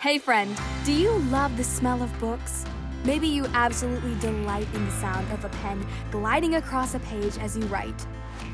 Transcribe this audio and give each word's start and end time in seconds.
Hey, 0.00 0.18
friend, 0.18 0.56
do 0.84 0.92
you 0.92 1.10
love 1.28 1.56
the 1.56 1.64
smell 1.64 2.04
of 2.04 2.20
books? 2.20 2.64
Maybe 3.02 3.26
you 3.26 3.46
absolutely 3.46 4.14
delight 4.20 4.68
in 4.72 4.84
the 4.84 4.92
sound 4.92 5.28
of 5.32 5.44
a 5.44 5.48
pen 5.48 5.84
gliding 6.12 6.54
across 6.54 6.94
a 6.94 7.00
page 7.00 7.36
as 7.38 7.56
you 7.56 7.64
write. 7.64 8.06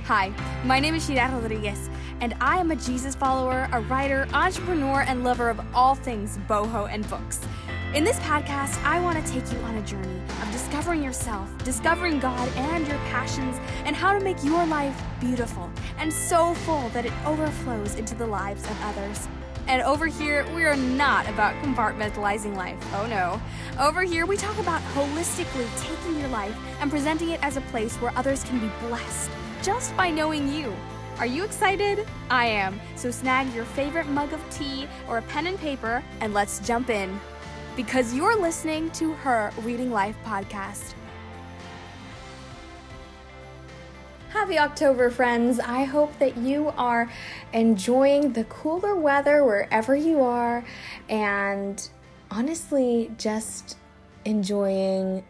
Hi, 0.07 0.33
my 0.65 0.81
name 0.81 0.95
is 0.95 1.05
Shira 1.05 1.29
Rodriguez, 1.39 1.91
and 2.23 2.35
I 2.41 2.57
am 2.57 2.71
a 2.71 2.77
Jesus 2.77 3.15
follower, 3.15 3.69
a 3.73 3.83
writer, 3.83 4.27
entrepreneur, 4.33 5.03
and 5.03 5.23
lover 5.23 5.51
of 5.51 5.61
all 5.75 5.95
things 5.95 6.39
boho 6.49 6.89
and 6.91 7.07
books. 7.11 7.41
In 7.93 8.05
this 8.05 8.19
podcast, 8.21 8.83
I 8.83 8.99
want 9.01 9.23
to 9.23 9.31
take 9.31 9.53
you 9.53 9.59
on 9.65 9.75
a 9.75 9.83
journey 9.83 10.23
of 10.41 10.51
discovering 10.51 11.03
yourself, 11.03 11.47
discovering 11.63 12.21
God 12.21 12.49
and 12.57 12.89
your 12.89 12.97
passions, 13.11 13.61
and 13.85 13.95
how 13.95 14.19
to 14.19 14.25
make 14.25 14.43
your 14.43 14.65
life 14.65 14.99
beautiful 15.21 15.71
and 15.99 16.11
so 16.11 16.55
full 16.55 16.89
that 16.95 17.05
it 17.05 17.13
overflows 17.27 17.97
into 17.97 18.15
the 18.15 18.27
lives 18.27 18.65
of 18.65 18.81
others. 18.81 19.29
And 19.67 19.83
over 19.83 20.07
here, 20.07 20.47
we 20.55 20.65
are 20.65 20.77
not 20.77 21.29
about 21.29 21.55
compartmentalizing 21.63 22.57
life. 22.57 22.79
Oh 22.95 23.07
no. 23.07 23.41
Over 23.83 24.03
here, 24.03 24.27
we 24.27 24.37
talk 24.37 24.59
about 24.59 24.83
holistically 24.95 25.69
taking 25.81 26.21
your 26.21 26.29
life 26.29 26.57
and 26.81 26.91
presenting 26.91 27.31
it 27.31 27.43
as 27.43 27.57
a 27.57 27.63
place 27.63 27.97
where 27.97 28.13
others 28.17 28.45
can 28.45 28.61
be 28.61 28.71
blessed 28.87 29.31
just 29.63 29.97
by 29.97 30.11
knowing 30.11 30.53
you. 30.53 30.75
Are 31.19 31.27
you 31.27 31.45
excited? 31.45 32.07
I 32.29 32.47
am. 32.47 32.81
So 32.97 33.11
snag 33.11 33.53
your 33.55 33.65
favorite 33.65 34.09
mug 34.09 34.33
of 34.33 34.43
tea 34.51 34.89
or 35.09 35.19
a 35.19 35.23
pen 35.23 35.47
and 35.47 35.59
paper 35.59 36.03
and 36.21 36.35
let's 36.35 36.59
jump 36.61 36.91
in. 36.91 37.19
Because 37.77 38.15
you're 38.15 38.39
listening 38.39 38.91
to 38.93 39.13
her 39.15 39.53
Reading 39.63 39.91
Life 39.91 40.17
podcast. 40.25 40.95
Happy 44.35 44.59
October, 44.59 45.11
friends. 45.11 45.61
I 45.61 45.85
hope 45.85 46.19
that 46.19 46.37
you 46.37 46.75
are 46.77 47.09
enjoying 47.53 48.33
the 48.33 48.43
cooler 48.43 48.97
weather 48.97 49.45
wherever 49.45 49.95
you 49.95 50.23
are 50.23 50.65
and 51.09 51.89
honestly 52.33 53.13
just 53.17 53.79
enjoying 54.25 55.25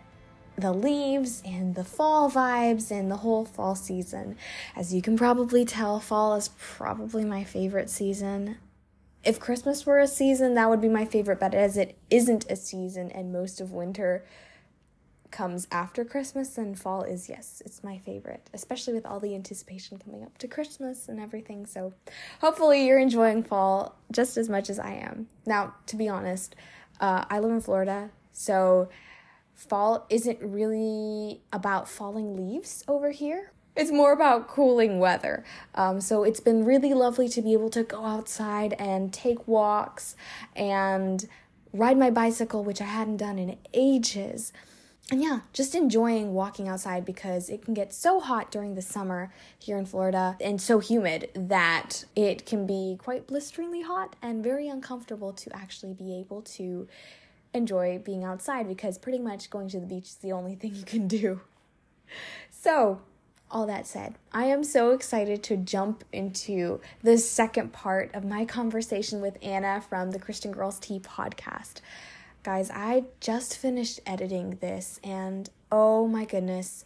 the 0.56 0.72
leaves 0.72 1.42
and 1.44 1.74
the 1.74 1.84
fall 1.84 2.30
vibes 2.30 2.90
and 2.90 3.10
the 3.10 3.18
whole 3.18 3.44
fall 3.44 3.74
season. 3.74 4.38
As 4.74 4.94
you 4.94 5.02
can 5.02 5.18
probably 5.18 5.66
tell, 5.66 6.00
fall 6.00 6.34
is 6.36 6.48
probably 6.58 7.26
my 7.26 7.44
favorite 7.44 7.90
season. 7.90 8.56
If 9.22 9.38
Christmas 9.38 9.84
were 9.84 9.98
a 9.98 10.08
season, 10.08 10.54
that 10.54 10.70
would 10.70 10.80
be 10.80 10.88
my 10.88 11.04
favorite, 11.04 11.40
but 11.40 11.52
as 11.52 11.76
it 11.76 11.98
isn't 12.08 12.50
a 12.50 12.56
season 12.56 13.10
and 13.10 13.30
most 13.30 13.60
of 13.60 13.70
winter 13.70 14.24
comes 15.34 15.66
after 15.72 16.04
Christmas, 16.04 16.56
and 16.56 16.80
fall 16.80 17.02
is, 17.02 17.28
yes, 17.28 17.60
it's 17.66 17.82
my 17.82 17.98
favorite, 17.98 18.48
especially 18.54 18.94
with 18.94 19.04
all 19.04 19.18
the 19.18 19.34
anticipation 19.34 19.98
coming 19.98 20.22
up 20.22 20.38
to 20.38 20.46
Christmas 20.46 21.08
and 21.08 21.18
everything. 21.18 21.66
So 21.66 21.92
hopefully 22.40 22.86
you're 22.86 23.00
enjoying 23.00 23.42
fall 23.42 23.96
just 24.12 24.36
as 24.36 24.48
much 24.48 24.70
as 24.70 24.78
I 24.78 24.92
am. 24.92 25.26
Now, 25.44 25.74
to 25.86 25.96
be 25.96 26.08
honest, 26.08 26.54
uh, 27.00 27.24
I 27.28 27.40
live 27.40 27.50
in 27.50 27.60
Florida, 27.60 28.10
so 28.32 28.88
fall 29.54 30.06
isn't 30.08 30.38
really 30.40 31.42
about 31.52 31.88
falling 31.88 32.36
leaves 32.36 32.84
over 32.86 33.10
here. 33.10 33.50
It's 33.74 33.90
more 33.90 34.12
about 34.12 34.46
cooling 34.46 35.00
weather. 35.00 35.44
Um, 35.74 36.00
so 36.00 36.22
it's 36.22 36.38
been 36.38 36.64
really 36.64 36.94
lovely 36.94 37.28
to 37.30 37.42
be 37.42 37.54
able 37.54 37.70
to 37.70 37.82
go 37.82 38.04
outside 38.04 38.74
and 38.78 39.12
take 39.12 39.48
walks 39.48 40.14
and 40.54 41.28
ride 41.72 41.98
my 41.98 42.10
bicycle, 42.10 42.62
which 42.62 42.80
I 42.80 42.84
hadn't 42.84 43.16
done 43.16 43.36
in 43.36 43.56
ages 43.72 44.52
and 45.10 45.22
yeah, 45.22 45.40
just 45.52 45.74
enjoying 45.74 46.32
walking 46.32 46.66
outside 46.66 47.04
because 47.04 47.50
it 47.50 47.62
can 47.62 47.74
get 47.74 47.92
so 47.92 48.20
hot 48.20 48.50
during 48.50 48.74
the 48.74 48.82
summer 48.82 49.32
here 49.58 49.76
in 49.76 49.84
Florida 49.84 50.36
and 50.40 50.60
so 50.60 50.78
humid 50.78 51.28
that 51.34 52.04
it 52.16 52.46
can 52.46 52.66
be 52.66 52.96
quite 52.98 53.26
blisteringly 53.26 53.82
hot 53.82 54.16
and 54.22 54.42
very 54.42 54.66
uncomfortable 54.66 55.32
to 55.34 55.54
actually 55.54 55.92
be 55.92 56.18
able 56.18 56.40
to 56.40 56.88
enjoy 57.52 58.00
being 58.02 58.24
outside 58.24 58.66
because 58.66 58.96
pretty 58.96 59.18
much 59.18 59.50
going 59.50 59.68
to 59.68 59.78
the 59.78 59.86
beach 59.86 60.04
is 60.04 60.14
the 60.16 60.32
only 60.32 60.54
thing 60.56 60.74
you 60.74 60.84
can 60.84 61.06
do. 61.06 61.40
So, 62.50 63.02
all 63.50 63.66
that 63.66 63.86
said, 63.86 64.14
I 64.32 64.46
am 64.46 64.64
so 64.64 64.90
excited 64.92 65.42
to 65.44 65.56
jump 65.56 66.02
into 66.12 66.80
the 67.02 67.18
second 67.18 67.72
part 67.72 68.10
of 68.14 68.24
my 68.24 68.46
conversation 68.46 69.20
with 69.20 69.36
Anna 69.42 69.82
from 69.86 70.12
the 70.12 70.18
Christian 70.18 70.50
Girls 70.50 70.78
Tea 70.78 70.98
podcast. 70.98 71.80
Guys, 72.44 72.70
I 72.70 73.04
just 73.20 73.56
finished 73.56 74.00
editing 74.04 74.58
this 74.60 75.00
and 75.02 75.48
oh 75.72 76.06
my 76.06 76.26
goodness, 76.26 76.84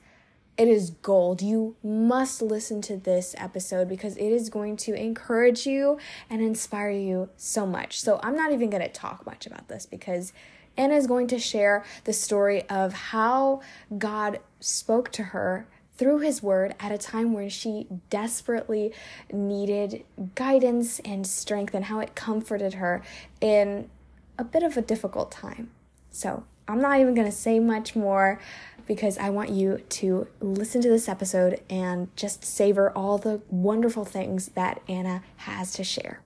it 0.56 0.68
is 0.68 0.90
gold. 0.90 1.42
You 1.42 1.74
must 1.82 2.40
listen 2.40 2.80
to 2.82 2.96
this 2.96 3.34
episode 3.36 3.88
because 3.88 4.16
it 4.18 4.30
is 4.30 4.50
going 4.50 4.76
to 4.76 4.94
encourage 4.94 5.66
you 5.66 5.98
and 6.30 6.40
inspire 6.40 6.92
you 6.92 7.30
so 7.36 7.66
much. 7.66 8.00
So, 8.00 8.20
I'm 8.22 8.36
not 8.36 8.52
even 8.52 8.70
going 8.70 8.84
to 8.84 8.88
talk 8.88 9.26
much 9.26 9.48
about 9.48 9.66
this 9.66 9.84
because 9.84 10.32
Anna 10.76 10.94
is 10.94 11.08
going 11.08 11.26
to 11.26 11.40
share 11.40 11.84
the 12.04 12.12
story 12.12 12.62
of 12.68 12.92
how 12.92 13.60
God 13.98 14.38
spoke 14.60 15.10
to 15.12 15.24
her 15.24 15.66
through 15.96 16.20
his 16.20 16.40
word 16.40 16.76
at 16.78 16.92
a 16.92 16.98
time 16.98 17.32
when 17.32 17.48
she 17.48 17.88
desperately 18.10 18.92
needed 19.32 20.04
guidance 20.36 21.00
and 21.00 21.26
strength 21.26 21.74
and 21.74 21.86
how 21.86 21.98
it 21.98 22.14
comforted 22.14 22.74
her 22.74 23.02
in 23.40 23.90
a 24.38 24.44
bit 24.44 24.62
of 24.62 24.76
a 24.76 24.82
difficult 24.82 25.30
time. 25.30 25.70
So 26.10 26.44
I'm 26.66 26.80
not 26.80 27.00
even 27.00 27.14
going 27.14 27.26
to 27.26 27.32
say 27.32 27.58
much 27.58 27.96
more 27.96 28.40
because 28.86 29.18
I 29.18 29.30
want 29.30 29.50
you 29.50 29.82
to 29.88 30.26
listen 30.40 30.80
to 30.80 30.88
this 30.88 31.08
episode 31.08 31.60
and 31.68 32.14
just 32.16 32.44
savor 32.44 32.90
all 32.90 33.18
the 33.18 33.42
wonderful 33.50 34.04
things 34.04 34.48
that 34.54 34.80
Anna 34.88 35.22
has 35.38 35.72
to 35.74 35.84
share. 35.84 36.20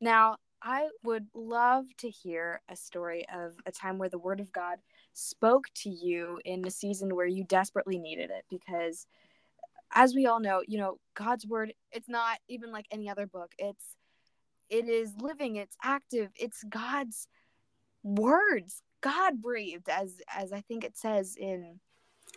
Now, 0.00 0.36
I 0.62 0.88
would 1.02 1.26
love 1.34 1.86
to 1.98 2.10
hear 2.10 2.60
a 2.68 2.76
story 2.76 3.24
of 3.34 3.54
a 3.64 3.72
time 3.72 3.98
where 3.98 4.08
the 4.10 4.18
Word 4.18 4.40
of 4.40 4.52
God 4.52 4.78
spoke 5.14 5.66
to 5.76 5.90
you 5.90 6.38
in 6.44 6.66
a 6.66 6.70
season 6.70 7.14
where 7.14 7.26
you 7.26 7.44
desperately 7.44 7.98
needed 7.98 8.30
it 8.30 8.44
because 8.50 9.06
as 9.92 10.14
we 10.14 10.26
all 10.26 10.40
know, 10.40 10.62
you 10.66 10.78
know, 10.78 10.98
God's 11.14 11.46
word, 11.46 11.72
it's 11.92 12.08
not 12.08 12.38
even 12.48 12.70
like 12.72 12.86
any 12.90 13.08
other 13.08 13.26
book. 13.26 13.52
It's 13.58 13.96
it 14.68 14.88
is 14.88 15.14
living, 15.20 15.56
it's 15.56 15.76
active, 15.82 16.30
it's 16.36 16.62
God's 16.64 17.26
words. 18.02 18.82
God 19.00 19.40
breathed 19.42 19.88
as 19.88 20.20
as 20.34 20.52
I 20.52 20.60
think 20.60 20.84
it 20.84 20.96
says 20.96 21.36
in 21.36 21.80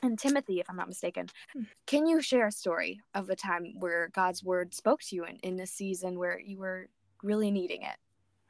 in 0.02 0.18
Timothy, 0.18 0.60
if 0.60 0.70
I'm 0.70 0.76
not 0.76 0.88
mistaken. 0.88 1.30
Hmm. 1.54 1.64
Can 1.86 2.08
you 2.08 2.22
share 2.22 2.48
a 2.48 2.52
story 2.52 3.00
of 3.14 3.30
a 3.30 3.36
time 3.36 3.74
where 3.80 4.10
God's 4.14 4.44
word 4.44 4.74
spoke 4.74 5.02
to 5.04 5.16
you 5.16 5.26
in, 5.26 5.38
in 5.38 5.60
a 5.60 5.68
season 5.68 6.18
where 6.18 6.40
you 6.40 6.58
were 6.58 6.88
really 7.22 7.52
needing 7.52 7.84
it? 7.84 7.98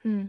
Hmm. 0.01 0.25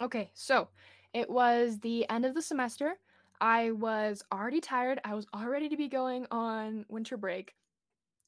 Okay, 0.00 0.30
so 0.34 0.68
it 1.14 1.30
was 1.30 1.78
the 1.78 2.08
end 2.10 2.26
of 2.26 2.34
the 2.34 2.42
semester. 2.42 2.94
I 3.40 3.70
was 3.70 4.22
already 4.32 4.60
tired. 4.60 5.00
I 5.04 5.14
was 5.14 5.26
all 5.32 5.46
ready 5.46 5.68
to 5.68 5.76
be 5.76 5.88
going 5.88 6.26
on 6.30 6.84
winter 6.88 7.16
break. 7.16 7.54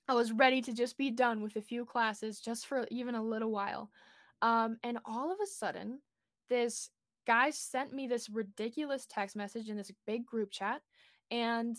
I 0.09 0.15
was 0.15 0.33
ready 0.33 0.63
to 0.63 0.73
just 0.73 0.97
be 0.97 1.11
done 1.11 1.43
with 1.43 1.57
a 1.57 1.61
few 1.61 1.85
classes 1.85 2.41
just 2.41 2.67
for 2.67 2.87
even 2.91 3.15
a 3.15 3.23
little 3.23 3.51
while. 3.51 3.91
Um, 4.41 4.79
and 4.83 4.99
all 5.05 5.31
of 5.31 5.39
a 5.43 5.47
sudden, 5.47 6.01
this 6.49 6.91
guy 7.27 7.51
sent 7.51 7.93
me 7.93 8.07
this 8.07 8.31
ridiculous 8.31 9.07
text 9.07 9.37
message 9.37 9.69
in 9.69 9.77
this 9.77 9.93
big 10.07 10.25
group 10.25 10.51
chat. 10.51 10.81
And 11.31 11.77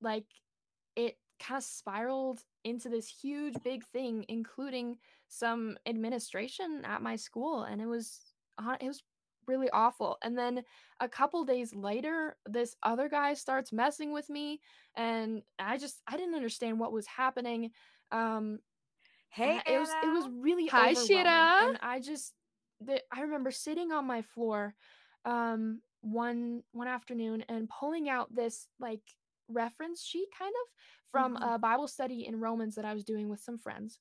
like 0.00 0.24
it 0.96 1.18
kind 1.38 1.58
of 1.58 1.64
spiraled 1.64 2.40
into 2.64 2.88
this 2.88 3.08
huge 3.08 3.54
big 3.62 3.84
thing, 3.84 4.24
including 4.28 4.98
some 5.28 5.78
administration 5.86 6.82
at 6.84 7.00
my 7.00 7.14
school. 7.14 7.62
And 7.62 7.80
it 7.80 7.86
was, 7.86 8.18
it 8.80 8.86
was 8.86 9.02
really 9.48 9.70
awful. 9.70 10.18
And 10.22 10.36
then 10.36 10.62
a 11.00 11.08
couple 11.08 11.44
days 11.44 11.74
later, 11.74 12.36
this 12.46 12.76
other 12.82 13.08
guy 13.08 13.34
starts 13.34 13.72
messing 13.72 14.12
with 14.12 14.28
me, 14.30 14.60
and 14.96 15.42
I 15.58 15.78
just 15.78 16.00
I 16.06 16.16
didn't 16.16 16.34
understand 16.34 16.78
what 16.78 16.92
was 16.92 17.06
happening. 17.06 17.70
Um, 18.12 18.58
hey, 19.30 19.60
it 19.66 19.78
was 19.78 19.88
it 20.04 20.08
was 20.08 20.28
really 20.40 20.66
hi, 20.66 20.94
Shira. 20.94 21.68
And 21.68 21.78
I 21.82 22.00
just 22.00 22.34
the, 22.80 23.02
I 23.12 23.22
remember 23.22 23.50
sitting 23.50 23.90
on 23.92 24.06
my 24.06 24.22
floor, 24.22 24.74
um, 25.24 25.80
one 26.00 26.62
one 26.72 26.88
afternoon 26.88 27.44
and 27.48 27.68
pulling 27.68 28.08
out 28.08 28.34
this 28.34 28.68
like 28.78 29.02
reference 29.48 30.04
sheet 30.04 30.28
kind 30.38 30.52
of 30.52 31.10
from 31.10 31.36
mm-hmm. 31.36 31.54
a 31.54 31.58
Bible 31.58 31.88
study 31.88 32.26
in 32.26 32.40
Romans 32.40 32.74
that 32.74 32.84
I 32.84 32.94
was 32.94 33.04
doing 33.04 33.28
with 33.28 33.40
some 33.40 33.58
friends. 33.58 33.98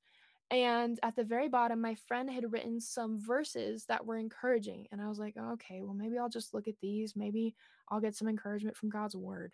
And 0.49 0.97
at 1.03 1.15
the 1.15 1.25
very 1.25 1.49
bottom, 1.49 1.81
my 1.81 1.95
friend 2.07 2.29
had 2.29 2.51
written 2.53 2.79
some 2.79 3.19
verses 3.19 3.85
that 3.89 4.05
were 4.05 4.17
encouraging. 4.17 4.87
And 4.91 5.01
I 5.01 5.09
was 5.09 5.19
like, 5.19 5.35
okay, 5.35 5.81
well, 5.81 5.93
maybe 5.93 6.17
I'll 6.17 6.29
just 6.29 6.53
look 6.53 6.69
at 6.69 6.79
these. 6.81 7.15
Maybe 7.15 7.53
I'll 7.89 7.99
get 7.99 8.15
some 8.15 8.29
encouragement 8.29 8.77
from 8.77 8.89
God's 8.89 9.15
word. 9.15 9.53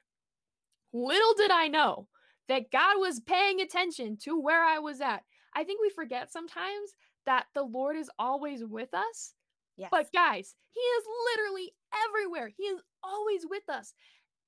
Little 0.93 1.33
did 1.35 1.49
I 1.49 1.67
know 1.67 2.07
that 2.47 2.71
God 2.71 2.99
was 2.99 3.19
paying 3.21 3.61
attention 3.61 4.17
to 4.23 4.39
where 4.39 4.63
I 4.63 4.79
was 4.79 5.01
at. 5.01 5.23
I 5.55 5.63
think 5.63 5.81
we 5.81 5.89
forget 5.89 6.31
sometimes 6.31 6.93
that 7.25 7.45
the 7.55 7.63
Lord 7.63 7.95
is 7.95 8.11
always 8.19 8.63
with 8.63 8.93
us. 8.93 9.33
Yes. 9.77 9.89
But 9.91 10.11
guys, 10.13 10.53
He 10.73 10.79
is 10.79 11.03
literally 11.31 11.73
everywhere. 12.07 12.51
He 12.55 12.63
is 12.63 12.79
always 13.03 13.45
with 13.49 13.67
us. 13.69 13.93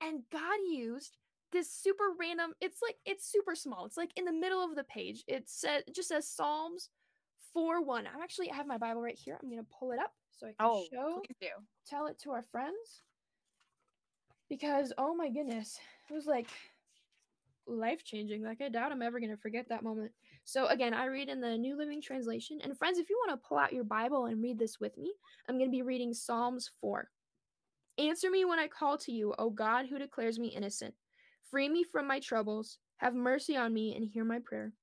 And 0.01 0.21
God 0.31 0.59
used 0.69 1.17
this 1.55 1.71
super 1.71 2.03
random 2.19 2.53
it's 2.61 2.79
like 2.81 2.97
it's 3.05 3.31
super 3.31 3.55
small 3.55 3.85
it's 3.85 3.97
like 3.97 4.11
in 4.15 4.25
the 4.25 4.31
middle 4.33 4.63
of 4.63 4.75
the 4.75 4.83
page 4.83 5.23
it 5.27 5.49
says 5.49 5.81
it 5.87 5.95
just 5.95 6.09
says 6.09 6.27
psalms 6.29 6.89
4 7.53 7.81
1. 7.83 8.05
I'm 8.13 8.21
actually, 8.21 8.51
I 8.51 8.55
have 8.55 8.67
my 8.67 8.77
Bible 8.77 9.01
right 9.01 9.17
here. 9.17 9.39
I'm 9.41 9.49
going 9.49 9.63
to 9.63 9.67
pull 9.79 9.91
it 9.93 9.99
up 9.99 10.11
so 10.29 10.45
I 10.45 10.49
can 10.49 10.55
Oh, 10.59 10.83
show, 10.91 11.21
do. 11.39 11.47
tell 11.87 12.07
it 12.07 12.19
to 12.23 12.31
our 12.31 12.43
friends. 12.51 13.03
Because, 14.49 14.91
oh 14.97 15.15
my 15.15 15.29
goodness, 15.29 15.79
it 16.09 16.13
was 16.13 16.25
like 16.27 16.49
life 17.65 18.03
changing. 18.03 18.43
Like, 18.43 18.61
I 18.61 18.67
doubt 18.67 18.91
I'm 18.91 19.01
ever 19.01 19.21
going 19.21 19.31
to 19.31 19.37
forget 19.41 19.69
that 19.69 19.83
moment. 19.83 20.11
So, 20.43 20.67
again, 20.67 20.93
I 20.93 21.05
read 21.05 21.29
in 21.29 21.39
the 21.39 21.57
New 21.57 21.77
Living 21.77 22.01
Translation. 22.01 22.59
And, 22.61 22.77
friends, 22.77 22.99
if 22.99 23.09
you 23.09 23.17
want 23.25 23.41
to 23.41 23.47
pull 23.47 23.57
out 23.57 23.71
your 23.73 23.85
Bible 23.85 24.25
and 24.25 24.43
read 24.43 24.59
this 24.59 24.79
with 24.81 24.97
me, 24.97 25.13
I'm 25.47 25.57
going 25.57 25.69
to 25.69 25.75
be 25.75 25.81
reading 25.81 26.13
Psalms 26.13 26.69
4. 26.81 27.09
Answer 27.97 28.29
me 28.29 28.43
when 28.43 28.59
I 28.59 28.67
call 28.67 28.97
to 28.97 29.13
you, 29.13 29.33
O 29.39 29.49
God 29.49 29.85
who 29.89 29.97
declares 29.97 30.37
me 30.37 30.49
innocent. 30.49 30.93
Free 31.55 31.69
me 31.69 31.85
from 31.85 32.05
my 32.05 32.19
troubles. 32.19 32.79
Have 32.97 33.15
mercy 33.15 33.55
on 33.55 33.73
me 33.73 33.95
and 33.95 34.03
hear 34.03 34.25
my 34.25 34.39
prayer. 34.39 34.73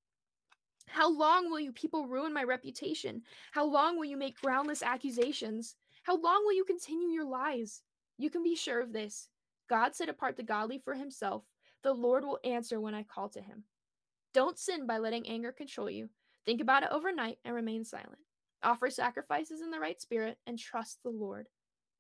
How 0.87 1.13
long 1.15 1.51
will 1.51 1.61
you 1.61 1.71
people 1.71 2.07
ruin 2.07 2.33
my 2.33 2.45
reputation? 2.45 3.21
How 3.51 3.67
long 3.67 3.99
will 3.99 4.07
you 4.07 4.17
make 4.17 4.41
groundless 4.41 4.83
accusations? 4.83 5.77
How 6.05 6.15
long 6.19 6.43
will 6.47 6.55
you 6.55 6.65
continue 6.65 7.09
your 7.09 7.27
lies? 7.27 7.83
You 8.17 8.31
can 8.31 8.43
be 8.43 8.57
sure 8.57 8.81
of 8.81 8.95
this. 8.95 9.29
God 9.69 9.95
set 9.95 10.09
apart 10.09 10.39
the 10.39 10.45
godly 10.45 10.79
for 10.79 10.95
himself. 10.95 11.45
The 11.83 11.93
Lord 11.93 12.25
will 12.25 12.41
answer 12.43 12.81
when 12.81 12.95
I 12.95 13.03
call 13.03 13.29
to 13.29 13.43
him. 13.43 13.65
Don't 14.33 14.59
sin 14.59 14.87
by 14.87 14.97
letting 14.97 15.29
anger 15.29 15.53
control 15.53 15.91
you. 15.91 16.09
Think 16.47 16.63
about 16.63 16.85
it 16.85 16.89
overnight 16.91 17.37
and 17.45 17.55
remain 17.55 17.85
silent. 17.85 18.21
Offer 18.63 18.89
sacrifices 18.89 19.61
in 19.61 19.71
the 19.71 19.79
right 19.79 20.01
spirit 20.01 20.39
and 20.47 20.59
trust 20.59 21.03
the 21.03 21.11
Lord. 21.11 21.49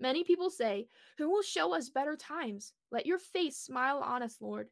Many 0.02 0.24
people 0.24 0.50
say, 0.50 0.88
Who 1.18 1.30
will 1.30 1.42
show 1.42 1.74
us 1.74 1.88
better 1.88 2.16
times? 2.16 2.72
Let 2.90 3.06
your 3.06 3.20
face 3.20 3.56
smile 3.56 3.98
on 3.98 4.20
us, 4.20 4.38
Lord. 4.40 4.68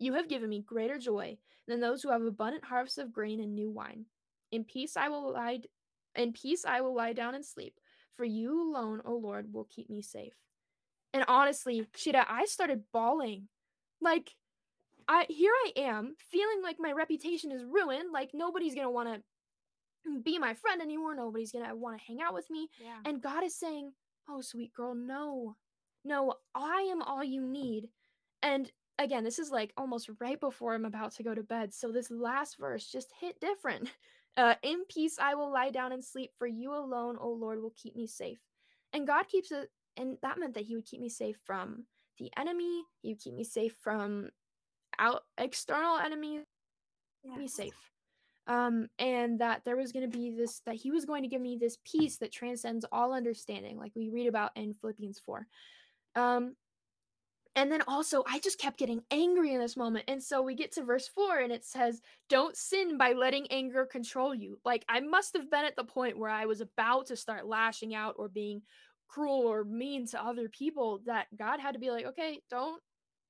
You 0.00 0.14
have 0.14 0.28
given 0.28 0.50
me 0.50 0.60
greater 0.60 0.98
joy 0.98 1.38
than 1.68 1.78
those 1.78 2.02
who 2.02 2.10
have 2.10 2.22
abundant 2.22 2.64
harvests 2.64 2.98
of 2.98 3.12
grain 3.12 3.40
and 3.40 3.54
new 3.54 3.70
wine. 3.70 4.06
In 4.50 4.64
peace 4.64 4.96
I 4.96 5.08
will 5.08 5.32
lie 5.32 5.60
in 6.16 6.32
peace 6.32 6.64
I 6.66 6.80
will 6.80 6.96
lie 6.96 7.12
down 7.12 7.36
and 7.36 7.46
sleep, 7.46 7.78
for 8.16 8.24
you 8.24 8.60
alone, 8.60 9.00
O 9.04 9.14
Lord, 9.14 9.52
will 9.52 9.68
keep 9.70 9.88
me 9.88 10.02
safe. 10.02 10.34
And 11.14 11.24
honestly, 11.28 11.86
Shira, 11.94 12.26
I 12.28 12.46
started 12.46 12.82
bawling. 12.92 13.48
Like 14.00 14.32
I 15.06 15.26
here 15.28 15.52
I 15.66 15.72
am, 15.76 16.16
feeling 16.30 16.60
like 16.60 16.76
my 16.80 16.90
reputation 16.90 17.52
is 17.52 17.62
ruined, 17.62 18.10
like 18.12 18.30
nobody's 18.34 18.74
gonna 18.74 18.90
want 18.90 19.08
to 19.14 20.20
be 20.24 20.40
my 20.40 20.54
friend 20.54 20.82
anymore, 20.82 21.14
nobody's 21.14 21.52
gonna 21.52 21.76
want 21.76 22.00
to 22.00 22.04
hang 22.04 22.20
out 22.20 22.34
with 22.34 22.50
me. 22.50 22.68
Yeah. 22.82 22.98
And 23.04 23.22
God 23.22 23.44
is 23.44 23.56
saying, 23.56 23.92
Oh, 24.28 24.40
sweet 24.40 24.72
girl, 24.72 24.94
no. 24.94 25.56
No, 26.04 26.34
I 26.54 26.88
am 26.90 27.02
all 27.02 27.22
you 27.22 27.46
need. 27.46 27.88
And 28.42 28.70
again, 28.98 29.24
this 29.24 29.38
is 29.38 29.50
like 29.50 29.72
almost 29.76 30.10
right 30.20 30.38
before 30.40 30.74
I'm 30.74 30.84
about 30.84 31.12
to 31.16 31.22
go 31.22 31.34
to 31.34 31.42
bed. 31.42 31.72
So 31.72 31.92
this 31.92 32.10
last 32.10 32.58
verse 32.58 32.86
just 32.86 33.12
hit 33.20 33.40
different. 33.40 33.90
Uh, 34.34 34.54
in 34.62 34.82
peace 34.88 35.18
I 35.20 35.34
will 35.34 35.52
lie 35.52 35.68
down 35.68 35.92
and 35.92 36.02
sleep, 36.02 36.30
for 36.38 36.46
you 36.46 36.72
alone, 36.74 37.18
O 37.20 37.28
Lord, 37.28 37.60
will 37.60 37.74
keep 37.76 37.94
me 37.94 38.06
safe. 38.06 38.38
And 38.94 39.06
God 39.06 39.28
keeps 39.28 39.52
it, 39.52 39.68
and 39.98 40.16
that 40.22 40.38
meant 40.38 40.54
that 40.54 40.64
He 40.64 40.74
would 40.74 40.86
keep 40.86 41.02
me 41.02 41.10
safe 41.10 41.36
from 41.44 41.84
the 42.18 42.30
enemy. 42.38 42.82
He 43.02 43.10
would 43.10 43.20
keep 43.20 43.34
me 43.34 43.44
safe 43.44 43.74
from 43.82 44.30
out 44.98 45.24
external 45.36 45.98
enemies. 45.98 46.44
Keep 47.24 47.36
Me 47.36 47.46
safe. 47.46 47.91
Um, 48.48 48.88
and 48.98 49.40
that 49.40 49.64
there 49.64 49.76
was 49.76 49.92
going 49.92 50.10
to 50.10 50.18
be 50.18 50.30
this 50.30 50.62
that 50.66 50.74
He 50.74 50.90
was 50.90 51.04
going 51.04 51.22
to 51.22 51.28
give 51.28 51.40
me 51.40 51.56
this 51.56 51.78
peace 51.84 52.18
that 52.18 52.32
transcends 52.32 52.84
all 52.90 53.12
understanding, 53.12 53.78
like 53.78 53.92
we 53.94 54.10
read 54.10 54.26
about 54.26 54.50
in 54.56 54.74
Philippians 54.74 55.20
four. 55.24 55.46
Um, 56.16 56.56
and 57.54 57.70
then 57.70 57.82
also, 57.86 58.24
I 58.26 58.38
just 58.38 58.58
kept 58.58 58.78
getting 58.78 59.02
angry 59.10 59.52
in 59.52 59.60
this 59.60 59.76
moment. 59.76 60.06
And 60.08 60.22
so 60.22 60.40
we 60.40 60.54
get 60.54 60.72
to 60.72 60.84
verse 60.84 61.06
four 61.06 61.38
and 61.38 61.52
it 61.52 61.64
says, 61.64 62.00
Don't 62.30 62.56
sin 62.56 62.96
by 62.96 63.12
letting 63.12 63.46
anger 63.50 63.84
control 63.84 64.34
you. 64.34 64.58
Like, 64.64 64.84
I 64.88 65.00
must 65.00 65.36
have 65.36 65.50
been 65.50 65.66
at 65.66 65.76
the 65.76 65.84
point 65.84 66.18
where 66.18 66.30
I 66.30 66.46
was 66.46 66.62
about 66.62 67.06
to 67.06 67.16
start 67.16 67.46
lashing 67.46 67.94
out 67.94 68.14
or 68.18 68.28
being 68.28 68.62
cruel 69.06 69.46
or 69.46 69.64
mean 69.64 70.06
to 70.08 70.24
other 70.24 70.48
people 70.48 71.02
that 71.04 71.26
God 71.36 71.60
had 71.60 71.72
to 71.74 71.78
be 71.78 71.90
like, 71.90 72.06
Okay, 72.06 72.40
don't, 72.48 72.80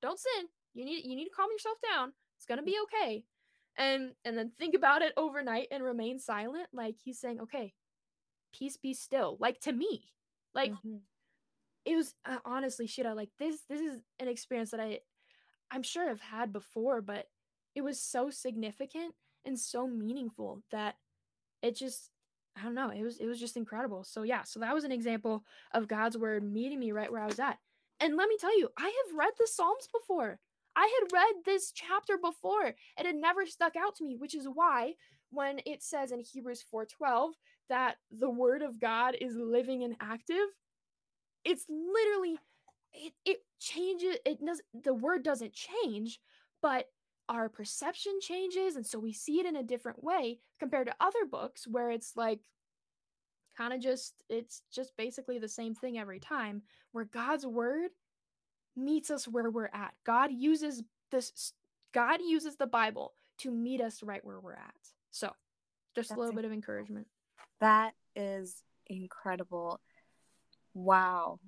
don't 0.00 0.18
sin. 0.18 0.46
You 0.74 0.84
need, 0.84 1.04
you 1.04 1.16
need 1.16 1.24
to 1.24 1.34
calm 1.34 1.50
yourself 1.50 1.78
down. 1.92 2.12
It's 2.36 2.46
going 2.46 2.58
to 2.58 2.64
be 2.64 2.78
okay. 2.84 3.24
And, 3.78 4.12
and 4.24 4.36
then 4.36 4.52
think 4.58 4.74
about 4.74 5.02
it 5.02 5.12
overnight 5.16 5.68
and 5.70 5.82
remain 5.82 6.18
silent. 6.18 6.68
Like, 6.72 6.96
he's 7.02 7.18
saying, 7.18 7.40
Okay, 7.42 7.74
peace 8.52 8.76
be 8.76 8.94
still. 8.94 9.36
Like, 9.40 9.60
to 9.62 9.72
me, 9.72 10.12
like, 10.54 10.72
Mhm. 10.72 11.00
it 11.84 11.96
was 11.96 12.14
uh, 12.26 12.38
honestly 12.44 12.86
shit 12.86 13.06
i 13.06 13.12
like 13.12 13.30
this 13.38 13.62
this 13.68 13.80
is 13.80 14.00
an 14.20 14.28
experience 14.28 14.70
that 14.70 14.80
i 14.80 15.00
i'm 15.70 15.82
sure 15.82 16.08
i've 16.08 16.20
had 16.20 16.52
before 16.52 17.00
but 17.00 17.26
it 17.74 17.82
was 17.82 18.00
so 18.00 18.30
significant 18.30 19.14
and 19.44 19.58
so 19.58 19.86
meaningful 19.86 20.62
that 20.70 20.96
it 21.62 21.76
just 21.76 22.10
i 22.56 22.62
don't 22.62 22.74
know 22.74 22.90
it 22.90 23.02
was 23.02 23.18
it 23.18 23.26
was 23.26 23.40
just 23.40 23.56
incredible 23.56 24.04
so 24.04 24.22
yeah 24.22 24.42
so 24.44 24.60
that 24.60 24.74
was 24.74 24.84
an 24.84 24.92
example 24.92 25.44
of 25.74 25.88
god's 25.88 26.18
word 26.18 26.42
meeting 26.44 26.78
me 26.80 26.92
right 26.92 27.12
where 27.12 27.22
i 27.22 27.26
was 27.26 27.40
at 27.40 27.58
and 28.00 28.16
let 28.16 28.28
me 28.28 28.36
tell 28.38 28.56
you 28.58 28.68
i 28.78 28.84
have 28.84 29.16
read 29.18 29.32
the 29.38 29.46
psalms 29.46 29.88
before 29.92 30.38
i 30.76 31.00
had 31.00 31.12
read 31.12 31.34
this 31.44 31.72
chapter 31.72 32.16
before 32.16 32.66
it 32.66 33.06
had 33.06 33.16
never 33.16 33.46
stuck 33.46 33.74
out 33.76 33.94
to 33.96 34.04
me 34.04 34.16
which 34.16 34.34
is 34.34 34.46
why 34.52 34.94
when 35.30 35.60
it 35.66 35.82
says 35.82 36.12
in 36.12 36.20
hebrews 36.20 36.64
4.12 36.72 37.32
that 37.68 37.96
the 38.10 38.30
word 38.30 38.62
of 38.62 38.80
god 38.80 39.16
is 39.20 39.34
living 39.36 39.82
and 39.84 39.96
active 40.00 40.36
it's 41.44 41.66
literally 41.68 42.38
it, 42.94 43.12
it 43.24 43.38
changes 43.58 44.16
it 44.26 44.44
does 44.44 44.60
the 44.84 44.94
word 44.94 45.22
doesn't 45.22 45.52
change 45.52 46.20
but 46.60 46.86
our 47.28 47.48
perception 47.48 48.18
changes 48.20 48.76
and 48.76 48.86
so 48.86 48.98
we 48.98 49.12
see 49.12 49.40
it 49.40 49.46
in 49.46 49.56
a 49.56 49.62
different 49.62 50.02
way 50.02 50.38
compared 50.58 50.86
to 50.86 50.94
other 51.00 51.24
books 51.30 51.66
where 51.66 51.90
it's 51.90 52.12
like 52.16 52.40
kind 53.56 53.72
of 53.72 53.80
just 53.80 54.14
it's 54.28 54.62
just 54.74 54.92
basically 54.96 55.38
the 55.38 55.48
same 55.48 55.74
thing 55.74 55.98
every 55.98 56.18
time 56.18 56.62
where 56.92 57.04
god's 57.04 57.46
word 57.46 57.90
meets 58.76 59.10
us 59.10 59.26
where 59.26 59.50
we're 59.50 59.70
at 59.72 59.92
god 60.04 60.30
uses 60.32 60.82
this 61.10 61.52
god 61.92 62.20
uses 62.26 62.56
the 62.56 62.66
bible 62.66 63.12
to 63.38 63.50
meet 63.50 63.80
us 63.80 64.02
right 64.02 64.24
where 64.24 64.40
we're 64.40 64.52
at 64.54 64.74
so 65.10 65.30
just 65.94 66.08
That's 66.08 66.16
a 66.16 66.20
little 66.20 66.32
it. 66.32 66.36
bit 66.36 66.44
of 66.46 66.52
encouragement 66.52 67.06
That 67.60 67.92
is 68.16 68.62
incredible. 68.86 69.80
Wow. 70.74 71.38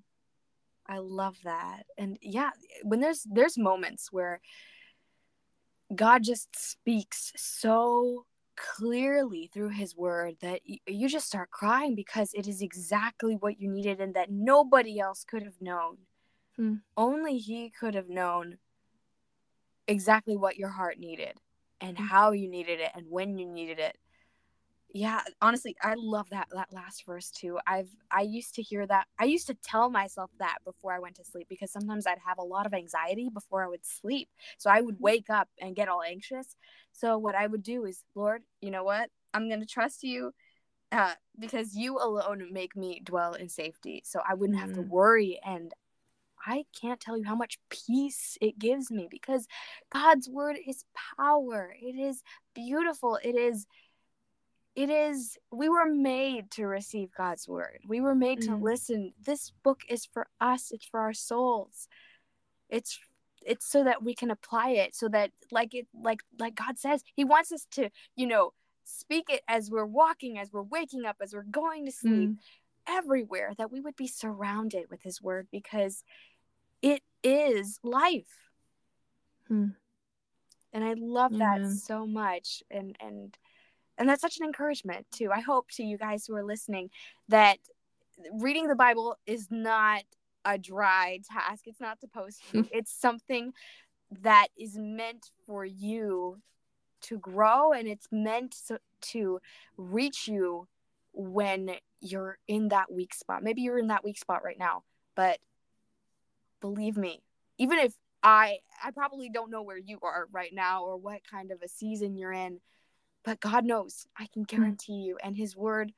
I 0.87 0.99
love 0.99 1.37
that. 1.45 1.85
And 1.97 2.19
yeah, 2.21 2.51
when 2.83 3.01
there's 3.01 3.27
there's 3.31 3.57
moments 3.57 4.13
where 4.13 4.41
God 5.95 6.23
just 6.23 6.49
speaks 6.55 7.33
so 7.37 8.27
clearly 8.57 9.51
through 9.53 9.71
his 9.71 9.97
word 9.97 10.37
that 10.41 10.61
you 10.65 11.09
just 11.09 11.27
start 11.27 11.51
crying 11.51 11.95
because 11.95 12.33
it 12.35 12.47
is 12.47 12.63
exactly 12.63 13.35
what 13.35 13.59
you 13.61 13.69
needed 13.71 14.01
and 14.01 14.15
that 14.15 14.31
nobody 14.31 15.01
else 15.01 15.25
could 15.25 15.43
have 15.43 15.61
known. 15.61 15.97
Hmm. 16.57 16.75
Only 16.97 17.39
he 17.39 17.71
could 17.71 17.95
have 17.95 18.09
known 18.09 18.59
exactly 19.87 20.37
what 20.37 20.57
your 20.57 20.71
heart 20.71 20.99
needed 20.99 21.39
and 21.81 21.99
Hmm. 21.99 22.09
how 22.09 22.33
you 22.33 22.49
needed 22.49 22.81
it 22.81 22.91
and 22.95 23.07
when 23.11 23.37
you 23.39 23.47
needed 23.47 23.79
it 23.79 23.99
yeah 24.93 25.23
honestly 25.43 25.77
i 25.83 25.95
love 25.97 26.29
that 26.31 26.47
that 26.53 26.73
last 26.73 27.05
verse 27.07 27.31
too 27.31 27.59
i've 27.67 27.89
i 28.11 28.21
used 28.23 28.55
to 28.55 28.63
hear 28.63 28.87
that 28.87 29.07
i 29.19 29.25
used 29.25 29.47
to 29.47 29.55
tell 29.55 29.91
myself 29.91 30.31
that 30.39 30.59
before 30.65 30.93
i 30.95 30.99
went 30.99 31.17
to 31.17 31.25
sleep 31.25 31.47
because 31.49 31.73
sometimes 31.73 32.07
i'd 32.07 32.19
have 32.25 32.39
a 32.39 32.43
lot 32.45 32.67
of 32.67 32.75
anxiety 32.75 33.29
before 33.33 33.65
i 33.65 33.69
would 33.69 33.85
sleep 33.85 34.29
so 34.59 34.71
i 34.71 34.81
would 34.81 34.97
Mhm. 34.99 35.01
wake 35.01 35.31
up 35.31 35.49
and 35.61 35.77
get 35.77 35.89
all 35.89 36.03
anxious 36.03 36.57
so 36.93 37.19
what 37.19 37.35
i 37.35 37.47
would 37.47 37.63
do 37.63 37.85
is 37.85 38.05
lord 38.15 38.43
you 38.61 38.71
know 38.71 38.85
what 38.85 39.11
i'm 39.35 39.49
going 39.49 39.61
to 39.61 39.67
trust 39.67 40.03
you 40.05 40.33
uh, 40.93 41.15
because 41.39 41.75
you 41.75 41.99
alone 41.99 42.53
make 42.53 42.77
me 42.77 43.01
dwell 43.05 43.35
in 43.35 43.49
safety 43.49 44.03
so 44.05 44.21
i 44.29 44.35
wouldn't 44.35 44.59
have 44.61 44.73
to 44.73 44.83
Mm. 44.83 44.89
worry 44.89 45.41
and 45.45 45.73
i 46.47 46.65
can't 46.81 47.01
tell 47.01 47.17
you 47.17 47.25
how 47.25 47.35
much 47.35 47.59
peace 47.71 48.37
it 48.41 48.59
gives 48.59 48.91
me 48.91 49.09
because 49.11 49.47
god's 49.93 50.29
word 50.29 50.57
is 50.67 50.85
power. 51.17 51.75
It 51.81 51.97
is 51.99 52.23
beautiful. 52.55 53.19
It 53.23 53.37
is 53.37 53.67
it 54.75 54.91
is 54.91 55.39
we 55.53 55.69
were 55.69 55.87
made 55.87 56.51
to 56.53 56.67
receive 56.67 57.11
god's 57.17 57.49
word. 57.49 57.79
We 57.87 58.01
were 58.01 58.15
made 58.15 58.43
to 58.43 58.51
Mm. 58.51 58.63
listen. 58.63 59.15
This 59.25 59.53
book 59.63 59.83
is 59.89 60.05
for 60.05 60.27
us. 60.41 60.73
It's 60.73 60.85
for 60.87 61.01
our 61.01 61.15
souls. 61.15 61.89
It's 62.69 62.99
it's 63.47 63.67
so 63.67 63.85
that 63.85 64.03
we 64.03 64.15
can 64.15 64.31
apply 64.31 64.71
it 64.71 64.95
so 64.95 65.07
that 65.09 65.31
like 65.51 65.75
it 65.75 65.87
like 65.93 66.23
like 66.39 66.55
god 66.55 66.79
says 66.79 67.05
he 67.15 67.25
wants 67.25 67.53
us 67.53 67.67
to 67.73 67.91
you 68.17 68.27
know 68.27 68.53
speak 68.85 69.27
it 69.29 69.43
as 69.49 69.71
we're 69.71 69.85
walking 69.85 70.39
as 70.39 70.51
we're 70.53 70.63
waking 70.63 71.05
up 71.05 71.17
as 71.21 71.35
we're 71.35 71.43
going 71.43 71.85
to 71.85 71.93
sleep 71.93 72.31
Mm. 72.31 72.39
everywhere 72.87 73.53
that 73.59 73.71
we 73.71 73.81
would 73.81 73.97
be 73.97 74.07
surrounded 74.07 74.91
with 74.91 75.03
his 75.03 75.21
word 75.23 75.47
because 75.53 76.03
it 76.83 77.03
is 77.23 77.79
life. 77.83 78.51
Hmm. 79.49 79.69
and 80.73 80.83
i 80.83 80.95
love 80.97 81.37
that 81.37 81.71
so 81.71 82.07
much. 82.07 82.63
And 82.71 82.97
and 83.01 83.37
and 83.99 84.09
that's 84.09 84.23
such 84.23 84.39
an 84.39 84.47
encouragement 84.47 85.07
too. 85.13 85.31
I 85.33 85.41
hope 85.41 85.71
to 85.73 85.85
you 85.85 85.99
guys 85.99 86.27
who 86.27 86.35
are 86.35 86.45
listening 86.45 86.91
that 87.29 87.59
reading 88.33 88.69
the 88.69 88.75
bible 88.75 89.17
is 89.27 89.49
not 89.51 90.03
a 90.45 90.59
dry 90.59 91.21
task. 91.31 91.67
It's 91.67 91.81
not 91.81 92.01
supposed 92.01 92.43
to 92.51 92.63
be. 92.63 92.71
It's 92.73 92.93
something 92.93 93.53
that 94.23 94.49
is 94.59 94.77
meant 94.77 95.31
for 95.47 95.65
you 95.65 96.39
to 97.03 97.19
grow 97.19 97.73
and 97.73 97.87
it's 97.87 98.09
meant 98.11 98.57
to 99.01 99.41
reach 99.77 100.29
you 100.29 100.67
when 101.13 101.71
you're 102.01 102.39
in 102.49 102.69
that 102.69 102.91
weak 102.91 103.15
spot. 103.15 103.43
Maybe 103.43 103.63
you're 103.63 103.79
in 103.79 103.89
that 103.89 104.05
weak 104.05 104.19
spot 104.19 104.43
right 104.45 104.59
now, 104.59 104.83
but 105.15 105.39
believe 106.65 106.97
me, 106.97 107.23
even 107.59 107.79
if 107.79 107.93
I 108.23 108.61
I 108.83 108.91
probably 108.91 109.29
don't 109.29 109.51
know 109.51 109.61
where 109.61 109.77
you 109.77 109.99
are 110.03 110.29
right 110.33 110.55
now 110.55 110.85
or 110.85 110.97
what 110.97 111.21
kind 111.31 111.51
of 111.51 111.61
a 111.63 111.69
season 111.69 112.17
you're 112.17 112.33
in, 112.33 112.59
but 113.23 113.39
God 113.39 113.67
knows. 113.67 114.07
I 114.17 114.29
can 114.33 114.45
hmm. 114.45 114.57
guarantee 114.57 115.03
you 115.03 115.19
and 115.23 115.37
his 115.37 115.55
word 115.55 115.93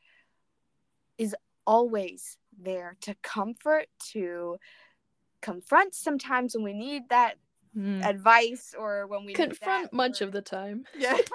is 1.18 1.36
always 1.64 2.36
there 2.60 2.96
to 3.02 3.14
comfort, 3.22 3.86
to 4.12 4.56
confront 5.40 5.94
sometimes 5.94 6.56
when 6.56 6.64
we 6.64 6.72
need 6.72 7.10
that 7.10 7.36
mm. 7.76 8.04
advice 8.04 8.74
or 8.76 9.06
when 9.06 9.24
we 9.24 9.34
confront 9.34 9.92
much 9.92 10.20
of 10.20 10.32
the 10.32 10.42
time. 10.42 10.84
Yeah. 10.98 11.16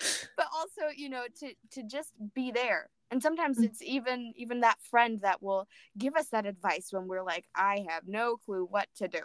but 0.36 0.46
also, 0.52 0.92
you 0.96 1.08
know, 1.08 1.24
to 1.38 1.52
to 1.74 1.84
just 1.84 2.12
be 2.34 2.50
there. 2.50 2.90
And 3.10 3.22
sometimes 3.22 3.58
mm. 3.58 3.64
it's 3.64 3.82
even 3.82 4.32
even 4.36 4.60
that 4.60 4.80
friend 4.82 5.20
that 5.22 5.42
will 5.42 5.66
give 5.98 6.16
us 6.16 6.28
that 6.28 6.46
advice 6.46 6.88
when 6.90 7.08
we're 7.08 7.22
like, 7.22 7.46
I 7.54 7.86
have 7.88 8.06
no 8.06 8.36
clue 8.36 8.66
what 8.68 8.88
to 8.96 9.08
do. 9.08 9.22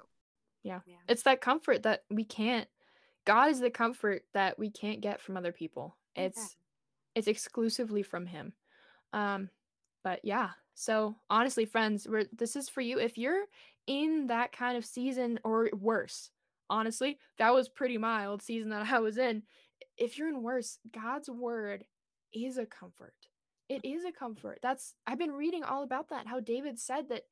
Yeah. 0.64 0.80
yeah. 0.86 0.96
It's 1.08 1.24
that 1.24 1.42
comfort 1.42 1.84
that 1.84 2.04
we 2.10 2.24
can't 2.24 2.68
God 3.26 3.50
is 3.50 3.60
the 3.60 3.72
comfort 3.72 4.24
that 4.34 4.58
we 4.60 4.70
can't 4.70 5.02
get 5.02 5.22
from 5.22 5.38
other 5.38 5.52
people. 5.52 5.96
It's 6.16 6.38
yeah. 6.38 7.20
it's 7.20 7.28
exclusively 7.28 8.04
from 8.04 8.26
him. 8.26 8.54
Um 9.14 9.50
but 10.04 10.22
yeah. 10.24 10.50
So 10.76 11.16
honestly, 11.30 11.66
friends, 11.66 12.08
we're, 12.08 12.26
this 12.36 12.56
is 12.56 12.70
for 12.70 12.82
you. 12.82 13.00
If 13.00 13.18
you're 13.18 13.46
in 13.88 14.28
that 14.28 14.52
kind 14.52 14.78
of 14.78 14.86
season 14.86 15.40
or 15.44 15.70
worse, 15.74 16.30
honestly, 16.70 17.18
that 17.38 17.54
was 17.54 17.70
pretty 17.70 17.98
mild 17.98 18.42
season 18.42 18.70
that 18.70 18.86
I 18.92 19.00
was 19.00 19.18
in. 19.18 19.44
If 19.98 20.18
you're 20.18 20.28
in 20.28 20.44
worse, 20.44 20.78
God's 20.94 21.30
word 21.30 21.86
is 22.34 22.58
a 22.58 22.66
comfort. 22.66 23.16
It 23.68 23.84
is 23.84 24.06
a 24.06 24.12
comfort. 24.12 24.60
That's 24.62 24.94
I've 25.08 25.20
been 25.20 25.32
reading 25.32 25.64
all 25.64 25.84
about 25.84 26.10
that. 26.10 26.28
How 26.28 26.40
David 26.40 26.80
said 26.80 27.10
that 27.10 27.24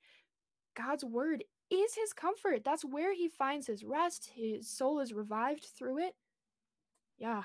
God's 0.75 1.05
word 1.05 1.43
is 1.69 1.95
his 1.95 2.13
comfort. 2.13 2.63
That's 2.63 2.83
where 2.83 3.13
he 3.13 3.27
finds 3.27 3.67
his 3.67 3.83
rest. 3.83 4.31
His 4.35 4.69
soul 4.69 4.99
is 4.99 5.13
revived 5.13 5.65
through 5.77 5.99
it. 5.99 6.15
Yeah, 7.17 7.43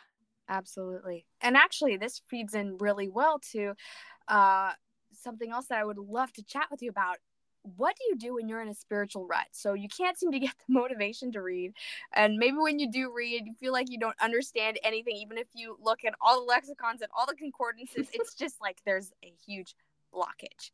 absolutely. 0.49 1.27
And 1.41 1.57
actually, 1.57 1.97
this 1.97 2.23
feeds 2.29 2.55
in 2.55 2.79
really 2.79 3.09
well 3.09 3.39
to 3.53 3.75
uh, 4.29 4.73
something 5.13 5.51
else 5.51 5.67
that 5.67 5.79
I 5.79 5.85
would 5.85 5.99
love 5.99 6.33
to 6.35 6.43
chat 6.43 6.69
with 6.71 6.83
you 6.83 6.91
about. 6.91 7.19
What 7.63 7.97
do 7.97 8.05
you 8.09 8.17
do 8.17 8.35
when 8.35 8.49
you're 8.49 8.63
in 8.63 8.69
a 8.69 8.75
spiritual 8.75 9.27
rut? 9.27 9.47
So 9.53 9.75
you 9.75 9.89
can't 9.89 10.19
seem 10.19 10.33
to 10.33 10.39
get 10.39 10.55
the 10.67 10.73
motivation 10.73 11.33
to 11.33 11.43
read. 11.43 11.73
And 12.15 12.37
maybe 12.37 12.57
when 12.57 12.79
you 12.79 12.91
do 12.91 13.13
read, 13.15 13.47
you 13.47 13.55
feel 13.55 13.73
like 13.73 13.91
you 13.91 13.99
don't 13.99 14.17
understand 14.21 14.79
anything, 14.83 15.17
even 15.17 15.39
if 15.39 15.49
you 15.55 15.77
look 15.81 16.05
at 16.05 16.15
all 16.21 16.41
the 16.41 16.47
lexicons 16.47 17.03
and 17.03 17.11
all 17.17 17.27
the 17.27 17.35
concordances, 17.35 18.09
it's 18.13 18.35
just 18.35 18.61
like 18.61 18.79
there's 18.85 19.13
a 19.25 19.33
huge 19.47 19.75
blockage. 20.15 20.71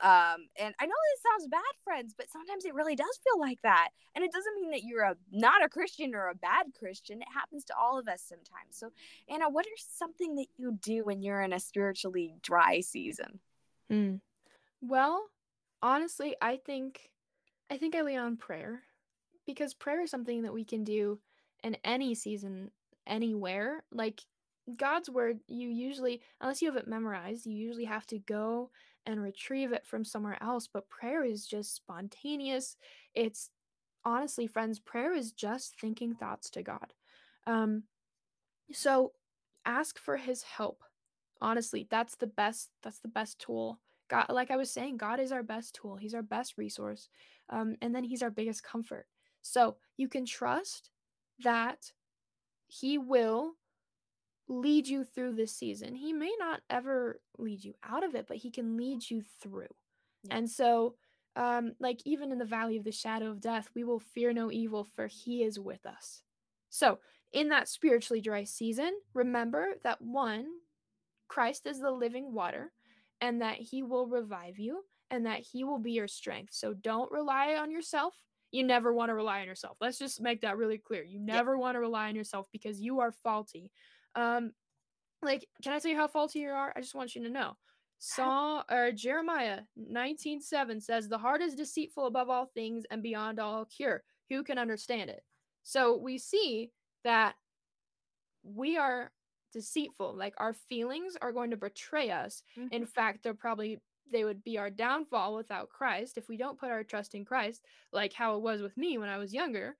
Um, 0.00 0.48
and 0.58 0.74
I 0.80 0.86
know 0.86 0.94
this 1.12 1.22
sounds 1.22 1.48
bad, 1.48 1.60
friends, 1.84 2.12
but 2.16 2.30
sometimes 2.30 2.64
it 2.64 2.74
really 2.74 2.96
does 2.96 3.20
feel 3.22 3.38
like 3.38 3.62
that. 3.62 3.90
And 4.16 4.24
it 4.24 4.32
doesn't 4.32 4.60
mean 4.60 4.70
that 4.72 4.82
you're 4.82 5.04
a 5.04 5.16
not 5.30 5.64
a 5.64 5.68
Christian 5.68 6.14
or 6.14 6.28
a 6.28 6.34
bad 6.34 6.66
Christian. 6.76 7.22
It 7.22 7.28
happens 7.32 7.64
to 7.66 7.74
all 7.76 7.98
of 7.98 8.08
us 8.08 8.22
sometimes. 8.26 8.70
So, 8.70 8.90
Anna, 9.28 9.48
what 9.48 9.66
are 9.66 9.76
something 9.76 10.34
that 10.36 10.48
you 10.56 10.76
do 10.82 11.04
when 11.04 11.22
you're 11.22 11.42
in 11.42 11.52
a 11.52 11.60
spiritually 11.60 12.34
dry 12.42 12.80
season? 12.80 13.38
Mm. 13.90 14.20
Well, 14.80 15.28
honestly, 15.82 16.36
I 16.40 16.56
think 16.56 17.10
I 17.70 17.76
think 17.78 17.94
I 17.94 18.02
lean 18.02 18.18
on 18.18 18.36
prayer 18.36 18.82
because 19.46 19.74
prayer 19.74 20.02
is 20.02 20.10
something 20.10 20.42
that 20.42 20.52
we 20.52 20.64
can 20.64 20.84
do 20.84 21.18
in 21.64 21.76
any 21.84 22.14
season 22.14 22.70
anywhere. 23.06 23.84
Like 23.90 24.22
God's 24.76 25.10
word, 25.10 25.40
you 25.48 25.68
usually 25.68 26.22
unless 26.40 26.62
you 26.62 26.68
have 26.68 26.80
it 26.80 26.88
memorized, 26.88 27.46
you 27.46 27.54
usually 27.54 27.86
have 27.86 28.06
to 28.08 28.18
go 28.18 28.70
and 29.06 29.22
retrieve 29.22 29.72
it 29.72 29.86
from 29.86 30.04
somewhere 30.04 30.38
else, 30.40 30.68
but 30.72 30.88
prayer 30.88 31.24
is 31.24 31.46
just 31.46 31.74
spontaneous. 31.74 32.76
It's 33.14 33.50
honestly, 34.04 34.46
friends, 34.46 34.78
prayer 34.78 35.14
is 35.14 35.32
just 35.32 35.78
thinking 35.80 36.14
thoughts 36.14 36.50
to 36.50 36.62
God. 36.62 36.92
Um 37.46 37.84
so 38.72 39.12
ask 39.64 39.98
for 39.98 40.16
his 40.16 40.42
help 40.42 40.82
honestly 41.40 41.86
that's 41.90 42.16
the 42.16 42.26
best 42.26 42.70
that's 42.82 42.98
the 43.00 43.08
best 43.08 43.38
tool 43.38 43.78
god 44.12 44.26
like 44.28 44.50
i 44.50 44.56
was 44.56 44.70
saying 44.70 44.96
god 44.96 45.18
is 45.18 45.32
our 45.32 45.42
best 45.42 45.74
tool 45.74 45.96
he's 45.96 46.14
our 46.14 46.22
best 46.22 46.58
resource 46.58 47.08
um, 47.52 47.76
and 47.82 47.94
then 47.94 48.02
he's 48.02 48.22
our 48.22 48.30
biggest 48.30 48.64
comfort. 48.64 49.06
So 49.42 49.76
you 49.96 50.08
can 50.08 50.24
trust 50.24 50.90
that 51.44 51.92
he 52.66 52.98
will 52.98 53.52
lead 54.48 54.88
you 54.88 55.04
through 55.04 55.34
this 55.34 55.54
season. 55.54 55.94
He 55.94 56.12
may 56.12 56.32
not 56.38 56.60
ever 56.70 57.20
lead 57.38 57.62
you 57.62 57.74
out 57.84 58.04
of 58.04 58.14
it 58.14 58.26
but 58.26 58.38
he 58.38 58.50
can 58.50 58.76
lead 58.76 59.08
you 59.08 59.22
through. 59.40 59.68
Yeah. 60.24 60.36
and 60.36 60.50
so 60.50 60.94
um 61.34 61.72
like 61.80 62.00
even 62.04 62.30
in 62.30 62.38
the 62.38 62.44
valley 62.44 62.76
of 62.76 62.84
the 62.84 62.92
shadow 62.92 63.30
of 63.30 63.40
death 63.40 63.68
we 63.74 63.82
will 63.82 63.98
fear 63.98 64.32
no 64.32 64.52
evil 64.52 64.84
for 64.84 65.06
he 65.06 65.42
is 65.42 65.58
with 65.58 65.84
us. 65.86 66.22
So 66.70 66.98
in 67.32 67.48
that 67.48 67.68
spiritually 67.68 68.20
dry 68.20 68.44
season 68.44 68.92
remember 69.14 69.74
that 69.84 70.00
one 70.00 70.46
Christ 71.28 71.66
is 71.66 71.80
the 71.80 71.90
living 71.90 72.32
water 72.34 72.72
and 73.22 73.40
that 73.40 73.56
he 73.56 73.82
will 73.82 74.06
revive 74.06 74.58
you 74.58 74.82
and 75.10 75.24
that 75.24 75.40
he 75.40 75.64
will 75.64 75.78
be 75.78 75.92
your 75.92 76.08
strength. 76.08 76.52
So 76.52 76.74
don't 76.74 77.10
rely 77.10 77.54
on 77.54 77.70
yourself. 77.70 78.14
You 78.50 78.64
never 78.64 78.92
want 78.92 79.08
to 79.10 79.14
rely 79.14 79.40
on 79.40 79.46
yourself. 79.46 79.76
Let's 79.80 79.98
just 79.98 80.20
make 80.20 80.42
that 80.42 80.58
really 80.58 80.76
clear. 80.76 81.04
You 81.04 81.20
never 81.20 81.54
yeah. 81.54 81.60
want 81.60 81.76
to 81.76 81.80
rely 81.80 82.08
on 82.08 82.16
yourself 82.16 82.48
because 82.52 82.80
you 82.80 83.00
are 83.00 83.12
faulty. 83.12 83.70
Um 84.16 84.52
like 85.22 85.46
can 85.62 85.72
I 85.72 85.78
tell 85.78 85.90
you 85.92 85.96
how 85.96 86.08
faulty 86.08 86.40
you 86.40 86.50
are? 86.50 86.72
I 86.76 86.80
just 86.80 86.96
want 86.96 87.14
you 87.14 87.22
to 87.22 87.30
know. 87.30 87.56
Saw 87.98 88.64
or 88.70 88.90
Jeremiah 88.90 89.60
19:7 89.78 90.82
says 90.82 91.08
the 91.08 91.16
heart 91.16 91.40
is 91.40 91.54
deceitful 91.54 92.06
above 92.06 92.28
all 92.28 92.46
things 92.46 92.84
and 92.90 93.02
beyond 93.02 93.38
all 93.38 93.64
cure. 93.64 94.02
Who 94.30 94.42
can 94.42 94.58
understand 94.58 95.10
it? 95.10 95.22
So 95.62 95.96
we 95.96 96.18
see 96.18 96.72
that 97.04 97.36
we 98.42 98.76
are 98.76 99.12
deceitful. 99.52 100.14
Like 100.16 100.34
our 100.38 100.52
feelings 100.52 101.16
are 101.20 101.32
going 101.32 101.50
to 101.50 101.56
betray 101.56 102.10
us. 102.10 102.42
Mm-hmm. 102.58 102.74
In 102.74 102.86
fact, 102.86 103.22
they're 103.22 103.34
probably 103.34 103.78
they 104.10 104.24
would 104.24 104.44
be 104.44 104.58
our 104.58 104.70
downfall 104.70 105.34
without 105.34 105.70
Christ 105.70 106.18
if 106.18 106.28
we 106.28 106.36
don't 106.36 106.58
put 106.58 106.70
our 106.70 106.84
trust 106.84 107.14
in 107.14 107.24
Christ, 107.24 107.62
like 107.92 108.12
how 108.12 108.36
it 108.36 108.42
was 108.42 108.60
with 108.60 108.76
me 108.76 108.98
when 108.98 109.08
I 109.08 109.18
was 109.18 109.32
younger. 109.32 109.76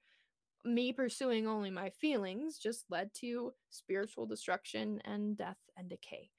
Me 0.65 0.93
pursuing 0.93 1.47
only 1.47 1.71
my 1.71 1.91
feelings 1.91 2.57
just 2.57 2.85
led 2.89 3.13
to 3.15 3.53
spiritual 3.71 4.27
destruction 4.27 5.03
and 5.05 5.37
death 5.37 5.59
and 5.77 5.89
decay. 5.89 6.31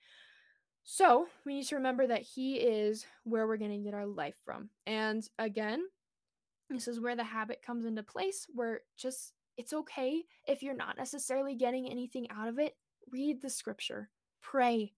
So, 0.85 1.27
we 1.45 1.55
need 1.55 1.67
to 1.67 1.75
remember 1.75 2.07
that 2.07 2.23
He 2.23 2.55
is 2.55 3.05
where 3.23 3.47
we're 3.47 3.57
going 3.57 3.71
to 3.71 3.77
get 3.77 3.93
our 3.93 4.05
life 4.05 4.35
from. 4.43 4.69
And 4.85 5.25
again, 5.39 5.83
this 6.69 6.87
is 6.87 6.99
where 6.99 7.15
the 7.15 7.23
habit 7.23 7.61
comes 7.65 7.85
into 7.85 8.03
place 8.03 8.47
where 8.53 8.81
just 8.97 9.33
it's 9.57 9.73
okay 9.73 10.23
if 10.47 10.63
you're 10.63 10.75
not 10.75 10.97
necessarily 10.97 11.55
getting 11.55 11.89
anything 11.89 12.27
out 12.31 12.47
of 12.47 12.59
it 12.59 12.75
read 13.11 13.41
the 13.41 13.49
scripture, 13.49 14.09
pray. 14.41 14.93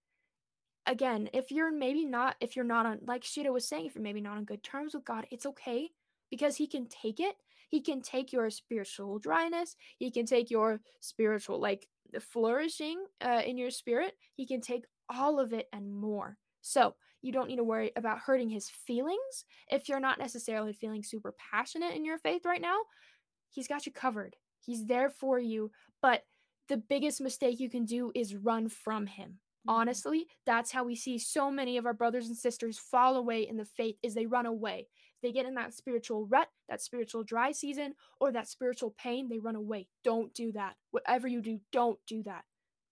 Again, 0.87 1.29
if 1.33 1.51
you're 1.51 1.71
maybe 1.71 2.05
not, 2.05 2.35
if 2.39 2.55
you're 2.55 2.65
not 2.65 2.85
on, 2.85 2.99
like 3.05 3.23
Shira 3.23 3.51
was 3.51 3.67
saying, 3.67 3.87
if 3.87 3.95
you're 3.95 4.03
maybe 4.03 4.21
not 4.21 4.37
on 4.37 4.45
good 4.45 4.63
terms 4.63 4.93
with 4.93 5.05
God, 5.05 5.25
it's 5.31 5.45
okay 5.45 5.89
because 6.29 6.55
He 6.57 6.67
can 6.67 6.87
take 6.87 7.19
it. 7.19 7.35
He 7.69 7.81
can 7.81 8.01
take 8.01 8.31
your 8.31 8.49
spiritual 8.49 9.19
dryness. 9.19 9.75
He 9.97 10.11
can 10.11 10.25
take 10.25 10.51
your 10.51 10.81
spiritual, 10.99 11.59
like 11.59 11.87
the 12.11 12.19
flourishing 12.19 13.03
uh, 13.21 13.41
in 13.45 13.57
your 13.57 13.71
spirit. 13.71 14.13
He 14.35 14.45
can 14.45 14.61
take 14.61 14.85
all 15.09 15.39
of 15.39 15.53
it 15.53 15.67
and 15.73 15.93
more. 15.93 16.37
So 16.61 16.95
you 17.21 17.31
don't 17.31 17.47
need 17.47 17.57
to 17.57 17.63
worry 17.63 17.91
about 17.95 18.19
hurting 18.19 18.49
his 18.49 18.69
feelings 18.69 19.45
if 19.69 19.89
you're 19.89 19.99
not 19.99 20.19
necessarily 20.19 20.73
feeling 20.73 21.03
super 21.03 21.33
passionate 21.51 21.95
in 21.95 22.05
your 22.05 22.19
faith 22.19 22.45
right 22.45 22.61
now. 22.61 22.77
He's 23.49 23.67
got 23.67 23.85
you 23.85 23.91
covered. 23.91 24.35
He's 24.59 24.85
there 24.85 25.09
for 25.09 25.39
you. 25.39 25.71
But 26.01 26.23
the 26.67 26.77
biggest 26.77 27.21
mistake 27.21 27.59
you 27.59 27.69
can 27.69 27.85
do 27.85 28.11
is 28.15 28.35
run 28.35 28.69
from 28.69 29.07
him. 29.07 29.29
Mm-hmm. 29.29 29.69
Honestly, 29.69 30.27
that's 30.45 30.71
how 30.71 30.83
we 30.83 30.95
see 30.95 31.17
so 31.17 31.49
many 31.51 31.77
of 31.77 31.85
our 31.85 31.93
brothers 31.93 32.27
and 32.27 32.37
sisters 32.37 32.77
fall 32.77 33.15
away 33.15 33.47
in 33.47 33.57
the 33.57 33.65
faith 33.65 33.97
is 34.03 34.13
they 34.13 34.25
run 34.25 34.45
away. 34.45 34.87
They 35.23 35.31
get 35.31 35.45
in 35.45 35.55
that 35.55 35.73
spiritual 35.73 36.27
rut, 36.27 36.49
that 36.69 36.81
spiritual 36.81 37.23
dry 37.23 37.51
season, 37.51 37.95
or 38.19 38.31
that 38.31 38.47
spiritual 38.47 38.93
pain, 38.97 39.27
they 39.27 39.39
run 39.39 39.55
away. 39.55 39.87
Don't 40.03 40.33
do 40.33 40.51
that. 40.51 40.75
Whatever 40.91 41.27
you 41.27 41.41
do, 41.41 41.59
don't 41.71 41.99
do 42.07 42.21
that. 42.23 42.43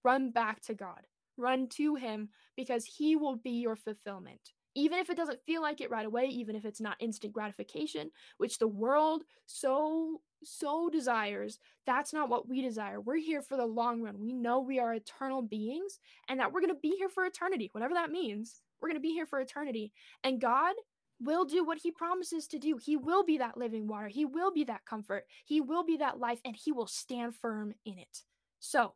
Run 0.03 0.32
back 0.32 0.62
to 0.63 0.74
God. 0.74 1.01
Run 1.38 1.68
to 1.70 1.96
him 1.96 2.30
because 2.56 2.86
he 2.86 3.15
will 3.15 3.36
be 3.36 3.51
your 3.51 3.75
fulfillment 3.75 4.51
even 4.75 5.00
if 5.00 5.10
it 5.10 5.18
doesn't 5.18 5.44
feel 5.46 5.62
like 5.62 5.82
it 5.82 5.92
right 5.92 6.06
away, 6.06 6.25
even 6.25 6.56
if 6.56 6.65
it's 6.65 6.82
not 6.82 6.98
instant 7.00 7.34
gratification, 7.34 8.10
which 8.38 8.58
the 8.58 8.68
world 8.68 9.24
so, 9.46 10.22
so 10.45 10.89
desires, 10.89 11.59
that's 11.85 12.13
not 12.13 12.29
what 12.29 12.47
we 12.47 12.62
desire. 12.62 13.00
We're 13.00 13.17
here 13.17 13.41
for 13.41 13.57
the 13.57 13.65
long 13.65 14.01
run. 14.01 14.19
We 14.19 14.33
know 14.33 14.59
we 14.59 14.79
are 14.79 14.93
eternal 14.93 15.41
beings 15.41 16.00
and 16.27 16.39
that 16.39 16.51
we're 16.51 16.62
going 16.62 16.73
to 16.73 16.79
be 16.81 16.95
here 16.97 17.09
for 17.09 17.25
eternity, 17.25 17.69
whatever 17.71 17.93
that 17.93 18.12
means. 18.12 18.62
We're 18.81 18.89
going 18.89 19.01
to 19.01 19.07
be 19.07 19.13
here 19.13 19.25
for 19.25 19.39
eternity. 19.39 19.91
And 20.23 20.41
God 20.41 20.75
will 21.21 21.45
do 21.45 21.63
what 21.63 21.79
he 21.79 21.91
promises 21.91 22.47
to 22.47 22.59
do. 22.59 22.77
He 22.77 22.97
will 22.97 23.23
be 23.23 23.38
that 23.38 23.57
living 23.57 23.88
water. 23.88 24.07
He 24.07 24.25
will 24.25 24.51
be 24.51 24.65
that 24.65 24.85
comfort. 24.85 25.25
He 25.45 25.62
will 25.62 25.83
be 25.83 25.97
that 25.97 26.19
life 26.19 26.39
and 26.43 26.55
he 26.55 26.71
will 26.71 26.88
stand 26.88 27.35
firm 27.35 27.73
in 27.85 27.97
it. 27.97 28.23
So, 28.59 28.93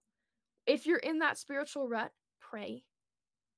if 0.66 0.86
you're 0.86 0.98
in 0.98 1.20
that 1.20 1.38
spiritual 1.38 1.88
rut, 1.88 2.12
pray, 2.42 2.84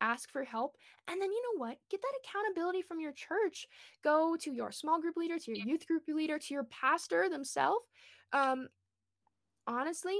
ask 0.01 0.31
for 0.31 0.43
help, 0.43 0.77
and 1.07 1.21
then 1.21 1.31
you 1.31 1.41
know 1.43 1.59
what? 1.65 1.77
Get 1.89 2.01
that 2.01 2.19
accountability 2.23 2.81
from 2.81 2.99
your 2.99 3.11
church. 3.11 3.67
Go 4.03 4.35
to 4.41 4.51
your 4.51 4.71
small 4.71 5.01
group 5.01 5.17
leader, 5.17 5.37
to 5.37 5.51
your 5.51 5.65
youth 5.65 5.87
group 5.87 6.03
leader, 6.07 6.39
to 6.39 6.53
your 6.53 6.65
pastor 6.65 7.29
themselves. 7.29 7.85
Um, 8.33 8.67
honestly, 9.67 10.19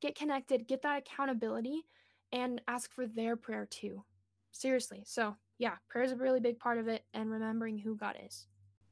get 0.00 0.14
connected, 0.14 0.66
get 0.66 0.82
that 0.82 0.98
accountability, 0.98 1.84
and 2.32 2.60
ask 2.68 2.92
for 2.92 3.06
their 3.06 3.36
prayer 3.36 3.66
too. 3.68 4.04
Seriously. 4.52 5.02
So, 5.06 5.36
yeah, 5.58 5.74
prayer 5.88 6.04
is 6.04 6.12
a 6.12 6.16
really 6.16 6.40
big 6.40 6.58
part 6.58 6.78
of 6.78 6.88
it, 6.88 7.04
and 7.14 7.30
remembering 7.30 7.78
who 7.78 7.96
God 7.96 8.16
is. 8.26 8.46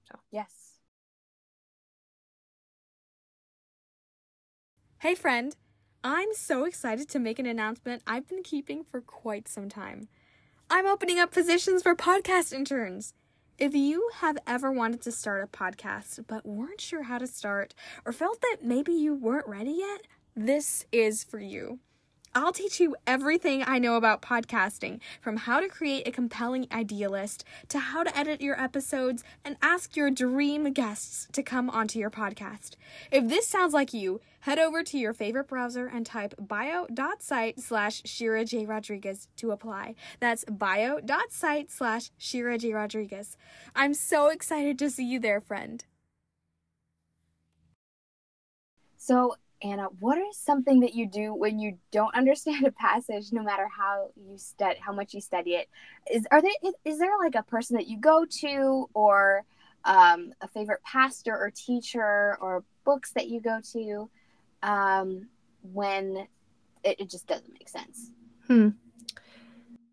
So, 0.05 0.19
Yes. 0.31 0.75
Hey, 5.01 5.15
friend. 5.15 5.55
I'm 6.05 6.29
so 6.33 6.65
excited 6.65 7.09
to 7.09 7.19
make 7.19 7.41
an 7.41 7.47
announcement 7.47 8.03
I've 8.07 8.29
been 8.29 8.45
keeping 8.45 8.85
for 8.85 9.01
quite 9.01 9.49
some 9.49 9.69
time. 9.69 10.07
I'm 10.71 10.87
opening 10.87 11.19
up 11.19 11.33
positions 11.33 11.83
for 11.83 11.97
podcast 11.97 12.53
interns. 12.53 13.15
If 13.59 13.75
you 13.75 14.09
have 14.17 14.39
ever 14.47 14.71
wanted 14.71 15.03
to 15.03 15.13
start 15.13 15.43
a 15.43 15.49
podcast 15.49 16.25
but 16.29 16.47
weren't 16.47 16.81
sure 16.81 17.03
how 17.03 17.19
to 17.19 17.27
start 17.27 17.75
or 18.05 18.13
felt 18.13 18.41
that 18.43 18.59
maybe 18.63 18.93
you 18.93 19.13
weren't 19.13 19.49
ready 19.49 19.73
yet, 19.73 20.03
this 20.37 20.87
is 20.93 21.25
for 21.25 21.41
you. 21.41 21.81
I'll 22.39 22.53
teach 22.53 22.79
you 22.79 22.95
everything 23.05 23.65
I 23.67 23.81
know 23.81 23.97
about 23.97 24.23
podcasting, 24.23 25.01
from 25.21 25.39
how 25.39 25.59
to 25.59 25.67
create 25.67 26.07
a 26.07 26.13
compelling 26.13 26.69
idea 26.71 27.11
list 27.11 27.43
to 27.69 27.81
how 27.81 28.05
to 28.05 28.17
edit 28.17 28.41
your 28.41 28.61
episodes 28.61 29.25
and 29.45 29.57
ask 29.61 29.97
your 29.97 30.09
dream 30.09 30.73
guests 30.73 31.27
to 31.33 31.43
come 31.43 31.69
onto 31.69 31.99
your 31.99 32.13
podcast. 32.13 32.77
If 33.11 33.29
this 33.29 33.49
sounds 33.49 33.75
like 33.75 33.93
you, 33.93 34.21
head 34.43 34.61
over 34.61 34.85
to 34.85 34.97
your 34.97 35.13
favorite 35.13 35.49
browser 35.49 35.89
and 35.89 36.07
type 36.07 36.33
bio.site 36.39 37.59
slash 37.59 38.03
Shira 38.05 38.45
J. 38.45 38.67
Rodriguez 38.67 39.27
to 39.39 39.51
apply. 39.51 39.97
That's 40.21 40.45
bio.site 40.45 41.73
slash 41.73 42.13
Shira 42.19 42.57
J. 42.57 42.73
Rodriguez. 42.73 43.37
I'm 43.75 43.95
so 43.95 44.29
excited 44.29 44.79
to 44.79 44.91
see 44.91 45.05
you 45.05 45.19
there, 45.19 45.41
friend. 45.41 45.85
So, 48.97 49.35
Anna, 49.63 49.85
what 49.99 50.19
is 50.19 50.37
something 50.37 50.81
that 50.81 50.95
you 50.95 51.07
do 51.07 51.35
when 51.35 51.59
you 51.59 51.79
don't 51.91 52.15
understand 52.15 52.67
a 52.67 52.73
passage, 52.73 53.33
no 53.33 53.43
matter 53.43 53.69
how 53.69 54.11
you 54.17 54.39
study, 54.39 54.79
how 54.81 54.93
much 54.93 55.15
you 55.15 55.21
study 55.21 55.55
it? 55.55 55.69
Is 56.11 56.27
are 56.31 56.41
there 56.41 56.53
is, 56.85 56.99
there 56.99 57.11
like 57.19 57.35
a 57.35 57.43
person 57.43 57.77
that 57.77 57.89
you 57.89 57.99
go 57.99 58.25
to, 58.41 58.89
or 58.95 59.45
um, 59.85 60.33
a 60.41 60.49
favorite 60.49 60.83
pastor 60.85 61.37
or 61.37 61.51
teacher, 61.51 62.37
or 62.41 62.65
books 62.85 63.13
that 63.13 63.29
you 63.29 63.41
go 63.41 63.61
to, 63.73 64.11
um, 64.63 65.29
when 65.73 66.29
it, 66.85 67.01
it 67.01 67.11
just 67.11 67.27
doesn't 67.27 67.53
make 67.53 67.69
sense? 67.69 68.11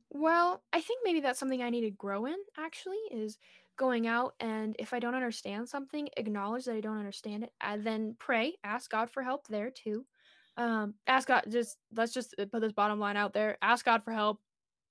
Well, 0.09 0.61
I 0.71 0.79
think 0.79 1.01
maybe 1.03 1.19
that's 1.19 1.39
something 1.39 1.61
I 1.61 1.69
need 1.69 1.81
to 1.81 1.91
grow 1.91 2.25
in 2.25 2.37
actually 2.57 2.99
is 3.11 3.37
going 3.77 4.07
out 4.07 4.33
and 4.39 4.75
if 4.79 4.93
I 4.93 4.99
don't 4.99 5.15
understand 5.15 5.67
something, 5.67 6.09
acknowledge 6.17 6.65
that 6.65 6.75
I 6.75 6.81
don't 6.81 6.97
understand 6.97 7.43
it 7.43 7.51
and 7.61 7.85
then 7.85 8.15
pray, 8.19 8.55
ask 8.63 8.89
God 8.89 9.09
for 9.09 9.23
help 9.23 9.47
there 9.47 9.69
too. 9.69 10.05
Um 10.57 10.95
ask 11.07 11.27
God 11.27 11.43
just 11.49 11.77
let's 11.95 12.13
just 12.13 12.35
uh, 12.39 12.45
put 12.45 12.61
this 12.61 12.71
bottom 12.71 12.99
line 12.99 13.17
out 13.17 13.33
there. 13.33 13.57
Ask 13.61 13.85
God 13.85 14.03
for 14.03 14.11
help 14.11 14.39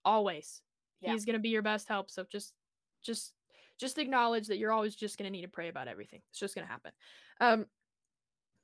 always. 0.04 0.60
Yeah. 1.00 1.12
He's 1.12 1.24
going 1.24 1.34
to 1.34 1.40
be 1.40 1.50
your 1.50 1.62
best 1.62 1.88
help, 1.88 2.10
so 2.10 2.24
just 2.30 2.54
just 3.02 3.32
just 3.78 3.98
acknowledge 3.98 4.46
that 4.48 4.58
you're 4.58 4.72
always 4.72 4.94
just 4.94 5.18
going 5.18 5.26
to 5.26 5.32
need 5.32 5.42
to 5.42 5.48
pray 5.48 5.68
about 5.68 5.88
everything. 5.88 6.20
It's 6.30 6.38
just 6.38 6.54
going 6.54 6.66
to 6.66 6.72
happen. 6.72 6.92
Um 7.40 7.66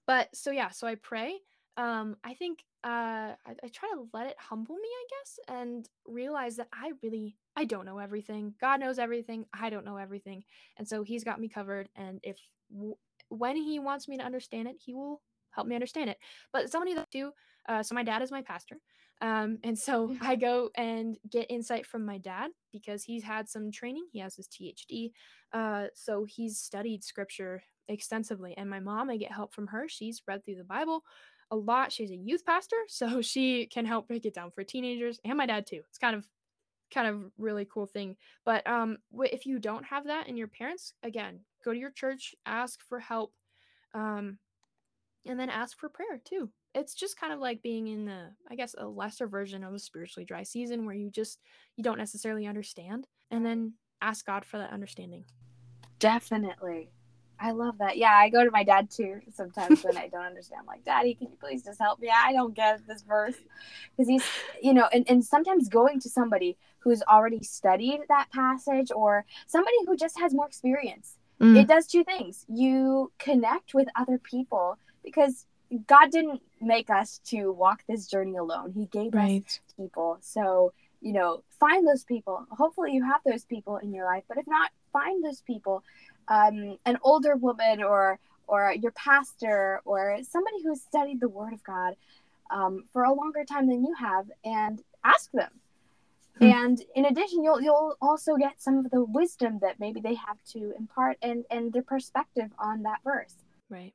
but 0.06 0.28
so 0.34 0.50
yeah, 0.50 0.70
so 0.70 0.86
I 0.86 0.96
pray. 0.96 1.38
Um 1.80 2.16
I 2.24 2.34
think 2.34 2.60
uh 2.84 3.32
I, 3.46 3.52
I 3.64 3.68
try 3.72 3.88
to 3.90 4.08
let 4.14 4.26
it 4.26 4.36
humble 4.38 4.76
me 4.76 4.88
i 4.88 5.04
guess 5.10 5.38
and 5.58 5.88
realize 6.06 6.56
that 6.56 6.68
i 6.72 6.92
really 7.02 7.36
i 7.56 7.64
don't 7.64 7.84
know 7.86 7.98
everything. 7.98 8.54
God 8.60 8.80
knows 8.80 8.98
everything. 8.98 9.44
I 9.52 9.70
don't 9.70 9.84
know 9.84 9.98
everything. 9.98 10.44
And 10.78 10.88
so 10.88 11.02
he's 11.02 11.24
got 11.24 11.40
me 11.40 11.48
covered 11.48 11.88
and 11.96 12.20
if 12.22 12.38
w- 12.72 12.96
when 13.28 13.56
he 13.56 13.78
wants 13.78 14.08
me 14.08 14.16
to 14.18 14.24
understand 14.24 14.68
it 14.68 14.76
he 14.84 14.94
will 14.94 15.22
help 15.52 15.66
me 15.68 15.74
understand 15.76 16.10
it. 16.10 16.18
But 16.52 16.70
somebody 16.70 16.94
that 16.94 17.10
too 17.10 17.32
uh, 17.68 17.82
so 17.82 17.94
my 17.94 18.02
dad 18.02 18.22
is 18.22 18.30
my 18.32 18.42
pastor 18.42 18.76
um, 19.22 19.58
and 19.64 19.78
so 19.78 20.16
i 20.22 20.36
go 20.48 20.70
and 20.76 21.18
get 21.30 21.50
insight 21.50 21.86
from 21.86 22.04
my 22.06 22.18
dad 22.18 22.50
because 22.72 23.04
he's 23.04 23.24
had 23.24 23.48
some 23.48 23.70
training. 23.70 24.06
He 24.12 24.20
has 24.20 24.36
his 24.36 24.48
thd 24.48 25.12
uh, 25.52 25.86
so 25.94 26.24
he's 26.24 26.58
studied 26.58 27.04
scripture 27.04 27.62
extensively 27.88 28.54
and 28.56 28.70
my 28.70 28.80
mom 28.80 29.10
i 29.10 29.16
get 29.18 29.32
help 29.32 29.52
from 29.54 29.66
her. 29.68 29.84
She's 29.88 30.22
read 30.28 30.44
through 30.44 30.56
the 30.56 30.64
bible 30.76 31.02
a 31.50 31.56
lot. 31.56 31.92
She's 31.92 32.10
a 32.10 32.16
youth 32.16 32.44
pastor, 32.44 32.76
so 32.88 33.20
she 33.22 33.66
can 33.66 33.84
help 33.84 34.08
break 34.08 34.26
it 34.26 34.34
down 34.34 34.50
for 34.50 34.64
teenagers 34.64 35.20
and 35.24 35.36
my 35.38 35.46
dad 35.46 35.66
too. 35.66 35.82
It's 35.88 35.98
kind 35.98 36.16
of 36.16 36.26
kind 36.92 37.06
of 37.06 37.30
really 37.38 37.64
cool 37.64 37.86
thing. 37.86 38.16
But 38.44 38.66
um 38.66 38.98
if 39.20 39.46
you 39.46 39.58
don't 39.58 39.84
have 39.84 40.06
that 40.06 40.28
in 40.28 40.36
your 40.36 40.48
parents, 40.48 40.94
again, 41.02 41.40
go 41.64 41.72
to 41.72 41.78
your 41.78 41.90
church, 41.90 42.34
ask 42.46 42.80
for 42.82 42.98
help. 42.98 43.32
Um 43.94 44.38
and 45.26 45.38
then 45.38 45.50
ask 45.50 45.78
for 45.78 45.88
prayer 45.88 46.20
too. 46.24 46.50
It's 46.74 46.94
just 46.94 47.18
kind 47.18 47.32
of 47.32 47.40
like 47.40 47.62
being 47.62 47.88
in 47.88 48.04
the, 48.04 48.30
I 48.48 48.54
guess 48.54 48.76
a 48.78 48.86
lesser 48.86 49.26
version 49.26 49.64
of 49.64 49.74
a 49.74 49.78
spiritually 49.78 50.24
dry 50.24 50.44
season 50.44 50.86
where 50.86 50.94
you 50.94 51.10
just 51.10 51.40
you 51.76 51.84
don't 51.84 51.98
necessarily 51.98 52.46
understand 52.46 53.06
and 53.30 53.44
then 53.44 53.74
ask 54.00 54.24
God 54.24 54.44
for 54.44 54.58
that 54.58 54.72
understanding. 54.72 55.24
Definitely. 55.98 56.90
I 57.40 57.52
love 57.52 57.78
that. 57.78 57.96
Yeah, 57.96 58.12
I 58.12 58.28
go 58.28 58.44
to 58.44 58.50
my 58.50 58.64
dad 58.64 58.90
too 58.90 59.20
sometimes 59.34 59.82
when 59.82 59.96
I 59.96 60.08
don't 60.08 60.24
understand. 60.24 60.60
I'm 60.60 60.66
like, 60.66 60.84
Daddy, 60.84 61.14
can 61.14 61.28
you 61.28 61.36
please 61.40 61.64
just 61.64 61.80
help 61.80 61.98
me? 61.98 62.10
I 62.14 62.32
don't 62.32 62.54
get 62.54 62.86
this 62.86 63.02
verse. 63.02 63.36
Because 63.96 64.08
he's, 64.08 64.24
you 64.62 64.74
know, 64.74 64.88
and, 64.92 65.08
and 65.08 65.24
sometimes 65.24 65.68
going 65.68 66.00
to 66.00 66.10
somebody 66.10 66.56
who's 66.80 67.02
already 67.02 67.42
studied 67.42 68.00
that 68.08 68.28
passage 68.32 68.90
or 68.94 69.24
somebody 69.46 69.76
who 69.86 69.96
just 69.96 70.18
has 70.18 70.34
more 70.34 70.46
experience, 70.46 71.16
Mm. 71.40 71.56
it 71.58 71.66
does 71.68 71.86
two 71.86 72.04
things. 72.04 72.44
You 72.48 73.10
connect 73.18 73.72
with 73.72 73.88
other 73.96 74.18
people 74.18 74.76
because 75.02 75.46
God 75.86 76.10
didn't 76.10 76.42
make 76.60 76.90
us 76.90 77.18
to 77.28 77.50
walk 77.50 77.82
this 77.88 78.06
journey 78.06 78.36
alone, 78.36 78.72
He 78.72 78.84
gave 78.86 79.14
us 79.14 79.60
people. 79.74 80.18
So, 80.20 80.74
you 81.00 81.14
know, 81.14 81.42
find 81.58 81.88
those 81.88 82.04
people. 82.04 82.46
Hopefully, 82.50 82.92
you 82.92 83.02
have 83.04 83.22
those 83.24 83.46
people 83.46 83.78
in 83.78 83.94
your 83.94 84.04
life. 84.04 84.24
But 84.28 84.36
if 84.36 84.46
not, 84.46 84.70
find 84.92 85.24
those 85.24 85.40
people. 85.40 85.82
Um, 86.30 86.78
an 86.86 86.96
older 87.02 87.36
woman 87.36 87.82
or 87.82 88.18
or 88.46 88.72
your 88.72 88.92
pastor 88.92 89.80
or 89.84 90.18
somebody 90.22 90.62
who's 90.62 90.80
studied 90.80 91.20
the 91.20 91.28
Word 91.28 91.52
of 91.52 91.62
God 91.62 91.94
um, 92.50 92.84
for 92.92 93.04
a 93.04 93.12
longer 93.12 93.44
time 93.44 93.68
than 93.68 93.84
you 93.84 93.94
have, 93.94 94.26
and 94.44 94.82
ask 95.04 95.30
them. 95.32 95.50
Hmm. 96.38 96.44
And 96.44 96.82
in 96.94 97.04
addition, 97.04 97.44
you'll 97.44 97.60
you'll 97.60 97.96
also 98.00 98.36
get 98.36 98.60
some 98.60 98.78
of 98.78 98.90
the 98.90 99.04
wisdom 99.04 99.58
that 99.60 99.78
maybe 99.78 100.00
they 100.00 100.14
have 100.14 100.42
to 100.52 100.72
impart 100.78 101.18
and 101.22 101.44
and 101.50 101.72
their 101.72 101.82
perspective 101.82 102.50
on 102.58 102.82
that 102.82 103.00
verse. 103.04 103.34
Right. 103.68 103.92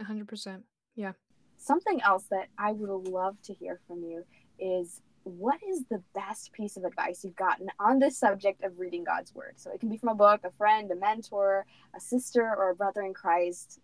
100%. 0.00 0.62
Yeah. 0.96 1.12
Something 1.56 2.00
else 2.02 2.24
that 2.30 2.48
I 2.56 2.72
would 2.72 3.08
love 3.08 3.36
to 3.42 3.54
hear 3.54 3.80
from 3.86 4.02
you 4.04 4.24
is 4.58 5.00
what 5.28 5.60
is 5.68 5.84
the 5.90 6.02
best 6.14 6.52
piece 6.52 6.76
of 6.76 6.84
advice 6.84 7.24
you've 7.24 7.36
gotten 7.36 7.68
on 7.78 7.98
this 7.98 8.18
subject 8.18 8.64
of 8.64 8.78
reading 8.78 9.04
God's 9.04 9.34
word? 9.34 9.54
So 9.56 9.70
it 9.70 9.80
can 9.80 9.88
be 9.88 9.96
from 9.96 10.10
a 10.10 10.14
book, 10.14 10.40
a 10.44 10.50
friend, 10.52 10.90
a 10.90 10.96
mentor, 10.96 11.66
a 11.94 12.00
sister, 12.00 12.42
or 12.42 12.70
a 12.70 12.74
brother 12.74 13.02
in 13.02 13.14
Christ. 13.14 13.80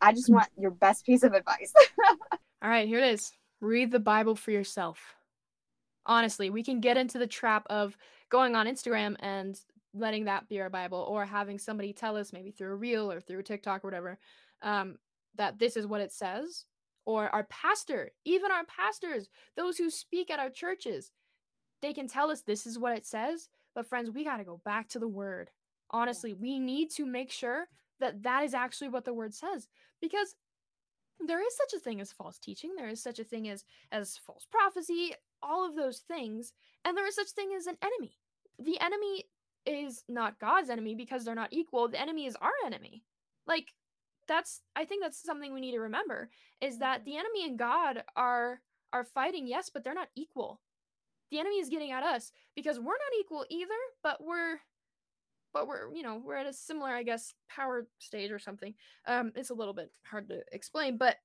I 0.00 0.12
just 0.12 0.30
want 0.30 0.48
your 0.56 0.70
best 0.70 1.04
piece 1.04 1.22
of 1.22 1.32
advice. 1.32 1.72
All 2.62 2.70
right, 2.70 2.86
here 2.86 2.98
it 2.98 3.12
is. 3.12 3.32
Read 3.60 3.90
the 3.90 3.98
Bible 3.98 4.34
for 4.36 4.50
yourself. 4.50 5.14
Honestly, 6.06 6.50
we 6.50 6.62
can 6.62 6.80
get 6.80 6.96
into 6.96 7.18
the 7.18 7.26
trap 7.26 7.66
of 7.68 7.96
going 8.28 8.54
on 8.54 8.66
Instagram 8.66 9.16
and 9.20 9.58
letting 9.94 10.26
that 10.26 10.48
be 10.48 10.60
our 10.60 10.70
Bible 10.70 11.04
or 11.08 11.24
having 11.24 11.58
somebody 11.58 11.92
tell 11.92 12.16
us, 12.16 12.32
maybe 12.32 12.50
through 12.50 12.72
a 12.72 12.76
reel 12.76 13.10
or 13.10 13.20
through 13.20 13.40
a 13.40 13.42
TikTok 13.42 13.84
or 13.84 13.88
whatever, 13.88 14.18
um, 14.62 14.98
that 15.36 15.58
this 15.58 15.76
is 15.76 15.86
what 15.86 16.00
it 16.00 16.12
says. 16.12 16.64
Or 17.08 17.30
our 17.30 17.44
pastor, 17.44 18.10
even 18.26 18.52
our 18.52 18.66
pastors, 18.66 19.30
those 19.56 19.78
who 19.78 19.88
speak 19.88 20.30
at 20.30 20.40
our 20.40 20.50
churches, 20.50 21.10
they 21.80 21.94
can 21.94 22.06
tell 22.06 22.30
us 22.30 22.42
this 22.42 22.66
is 22.66 22.78
what 22.78 22.94
it 22.94 23.06
says. 23.06 23.48
But, 23.74 23.86
friends, 23.86 24.10
we 24.10 24.24
got 24.24 24.36
to 24.36 24.44
go 24.44 24.60
back 24.62 24.90
to 24.90 24.98
the 24.98 25.08
word. 25.08 25.50
Honestly, 25.90 26.34
we 26.34 26.58
need 26.58 26.90
to 26.90 27.06
make 27.06 27.30
sure 27.30 27.68
that 27.98 28.22
that 28.24 28.44
is 28.44 28.52
actually 28.52 28.90
what 28.90 29.06
the 29.06 29.14
word 29.14 29.32
says 29.32 29.68
because 30.02 30.34
there 31.26 31.40
is 31.40 31.56
such 31.56 31.78
a 31.78 31.82
thing 31.82 31.98
as 31.98 32.12
false 32.12 32.38
teaching. 32.38 32.74
There 32.76 32.88
is 32.88 33.02
such 33.02 33.18
a 33.18 33.24
thing 33.24 33.48
as 33.48 33.64
as 33.90 34.18
false 34.18 34.46
prophecy 34.50 35.14
all 35.42 35.66
of 35.66 35.76
those 35.76 36.00
things. 36.00 36.52
And 36.84 36.94
there 36.94 37.06
is 37.06 37.14
such 37.14 37.30
thing 37.30 37.50
as 37.56 37.66
an 37.66 37.76
enemy. 37.82 38.18
The 38.58 38.78
enemy 38.80 39.24
is 39.64 40.04
not 40.08 40.38
god's 40.38 40.68
enemy 40.68 40.94
because 40.94 41.24
they're 41.24 41.34
not 41.34 41.52
equal. 41.52 41.88
The 41.88 42.00
enemy 42.00 42.26
is 42.26 42.36
our 42.36 42.52
enemy. 42.66 43.02
Like 43.46 43.72
that's 44.28 44.62
i 44.76 44.84
think 44.84 45.02
that's 45.02 45.22
something 45.22 45.52
we 45.52 45.60
need 45.60 45.72
to 45.72 45.80
remember 45.80 46.30
is 46.60 46.78
that 46.78 47.04
the 47.04 47.16
enemy 47.16 47.44
and 47.44 47.58
god 47.58 48.02
are 48.16 48.60
are 48.92 49.04
fighting 49.04 49.46
yes 49.46 49.70
but 49.72 49.82
they're 49.84 49.94
not 49.94 50.08
equal 50.14 50.60
the 51.30 51.38
enemy 51.38 51.56
is 51.56 51.68
getting 51.68 51.92
at 51.92 52.02
us 52.02 52.32
because 52.54 52.78
we're 52.78 52.84
not 52.84 53.20
equal 53.20 53.44
either 53.50 53.70
but 54.02 54.22
we're 54.24 54.58
but 55.52 55.66
we're 55.66 55.92
you 55.94 56.02
know 56.02 56.20
we're 56.24 56.36
at 56.36 56.46
a 56.46 56.52
similar 56.52 56.90
i 56.90 57.02
guess 57.02 57.34
power 57.50 57.86
stage 57.98 58.30
or 58.30 58.38
something 58.38 58.74
um 59.06 59.32
it's 59.34 59.50
a 59.50 59.54
little 59.54 59.74
bit 59.74 59.90
hard 60.04 60.28
to 60.28 60.42
explain 60.52 60.96
but 60.96 61.16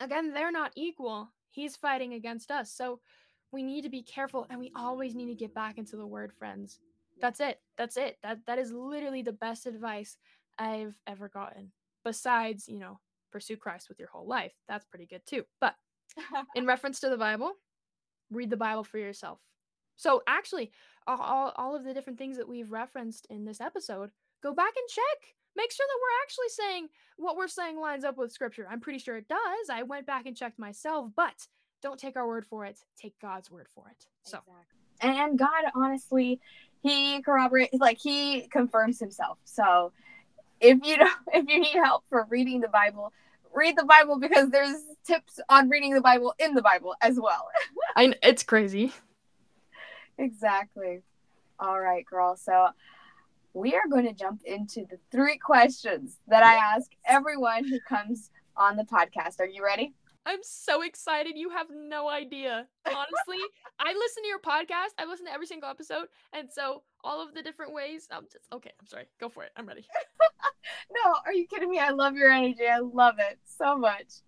again, 0.00 0.32
they're 0.32 0.52
not 0.52 0.72
equal. 0.76 1.30
He's 1.50 1.76
fighting 1.76 2.14
against 2.14 2.50
us. 2.50 2.72
So 2.72 3.00
we 3.52 3.62
need 3.62 3.82
to 3.82 3.90
be 3.90 4.02
careful 4.02 4.46
and 4.50 4.58
we 4.58 4.72
always 4.76 5.14
need 5.14 5.26
to 5.28 5.34
get 5.34 5.54
back 5.54 5.78
into 5.78 5.96
the 5.96 6.06
word, 6.06 6.32
friends. 6.32 6.80
That's 7.20 7.40
it. 7.40 7.60
That's 7.78 7.96
it. 7.96 8.18
That 8.22 8.40
that 8.46 8.58
is 8.58 8.72
literally 8.72 9.22
the 9.22 9.32
best 9.32 9.66
advice 9.66 10.16
I've 10.58 10.98
ever 11.06 11.28
gotten. 11.28 11.70
Besides, 12.04 12.68
you 12.68 12.78
know, 12.78 13.00
pursue 13.32 13.56
Christ 13.56 13.88
with 13.88 13.98
your 13.98 14.08
whole 14.08 14.26
life. 14.26 14.52
That's 14.68 14.84
pretty 14.84 15.06
good 15.06 15.22
too. 15.26 15.44
But 15.60 15.74
in 16.54 16.66
reference 16.66 17.00
to 17.00 17.10
the 17.10 17.16
Bible, 17.18 17.52
read 18.30 18.50
the 18.50 18.56
Bible 18.56 18.84
for 18.84 18.98
yourself. 18.98 19.40
So 19.96 20.22
actually, 20.26 20.70
all, 21.06 21.52
all 21.56 21.76
of 21.76 21.84
the 21.84 21.94
different 21.94 22.18
things 22.18 22.36
that 22.36 22.48
we've 22.48 22.70
referenced 22.70 23.26
in 23.30 23.44
this 23.44 23.60
episode, 23.60 24.10
go 24.42 24.54
back 24.54 24.72
and 24.76 24.88
check. 24.88 25.34
Make 25.56 25.72
sure 25.72 25.86
that 25.86 25.98
we're 26.00 26.22
actually 26.22 26.48
saying 26.48 26.88
what 27.16 27.36
we're 27.36 27.48
saying 27.48 27.78
lines 27.78 28.04
up 28.04 28.16
with 28.16 28.32
scripture. 28.32 28.66
I'm 28.70 28.80
pretty 28.80 28.98
sure 28.98 29.16
it 29.16 29.28
does. 29.28 29.70
I 29.70 29.82
went 29.82 30.06
back 30.06 30.26
and 30.26 30.36
checked 30.36 30.58
myself, 30.58 31.10
but 31.14 31.46
don't 31.82 31.98
take 31.98 32.16
our 32.16 32.26
word 32.26 32.46
for 32.46 32.64
it. 32.64 32.80
Take 33.00 33.14
God's 33.20 33.50
word 33.50 33.68
for 33.72 33.88
it. 33.88 34.06
So 34.24 34.38
exactly. 35.00 35.22
and 35.22 35.38
God 35.38 35.64
honestly, 35.76 36.40
he 36.82 37.22
corroborates 37.22 37.74
like 37.78 37.98
he 37.98 38.48
confirms 38.48 38.98
himself. 38.98 39.38
So 39.44 39.92
if 40.60 40.78
you 40.84 40.96
don't 40.96 41.18
if 41.32 41.48
you 41.48 41.60
need 41.60 41.74
help 41.74 42.04
for 42.08 42.26
reading 42.28 42.60
the 42.60 42.68
Bible, 42.68 43.12
read 43.54 43.76
the 43.76 43.84
Bible 43.84 44.18
because 44.18 44.50
there's 44.50 44.76
tips 45.06 45.40
on 45.48 45.68
reading 45.68 45.94
the 45.94 46.00
Bible 46.00 46.34
in 46.38 46.54
the 46.54 46.62
Bible 46.62 46.94
as 47.00 47.18
well. 47.20 47.48
I 47.96 48.14
it's 48.22 48.42
crazy. 48.42 48.92
Exactly. 50.18 51.02
All 51.58 51.80
right, 51.80 52.04
girl. 52.04 52.36
So 52.36 52.68
we 53.52 53.74
are 53.74 53.88
going 53.88 54.04
to 54.06 54.12
jump 54.12 54.42
into 54.44 54.84
the 54.90 54.98
three 55.10 55.38
questions 55.38 56.18
that 56.28 56.42
I 56.42 56.54
ask 56.54 56.90
everyone 57.06 57.66
who 57.66 57.78
comes 57.80 58.30
on 58.56 58.76
the 58.76 58.84
podcast. 58.84 59.40
Are 59.40 59.46
you 59.46 59.64
ready? 59.64 59.94
I'm 60.26 60.40
so 60.42 60.82
excited. 60.82 61.36
You 61.36 61.50
have 61.50 61.66
no 61.70 62.08
idea. 62.08 62.66
Honestly, 62.86 63.42
I 63.78 63.92
listen 63.92 64.22
to 64.22 64.28
your 64.28 64.38
podcast. 64.40 64.94
I 64.98 65.04
listen 65.04 65.26
to 65.26 65.32
every 65.32 65.46
single 65.46 65.68
episode. 65.68 66.06
And 66.32 66.48
so 66.50 66.82
all 67.02 67.22
of 67.22 67.34
the 67.34 67.42
different 67.42 67.74
ways, 67.74 68.08
I'm 68.10 68.24
just 68.32 68.46
okay. 68.52 68.72
I'm 68.80 68.86
sorry. 68.86 69.04
Go 69.20 69.28
for 69.28 69.44
it. 69.44 69.52
I'm 69.56 69.66
ready. 69.66 69.84
no, 71.04 71.14
are 71.26 71.32
you 71.32 71.46
kidding 71.46 71.70
me? 71.70 71.78
I 71.78 71.90
love 71.90 72.14
your 72.14 72.30
energy. 72.30 72.66
I 72.66 72.78
love 72.78 73.16
it 73.18 73.38
so 73.44 73.76
much. 73.76 74.22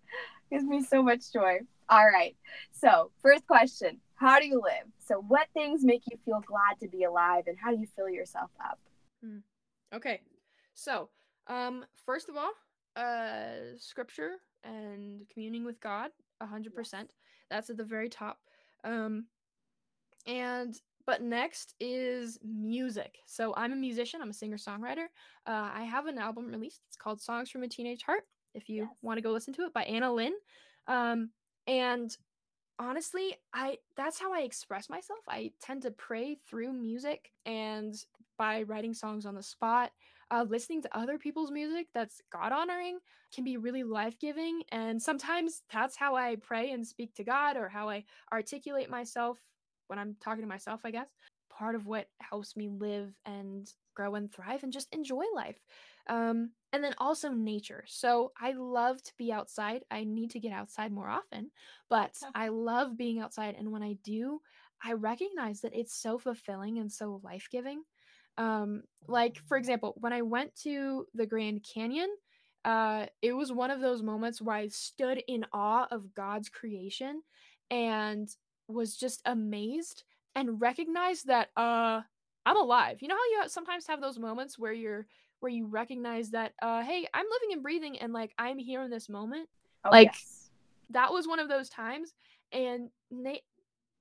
It 0.49 0.55
gives 0.55 0.65
me 0.65 0.83
so 0.83 1.01
much 1.01 1.33
joy. 1.33 1.59
All 1.89 2.05
right. 2.05 2.35
So, 2.71 3.11
first 3.21 3.47
question 3.47 3.99
How 4.15 4.39
do 4.39 4.45
you 4.45 4.61
live? 4.63 4.91
So, 4.99 5.23
what 5.27 5.47
things 5.53 5.83
make 5.83 6.03
you 6.11 6.17
feel 6.25 6.41
glad 6.45 6.79
to 6.81 6.87
be 6.87 7.03
alive 7.03 7.45
and 7.47 7.57
how 7.57 7.71
do 7.71 7.79
you 7.79 7.87
fill 7.95 8.09
yourself 8.09 8.51
up? 8.63 8.79
Hmm. 9.23 9.39
Okay. 9.93 10.21
So, 10.73 11.09
um, 11.47 11.85
first 12.05 12.29
of 12.29 12.35
all, 12.35 12.51
uh, 12.97 13.77
scripture 13.77 14.31
and 14.63 15.21
communing 15.31 15.63
with 15.63 15.79
God, 15.79 16.09
hundred 16.41 16.73
percent. 16.73 17.11
That's 17.49 17.69
at 17.69 17.77
the 17.77 17.83
very 17.83 18.09
top. 18.09 18.39
Um, 18.83 19.25
and 20.25 20.75
but 21.05 21.21
next 21.21 21.75
is 21.79 22.37
music. 22.43 23.19
So 23.25 23.53
I'm 23.55 23.71
a 23.71 23.77
musician. 23.77 24.21
I'm 24.21 24.31
a 24.31 24.33
singer 24.33 24.57
songwriter. 24.57 25.05
Uh, 25.45 25.69
I 25.73 25.83
have 25.83 26.07
an 26.07 26.17
album 26.17 26.47
released. 26.47 26.81
It's 26.87 26.97
called 26.97 27.21
"Songs 27.21 27.49
from 27.49 27.63
a 27.63 27.67
Teenage 27.67 28.03
Heart." 28.03 28.23
If 28.53 28.67
you 28.69 28.83
yes. 28.83 28.97
want 29.01 29.17
to 29.17 29.21
go 29.21 29.31
listen 29.31 29.53
to 29.55 29.63
it, 29.63 29.73
by 29.73 29.83
Anna 29.83 30.11
Lynn. 30.11 30.33
Um, 30.87 31.29
and 31.67 32.15
honestly, 32.79 33.35
I 33.53 33.77
that's 33.95 34.19
how 34.19 34.33
I 34.33 34.41
express 34.41 34.89
myself. 34.89 35.19
I 35.29 35.51
tend 35.61 35.83
to 35.83 35.91
pray 35.91 36.39
through 36.49 36.73
music 36.73 37.31
and 37.45 37.95
by 38.37 38.63
writing 38.63 38.93
songs 38.93 39.25
on 39.25 39.35
the 39.35 39.43
spot 39.43 39.91
uh, 40.31 40.45
listening 40.47 40.81
to 40.83 40.97
other 40.97 41.17
people's 41.17 41.51
music 41.51 41.87
that's 41.93 42.21
God 42.31 42.51
honoring 42.51 42.99
can 43.33 43.43
be 43.43 43.57
really 43.57 43.83
life 43.83 44.19
giving. 44.19 44.63
And 44.71 45.01
sometimes 45.01 45.63
that's 45.71 45.95
how 45.95 46.15
I 46.15 46.35
pray 46.35 46.71
and 46.71 46.85
speak 46.85 47.13
to 47.15 47.23
God 47.23 47.57
or 47.57 47.69
how 47.69 47.89
I 47.89 48.05
articulate 48.31 48.89
myself 48.89 49.39
when 49.87 49.99
I'm 49.99 50.15
talking 50.21 50.41
to 50.41 50.47
myself, 50.47 50.81
I 50.83 50.91
guess. 50.91 51.09
Part 51.49 51.75
of 51.75 51.87
what 51.87 52.07
helps 52.21 52.55
me 52.55 52.69
live 52.69 53.13
and 53.25 53.67
grow 53.95 54.15
and 54.15 54.31
thrive 54.31 54.63
and 54.63 54.71
just 54.71 54.93
enjoy 54.93 55.23
life. 55.33 55.57
Um, 56.07 56.51
and 56.71 56.83
then 56.83 56.93
also 56.99 57.31
nature. 57.31 57.83
So 57.87 58.31
I 58.39 58.51
love 58.51 59.01
to 59.03 59.13
be 59.17 59.31
outside. 59.31 59.83
I 59.89 60.03
need 60.03 60.31
to 60.31 60.39
get 60.39 60.51
outside 60.51 60.91
more 60.91 61.09
often, 61.09 61.51
but 61.89 62.15
I 62.35 62.49
love 62.49 62.97
being 62.97 63.19
outside. 63.19 63.55
And 63.57 63.71
when 63.71 63.83
I 63.83 63.93
do, 64.03 64.41
I 64.83 64.93
recognize 64.93 65.61
that 65.61 65.73
it's 65.73 65.95
so 65.95 66.19
fulfilling 66.19 66.77
and 66.77 66.91
so 66.91 67.19
life 67.23 67.47
giving. 67.51 67.83
Um, 68.37 68.83
like 69.07 69.37
for 69.47 69.57
example, 69.57 69.95
when 69.97 70.13
I 70.13 70.21
went 70.21 70.55
to 70.63 71.05
the 71.13 71.25
Grand 71.25 71.63
Canyon, 71.63 72.09
uh, 72.65 73.05
it 73.21 73.33
was 73.33 73.51
one 73.51 73.71
of 73.71 73.79
those 73.79 74.03
moments 74.03 74.41
where 74.41 74.55
I 74.55 74.67
stood 74.67 75.23
in 75.27 75.45
awe 75.53 75.87
of 75.89 76.13
God's 76.13 76.49
creation 76.49 77.21
and 77.71 78.27
was 78.67 78.95
just 78.97 79.21
amazed 79.25 80.03
and 80.35 80.61
recognized 80.61 81.27
that 81.27 81.49
uh 81.55 82.01
I'm 82.45 82.57
alive. 82.57 83.01
You 83.01 83.07
know 83.09 83.15
how 83.15 83.43
you 83.43 83.49
sometimes 83.49 83.87
have 83.87 84.01
those 84.01 84.19
moments 84.19 84.57
where 84.59 84.73
you're 84.73 85.07
where 85.39 85.51
you 85.51 85.67
recognize 85.67 86.31
that 86.31 86.53
uh 86.61 86.83
hey, 86.83 87.07
I'm 87.13 87.25
living 87.31 87.53
and 87.53 87.63
breathing 87.63 87.99
and 87.99 88.13
like 88.13 88.33
I'm 88.37 88.57
here 88.57 88.83
in 88.83 88.91
this 88.91 89.09
moment. 89.09 89.49
Oh, 89.85 89.91
like 89.91 90.07
yes. 90.07 90.49
that 90.89 91.11
was 91.11 91.27
one 91.27 91.39
of 91.39 91.49
those 91.49 91.69
times 91.69 92.13
and 92.51 92.89
na- 93.09 93.33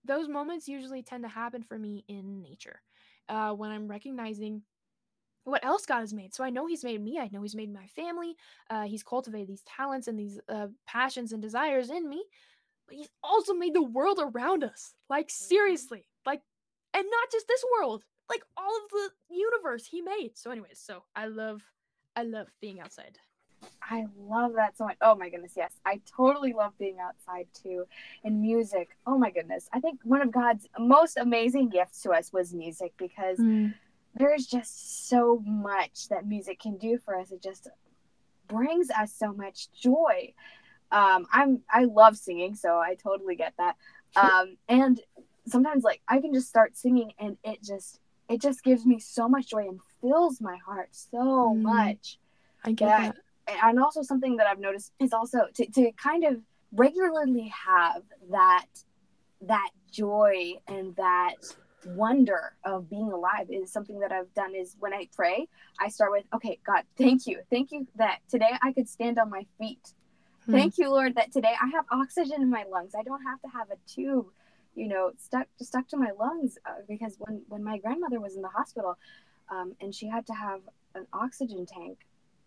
those 0.05 0.29
moments 0.29 0.69
usually 0.69 1.03
tend 1.03 1.25
to 1.25 1.29
happen 1.29 1.63
for 1.63 1.79
me 1.79 2.05
in 2.09 2.43
nature 2.43 2.81
uh, 3.29 3.53
when 3.53 3.71
I'm 3.71 3.89
recognizing 3.89 4.63
what 5.45 5.65
else 5.65 5.87
God 5.87 6.01
has 6.01 6.13
made. 6.13 6.35
So 6.35 6.45
I 6.45 6.51
know 6.51 6.67
He's 6.67 6.85
made 6.85 7.03
me. 7.03 7.19
I 7.19 7.29
know 7.33 7.43
He's 7.43 7.55
made 7.55 7.73
my 7.73 7.87
family. 7.87 8.37
Uh, 8.69 8.83
he's 8.83 9.03
cultivated 9.03 9.49
these 9.49 9.63
talents 9.63 10.09
and 10.09 10.19
these 10.19 10.41
uh, 10.49 10.69
passions 10.87 11.33
and 11.33 11.41
desires 11.41 11.91
in 11.91 12.09
me. 12.09 12.25
But 12.89 12.97
He's 12.97 13.11
also 13.23 13.55
made 13.55 13.75
the 13.75 13.83
world 13.83 14.21
around 14.21 14.65
us. 14.65 14.95
Like, 15.09 15.29
mm-hmm. 15.29 15.45
seriously. 15.45 16.09
Like, 16.25 16.43
and 16.95 17.05
not 17.05 17.31
just 17.31 17.47
this 17.47 17.65
world, 17.79 18.05
like 18.29 18.43
all 18.57 18.77
of 18.77 18.91
the 18.91 19.11
universe 19.35 19.87
He 19.87 20.03
made. 20.03 20.33
So, 20.35 20.51
anyways, 20.51 20.81
so 20.81 21.05
I 21.15 21.27
love, 21.27 21.63
I 22.17 22.25
love 22.25 22.49
being 22.61 22.81
outside. 22.81 23.19
I 23.83 24.07
love 24.19 24.55
that 24.55 24.77
so 24.77 24.85
much. 24.85 24.97
Oh 25.01 25.15
my 25.15 25.29
goodness, 25.29 25.53
yes. 25.57 25.73
I 25.85 26.01
totally 26.17 26.53
love 26.53 26.73
being 26.79 26.99
outside 26.99 27.47
too. 27.55 27.85
And 28.25 28.41
music. 28.41 28.97
Oh 29.07 29.19
my 29.19 29.31
goodness. 29.31 29.69
I 29.73 29.81
think 29.81 30.01
one 30.05 30.23
of 30.23 30.33
God's 30.33 30.67
most 30.79 31.17
amazing 31.17 31.69
gifts 31.69 32.03
to 32.03 32.11
us 32.11 32.33
was 32.33 32.53
music 32.53 32.93
because 32.97 33.39
mm. 33.39 33.73
there's 34.15 34.47
just 34.47 35.09
so 35.09 35.43
much 35.45 36.09
that 36.09 36.27
music 36.27 36.61
can 36.61 36.77
do 36.79 36.99
for 36.99 37.19
us. 37.19 37.31
It 37.31 37.43
just 37.43 37.69
brings 38.49 38.91
us 38.91 39.13
so 39.13 39.33
much 39.33 39.71
joy. 39.73 40.33
Um, 40.91 41.27
I'm 41.33 41.61
I 41.71 41.85
love 41.85 42.17
singing, 42.17 42.55
so 42.55 42.79
I 42.79 42.97
totally 43.03 43.37
get 43.37 43.55
that. 43.59 43.77
Um, 44.15 44.57
and 44.67 44.99
sometimes 45.47 45.85
like 45.85 46.01
I 46.09 46.23
can 46.23 46.33
just 46.33 46.49
start 46.49 46.75
singing 46.75 47.13
and 47.19 47.37
it 47.45 47.63
just 47.63 48.01
it 48.31 48.41
just 48.41 48.65
gives 48.65 48.87
me 48.87 48.99
so 48.99 49.29
much 49.29 49.51
joy 49.51 49.69
and 49.69 49.81
fills 50.01 50.41
my 50.41 50.57
heart 50.65 50.89
so 50.93 51.53
mm. 51.55 51.61
much. 51.61 52.19
I 52.65 52.73
get 52.73 52.87
that, 52.87 53.15
that 53.15 53.23
and 53.49 53.79
also 53.79 54.03
something 54.03 54.37
that 54.37 54.47
I've 54.47 54.59
noticed 54.59 54.93
is 54.99 55.13
also 55.13 55.47
to, 55.55 55.67
to 55.67 55.93
kind 55.93 56.25
of 56.25 56.37
regularly 56.73 57.53
have 57.67 58.03
that 58.31 58.67
that 59.43 59.71
joy 59.91 60.55
and 60.67 60.97
that 60.97 61.35
wonder 61.87 62.55
of 62.65 62.91
being 62.91 63.13
alive 63.13 63.47
is 63.51 63.71
something 63.71 64.01
that 64.01 64.13
I've 64.13 64.33
done 64.35 64.55
is 64.55 64.77
when 64.81 64.93
I 64.93 65.09
pray, 65.15 65.49
I 65.81 65.89
start 65.89 66.11
with, 66.11 66.25
okay, 66.35 66.59
God, 66.67 66.83
thank 66.97 67.27
you. 67.27 67.41
Thank 67.51 67.71
you 67.71 67.87
that 67.97 68.21
today 68.29 68.51
I 68.63 68.73
could 68.73 68.89
stand 68.89 69.19
on 69.19 69.31
my 69.31 69.47
feet. 69.59 69.93
Hmm. 70.47 70.53
Thank 70.53 70.79
you, 70.79 70.91
Lord, 70.91 71.15
that 71.17 71.33
today 71.33 71.55
I 71.61 71.69
have 71.69 71.85
oxygen 71.93 72.43
in 72.43 72.51
my 72.51 72.65
lungs. 72.71 72.95
I 72.99 73.03
don't 73.03 73.23
have 73.23 73.41
to 73.43 73.49
have 73.49 73.71
a 73.71 73.77
tube, 73.87 74.27
you 74.75 74.89
know, 74.89 75.13
stuck 75.19 75.47
stuck 75.61 75.89
to 75.89 75.97
my 75.97 76.11
lungs 76.19 76.59
uh, 76.67 76.83
because 76.89 77.17
when 77.19 77.43
when 77.49 77.63
my 77.63 77.79
grandmother 77.79 78.21
was 78.21 78.37
in 78.37 78.43
the 78.43 78.49
hospital 78.49 78.97
um, 79.51 79.75
and 79.81 79.95
she 79.95 80.09
had 80.09 80.27
to 80.27 80.35
have 80.35 80.61
an 80.95 81.07
oxygen 81.13 81.67
tank, 81.67 81.99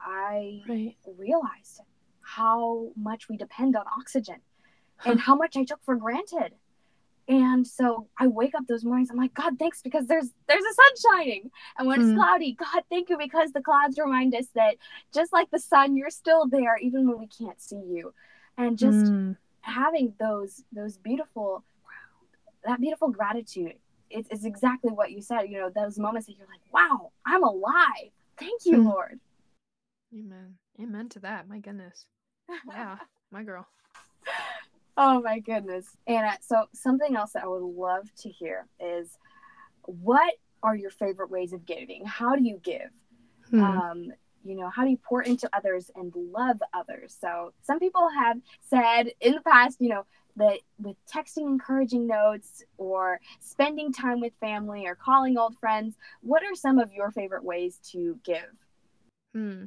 I 0.02 0.62
right. 0.68 0.96
realized 1.18 1.82
how 2.22 2.90
much 2.96 3.28
we 3.30 3.38
depend 3.38 3.76
on 3.76 3.86
oxygen 3.98 4.38
and 5.06 5.20
how 5.20 5.36
much 5.36 5.58
I 5.58 5.64
took 5.64 5.84
for 5.84 5.96
granted. 5.96 6.54
And 7.28 7.66
so 7.66 8.08
I 8.18 8.28
wake 8.28 8.56
up 8.56 8.66
those 8.68 8.84
mornings, 8.84 9.12
I'm 9.12 9.18
like, 9.18 9.36
God, 9.36 9.60
thanks 9.60 9.84
because 9.84 10.08
there's 10.08 10.30
there's 10.48 10.64
a 10.64 10.74
sun 10.74 11.14
shining. 11.14 11.52
And 11.78 11.88
when 11.88 12.00
mm. 12.00 12.02
it's 12.02 12.12
hmm. 12.12 12.18
cloudy, 12.18 12.54
God, 12.54 12.84
thank 12.90 13.10
you 13.10 13.18
because 13.20 13.52
the 13.52 13.62
clouds 13.62 14.00
remind 14.00 14.34
us 14.34 14.48
that 14.56 14.78
just 15.14 15.32
like 15.32 15.52
the 15.52 15.60
sun, 15.60 15.96
you're 15.96 16.10
still 16.10 16.48
there 16.48 16.78
even 16.78 17.08
when 17.08 17.20
we 17.20 17.28
can't 17.28 17.62
see 17.62 17.76
you. 17.88 18.14
And 18.58 18.80
just 18.80 19.12
mm. 19.12 19.38
having 19.62 20.14
those 20.20 20.64
those 20.72 20.98
beautiful 20.98 21.64
that 22.66 22.82
beautiful 22.82 23.10
gratitude. 23.10 23.76
It's, 24.10 24.28
it's 24.32 24.44
exactly 24.44 24.92
what 24.92 25.12
you 25.12 25.22
said, 25.22 25.44
you 25.44 25.60
know, 25.60 25.70
those 25.70 26.00
moments 26.00 26.26
that 26.28 26.36
you're 26.36 26.48
like, 26.48 26.62
wow, 26.74 27.12
I'm 27.28 27.44
alive. 27.44 28.10
Thank 28.38 28.66
you, 28.66 28.78
mm. 28.78 28.86
Lord. 28.86 29.20
Amen. 30.18 30.56
Amen 30.82 31.10
to 31.10 31.20
that. 31.20 31.48
My 31.48 31.60
goodness. 31.60 32.06
Yeah, 32.68 32.98
my 33.32 33.44
girl. 33.44 33.68
Oh 34.98 35.22
my 35.22 35.40
goodness. 35.40 35.86
Anna, 36.08 36.38
so 36.42 36.66
something 36.74 37.16
else 37.16 37.34
that 37.34 37.44
I 37.44 37.48
would 37.48 37.64
love 37.64 38.14
to 38.18 38.30
hear 38.30 38.68
is 38.80 39.18
what 39.84 40.34
are 40.62 40.76
your 40.76 40.90
favorite 40.90 41.30
ways 41.30 41.54
of 41.54 41.66
giving? 41.66 42.06
How 42.06 42.36
do 42.36 42.44
you 42.44 42.60
give? 42.64 42.90
Hmm. 43.50 43.62
Um, 43.62 44.14
you 44.44 44.56
know 44.56 44.70
how 44.70 44.84
do 44.84 44.90
you 44.90 44.98
pour 44.98 45.22
into 45.22 45.50
others 45.54 45.92
and 45.96 46.14
love 46.16 46.62
others 46.74 47.16
so 47.20 47.54
some 47.62 47.78
people 47.78 48.08
have 48.10 48.38
said 48.62 49.12
in 49.20 49.34
the 49.34 49.42
past 49.42 49.78
you 49.82 49.90
know 49.90 50.06
that 50.38 50.60
with 50.80 50.96
texting 51.06 51.48
encouraging 51.48 52.08
notes 52.08 52.64
or 52.78 53.20
spending 53.42 53.92
time 53.92 54.22
with 54.22 54.32
family 54.40 54.88
or 54.88 54.96
calling 54.96 55.38
old 55.38 55.58
friends 55.60 55.96
what 56.22 56.42
are 56.42 56.56
some 56.56 56.80
of 56.80 56.92
your 56.94 57.12
favorite 57.12 57.44
ways 57.44 57.80
to 57.92 58.18
give 58.24 58.50
Hmm. 59.36 59.66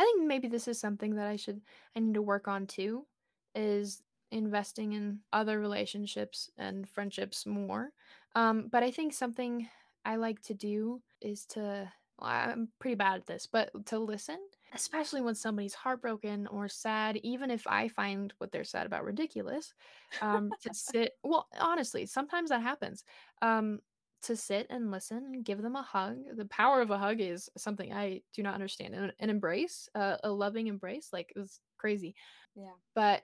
I 0.00 0.04
think 0.04 0.26
maybe 0.26 0.48
this 0.48 0.66
is 0.66 0.80
something 0.80 1.16
that 1.16 1.26
I 1.26 1.36
should 1.36 1.60
I 1.94 2.00
need 2.00 2.14
to 2.14 2.22
work 2.22 2.48
on 2.48 2.66
too 2.66 3.06
is 3.54 4.02
investing 4.30 4.92
in 4.92 5.20
other 5.32 5.60
relationships 5.60 6.50
and 6.56 6.88
friendships 6.88 7.44
more. 7.44 7.92
Um, 8.34 8.68
but 8.68 8.82
I 8.82 8.90
think 8.90 9.12
something 9.12 9.68
I 10.04 10.16
like 10.16 10.40
to 10.42 10.54
do 10.54 11.02
is 11.20 11.44
to 11.46 11.92
I'm 12.18 12.68
pretty 12.78 12.96
bad 12.96 13.16
at 13.20 13.26
this, 13.26 13.46
but 13.46 13.70
to 13.86 13.98
listen, 13.98 14.38
especially 14.72 15.22
when 15.22 15.34
somebody's 15.34 15.74
heartbroken 15.74 16.46
or 16.46 16.68
sad, 16.68 17.16
even 17.18 17.50
if 17.50 17.66
I 17.66 17.88
find 17.88 18.32
what 18.38 18.52
they're 18.52 18.64
sad 18.64 18.86
about 18.86 19.04
ridiculous, 19.04 19.74
um, 20.20 20.54
to 20.60 20.70
sit. 20.72 21.12
Well, 21.22 21.48
honestly, 21.58 22.06
sometimes 22.06 22.50
that 22.50 22.62
happens. 22.62 23.04
Um, 23.42 23.80
to 24.22 24.36
sit 24.36 24.66
and 24.70 24.90
listen 24.90 25.18
and 25.18 25.44
give 25.44 25.62
them 25.62 25.76
a 25.76 25.82
hug. 25.82 26.18
The 26.36 26.44
power 26.46 26.80
of 26.80 26.90
a 26.90 26.98
hug 26.98 27.20
is 27.20 27.48
something 27.56 27.92
I 27.92 28.22
do 28.34 28.42
not 28.42 28.54
understand. 28.54 28.94
An, 28.94 29.12
an 29.18 29.30
embrace, 29.30 29.88
uh, 29.94 30.16
a 30.22 30.30
loving 30.30 30.66
embrace, 30.66 31.08
like 31.12 31.32
it 31.34 31.38
was 31.38 31.60
crazy. 31.78 32.14
yeah 32.54 32.76
But 32.94 33.22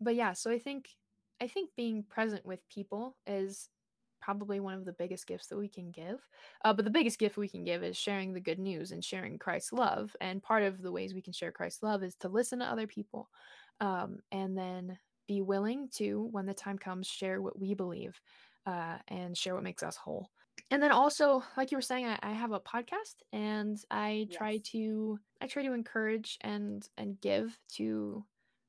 but 0.00 0.14
yeah, 0.14 0.32
so 0.32 0.50
I 0.50 0.58
think 0.58 0.88
I 1.40 1.46
think 1.48 1.70
being 1.76 2.04
present 2.08 2.44
with 2.46 2.60
people 2.68 3.16
is 3.26 3.68
probably 4.20 4.58
one 4.58 4.74
of 4.74 4.84
the 4.84 4.92
biggest 4.92 5.26
gifts 5.26 5.46
that 5.48 5.58
we 5.58 5.68
can 5.68 5.90
give. 5.90 6.18
Uh, 6.64 6.72
but 6.72 6.84
the 6.84 6.90
biggest 6.90 7.18
gift 7.18 7.36
we 7.36 7.48
can 7.48 7.62
give 7.62 7.84
is 7.84 7.96
sharing 7.96 8.32
the 8.32 8.40
good 8.40 8.58
news 8.58 8.90
and 8.90 9.04
sharing 9.04 9.38
Christ's 9.38 9.72
love. 9.72 10.16
And 10.20 10.42
part 10.42 10.62
of 10.62 10.82
the 10.82 10.90
ways 10.90 11.14
we 11.14 11.22
can 11.22 11.32
share 11.32 11.52
Christ's 11.52 11.82
love 11.82 12.02
is 12.02 12.16
to 12.16 12.28
listen 12.28 12.58
to 12.58 12.64
other 12.64 12.86
people, 12.86 13.28
um, 13.80 14.18
and 14.32 14.56
then 14.56 14.98
be 15.28 15.42
willing 15.42 15.88
to, 15.96 16.28
when 16.30 16.46
the 16.46 16.54
time 16.54 16.78
comes, 16.78 17.06
share 17.06 17.42
what 17.42 17.58
we 17.58 17.74
believe 17.74 18.18
uh, 18.66 18.98
and 19.08 19.36
share 19.36 19.54
what 19.54 19.64
makes 19.64 19.82
us 19.82 19.96
whole. 19.96 20.30
And 20.70 20.82
then 20.82 20.90
also, 20.90 21.42
like 21.56 21.70
you 21.70 21.78
were 21.78 21.82
saying, 21.82 22.06
I, 22.06 22.18
I 22.22 22.32
have 22.32 22.52
a 22.52 22.60
podcast, 22.60 23.16
and 23.32 23.78
I 23.90 24.26
try 24.32 24.58
to 24.72 25.18
I 25.40 25.46
try 25.46 25.62
to 25.62 25.72
encourage 25.72 26.38
and 26.40 26.86
and 26.98 27.20
give 27.20 27.56
to 27.74 28.24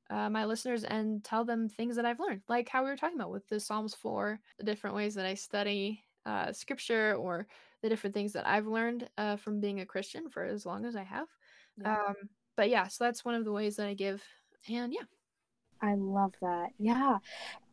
uh, 0.09 0.29
my 0.29 0.45
listeners 0.45 0.83
and 0.83 1.23
tell 1.23 1.43
them 1.43 1.67
things 1.67 1.95
that 1.95 2.05
I've 2.05 2.19
learned, 2.19 2.41
like 2.47 2.69
how 2.69 2.83
we 2.83 2.89
were 2.89 2.95
talking 2.97 3.17
about 3.17 3.31
with 3.31 3.47
the 3.47 3.59
Psalms 3.59 3.95
4, 3.95 4.39
the 4.57 4.63
different 4.63 4.95
ways 4.95 5.15
that 5.15 5.25
I 5.25 5.33
study 5.33 6.03
uh, 6.25 6.51
scripture 6.53 7.15
or 7.15 7.47
the 7.81 7.89
different 7.89 8.13
things 8.13 8.33
that 8.33 8.47
I've 8.47 8.67
learned 8.67 9.09
uh, 9.17 9.37
from 9.37 9.59
being 9.59 9.79
a 9.79 9.85
Christian 9.85 10.29
for 10.29 10.43
as 10.43 10.65
long 10.65 10.85
as 10.85 10.95
I 10.95 11.03
have. 11.03 11.27
Yeah. 11.81 11.93
Um, 11.93 12.15
but 12.55 12.69
yeah, 12.69 12.87
so 12.87 13.03
that's 13.03 13.25
one 13.25 13.35
of 13.35 13.45
the 13.45 13.51
ways 13.51 13.75
that 13.77 13.87
I 13.87 13.93
give. 13.93 14.23
And 14.69 14.93
yeah, 14.93 15.05
I 15.81 15.95
love 15.95 16.33
that. 16.41 16.69
Yeah. 16.79 17.17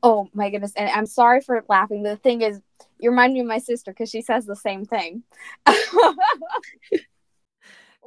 Oh 0.03 0.29
my 0.35 0.51
goodness. 0.51 0.73
And 0.77 0.89
I'm 0.91 1.07
sorry 1.07 1.41
for 1.41 1.65
laughing. 1.69 2.03
The 2.03 2.17
thing 2.17 2.43
is, 2.43 2.61
you 2.99 3.11
remind 3.11 3.35
me 3.35 3.41
of 3.41 3.47
my 3.47 3.59
sister 3.59 3.91
because 3.93 4.11
she 4.11 4.23
says 4.23 4.47
the 4.47 4.57
same 4.57 4.85
thing. 4.85 5.23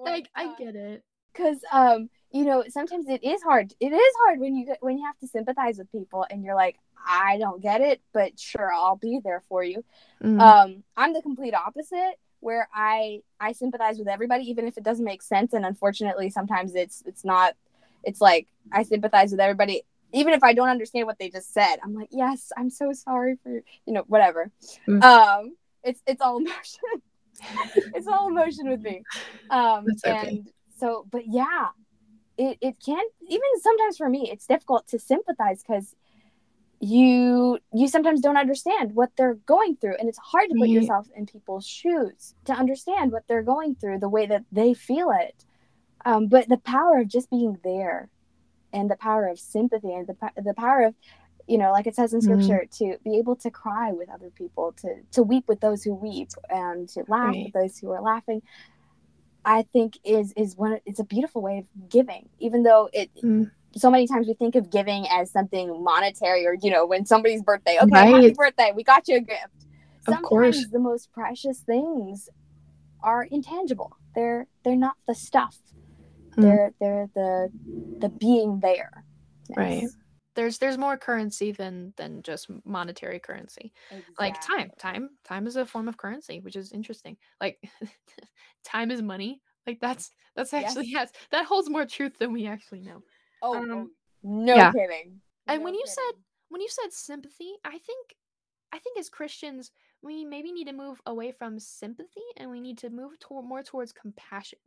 like 0.04 0.30
I 0.36 0.56
get 0.58 0.76
it. 0.76 1.04
because 1.34 1.58
um 1.72 2.10
you 2.32 2.46
know 2.46 2.64
sometimes 2.70 3.08
it 3.10 3.24
is 3.24 3.42
hard 3.42 3.74
it 3.80 3.92
is 3.94 4.14
hard 4.26 4.40
when 4.40 4.56
you 4.56 4.74
when 4.82 4.98
you 4.98 5.06
have 5.06 5.18
to 5.20 5.28
sympathize 5.28 5.78
with 5.78 5.92
people 5.92 6.26
and 6.30 6.44
you're 6.44 6.56
like 6.56 6.78
i 7.08 7.38
don't 7.40 7.62
get 7.62 7.82
it 7.82 8.02
but 8.14 8.38
sure 8.40 8.72
i'll 8.72 8.96
be 8.98 9.20
there 9.24 9.42
for 9.50 9.64
you 9.64 9.84
Mm. 10.24 10.40
um 10.42 10.84
i'm 10.96 11.14
the 11.14 11.22
complete 11.22 11.54
opposite 11.54 12.16
where 12.40 12.68
i 12.74 13.22
i 13.40 13.52
sympathize 13.52 13.98
with 14.00 14.08
everybody 14.08 14.44
even 14.50 14.68
if 14.68 14.78
it 14.78 14.84
doesn't 14.84 15.06
make 15.06 15.22
sense 15.22 15.54
and 15.54 15.66
unfortunately 15.66 16.30
sometimes 16.30 16.76
it's 16.76 17.04
it's 17.06 17.24
not 17.24 17.56
it's 18.08 18.22
like 18.22 18.48
i 18.72 18.84
sympathize 18.84 19.32
with 19.32 19.40
everybody. 19.40 19.84
Even 20.14 20.34
if 20.34 20.44
i 20.44 20.54
don't 20.54 20.70
understand 20.70 21.06
what 21.06 21.20
they 21.20 21.30
just 21.30 21.54
said 21.54 21.76
i'm 21.84 21.94
like 21.94 22.10
yes 22.12 22.52
i'm 22.58 22.70
so 22.70 22.94
sorry 22.94 23.36
for 23.44 23.62
you 23.86 23.94
know 23.94 24.04
whatever. 24.08 24.52
Mm. 24.88 25.04
um 25.04 25.56
it's 25.84 26.02
it's 26.08 26.22
all 26.22 26.38
emotion. 26.44 26.80
It's 27.94 28.08
all 28.08 28.30
emotion 28.30 28.70
with 28.70 28.82
me. 28.82 29.04
Um 29.50 29.86
okay. 30.06 30.30
and 30.30 30.50
so 30.80 31.06
but 31.12 31.24
yeah 31.28 31.68
it, 32.38 32.58
it 32.62 32.76
can 32.84 33.04
even 33.28 33.50
sometimes 33.62 33.98
for 33.98 34.10
me 34.10 34.30
it's 34.32 34.48
difficult 34.48 34.88
to 34.88 35.00
sympathize 35.00 35.64
because 35.64 35.96
you 36.80 37.58
you 37.74 37.88
sometimes 37.88 38.22
don't 38.22 38.38
understand 38.38 38.94
what 38.94 39.10
they're 39.18 39.40
going 39.46 39.76
through 39.76 39.96
and 40.00 40.08
it's 40.08 40.20
hard 40.20 40.48
to 40.50 40.56
put 40.60 40.70
yourself 40.70 41.08
in 41.16 41.26
people's 41.26 41.66
shoes 41.66 42.36
to 42.46 42.54
understand 42.54 43.12
what 43.12 43.24
they're 43.28 43.42
going 43.42 43.74
through 43.76 44.00
the 44.00 44.10
way 44.10 44.28
that 44.28 44.44
they 44.52 44.74
feel 44.74 45.10
it 45.12 45.44
um, 46.08 46.28
but 46.28 46.48
the 46.48 46.58
power 46.58 47.00
of 47.00 47.08
just 47.10 47.30
being 47.30 47.58
there 47.66 48.10
and 48.72 48.90
the 48.90 48.96
power 48.96 49.28
of 49.28 49.38
sympathy 49.40 49.94
and 49.94 50.08
the, 50.08 50.16
the 50.42 50.54
power 50.54 50.84
of 50.84 50.96
you 51.48 51.58
know 51.58 51.72
like 51.72 51.88
it 51.88 51.96
says 51.96 52.14
in 52.14 52.20
Mhm. 52.22 52.24
scripture 52.24 52.66
to 52.80 52.98
be 53.04 53.18
able 53.18 53.36
to 53.38 53.50
cry 53.52 53.92
with 53.92 54.10
other 54.10 54.32
people 54.32 54.74
to 54.82 54.90
to 55.12 55.22
weep 55.24 55.46
with 55.48 55.60
those 55.60 55.84
who 55.84 55.94
weep 55.94 56.30
and 56.50 56.90
to 56.90 57.04
laugh 57.08 57.28
Right. 57.36 57.44
with 57.46 57.54
those 57.54 57.78
who 57.78 57.92
are 57.92 58.02
laughing 58.02 58.42
i 59.46 59.60
think 59.74 59.98
is 60.04 60.34
is 60.36 60.56
one 60.56 60.80
it's 60.86 61.00
a 61.00 61.04
beautiful 61.06 61.42
way 61.42 61.58
of 61.60 61.90
giving 61.90 62.30
even 62.40 62.64
though 62.64 62.90
it 62.94 63.10
Mm. 63.24 63.52
so 63.76 63.90
many 63.92 64.08
times 64.08 64.28
we 64.28 64.34
think 64.34 64.56
of 64.56 64.70
giving 64.72 65.08
as 65.10 65.32
something 65.32 65.84
monetary 65.84 66.46
or 66.46 66.54
you 66.62 66.72
know 66.72 66.86
when 66.86 67.06
somebody's 67.06 67.42
birthday 67.44 67.78
okay 67.82 68.12
happy 68.12 68.32
birthday 68.32 68.72
we 68.76 68.84
got 68.84 69.08
you 69.08 69.18
a 69.18 69.22
gift 69.22 69.60
Of 70.08 70.22
course. 70.22 70.68
the 70.72 70.80
most 70.80 71.12
precious 71.14 71.60
things 71.60 72.30
are 73.02 73.24
intangible 73.24 73.92
they're 74.16 74.48
they're 74.64 74.76
not 74.76 74.96
the 75.08 75.16
stuff 75.16 75.58
Mm. 76.38 76.42
they're 76.44 76.74
they're 76.80 77.10
the 77.16 77.52
the 78.00 78.10
being 78.10 78.60
there 78.60 79.04
Right. 79.56 79.88
There's 80.36 80.60
there's 80.60 80.78
more 80.78 80.98
currency 80.98 81.52
than 81.52 81.94
than 81.98 82.22
just 82.22 82.48
monetary 82.64 83.20
currency. 83.20 83.74
Like 84.20 84.40
time, 84.40 84.72
time, 84.78 85.10
time 85.24 85.48
is 85.48 85.56
a 85.56 85.66
form 85.66 85.88
of 85.88 85.98
currency, 85.98 86.42
which 86.42 86.56
is 86.56 86.72
interesting. 86.72 87.18
Like 87.42 87.60
time 88.64 88.92
is 88.92 89.02
money. 89.02 89.42
Like 89.66 89.80
that's 89.80 90.12
that's 90.36 90.54
actually 90.54 90.88
yes, 90.88 91.12
that 91.32 91.46
holds 91.46 91.70
more 91.70 91.86
truth 91.86 92.20
than 92.20 92.34
we 92.34 92.46
actually 92.46 92.82
know. 92.82 93.02
oh, 93.42 93.56
um, 93.58 93.72
oh, 93.72 93.88
no 94.22 94.56
yeah. 94.56 94.72
kidding 94.72 95.20
And 95.48 95.60
No 95.60 95.66
when 95.66 95.74
you 95.74 95.82
kidding. 95.82 95.94
said 95.94 96.22
when 96.50 96.62
you 96.62 96.70
said 96.70 96.94
sympathy, 96.94 97.54
I 97.66 97.80
think 97.80 98.16
I 98.72 98.78
think 98.78 99.00
as 99.00 99.10
Christians, 99.10 99.72
we 100.04 100.24
maybe 100.24 100.52
need 100.52 100.68
to 100.68 100.74
move 100.74 101.02
away 101.08 101.32
from 101.32 101.60
sympathy 101.60 102.22
and 102.38 102.52
we 102.52 102.62
need 102.62 102.78
to 102.80 102.92
move 102.92 103.18
toward 103.20 103.46
more 103.46 103.64
towards 103.64 103.92
compassion 103.92 104.60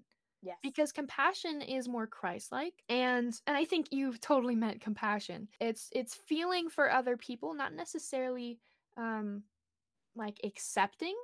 yes 0.43 0.61
because 0.63 0.93
compassion 0.93 1.63
is 1.63 1.89
more 1.89 2.07
Christ-like 2.07 2.83
and 2.89 3.41
and 3.47 3.57
I 3.57 3.65
think 3.65 3.89
you've 3.93 4.21
totally 4.21 4.55
meant 4.57 4.81
compassion. 4.81 5.49
It's 5.61 5.89
it's 5.93 6.15
feeling 6.15 6.69
for 6.69 6.91
other 6.91 7.17
people, 7.17 7.55
not 7.55 7.73
necessarily 7.75 8.61
um 8.97 9.45
like 10.15 10.41
accepting 10.45 11.17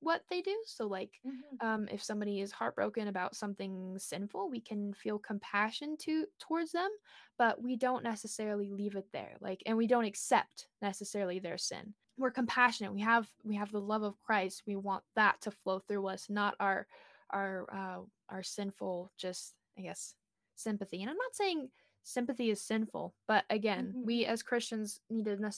what 0.00 0.24
they 0.30 0.42
do. 0.42 0.62
So 0.66 0.86
like 0.86 1.22
Mhm. 1.24 1.60
um, 1.60 1.88
if 1.90 2.02
somebody 2.02 2.40
is 2.40 2.52
heartbroken 2.52 3.08
about 3.08 3.36
something 3.36 3.98
sinful, 3.98 4.48
we 4.50 4.60
can 4.60 4.94
feel 4.94 5.18
compassion 5.18 5.96
to 6.02 6.26
towards 6.38 6.72
them, 6.72 6.90
but 7.36 7.62
we 7.62 7.76
don't 7.76 8.04
necessarily 8.04 8.70
leave 8.70 8.94
it 8.96 9.08
there. 9.12 9.36
Like, 9.40 9.62
and 9.66 9.76
we 9.76 9.88
don't 9.88 10.04
accept 10.04 10.68
necessarily 10.82 11.40
their 11.40 11.58
sin. 11.58 11.94
We're 12.16 12.30
compassionate. 12.32 12.92
We 12.92 13.00
have 13.00 13.28
we 13.44 13.56
have 13.56 13.70
the 13.72 13.80
love 13.80 14.02
of 14.02 14.20
Christ. 14.20 14.64
We 14.66 14.76
want 14.76 15.04
that 15.14 15.40
to 15.42 15.50
flow 15.52 15.78
through 15.78 16.06
us, 16.08 16.28
not 16.28 16.56
our 16.60 16.88
our 17.30 17.66
uh, 17.72 18.00
our 18.28 18.42
sinful, 18.42 19.12
just 19.16 19.54
I 19.78 19.82
guess 19.82 20.14
sympathy. 20.54 21.02
And 21.02 21.10
I'm 21.10 21.16
not 21.16 21.34
saying 21.34 21.70
sympathy 22.02 22.50
is 22.50 22.60
sinful, 22.62 23.14
but 23.26 23.44
again, 23.50 23.94
Mhm. 23.96 24.04
we 24.04 24.24
as 24.26 24.42
Christians 24.42 25.00
need 25.10 25.26
to 25.26 25.52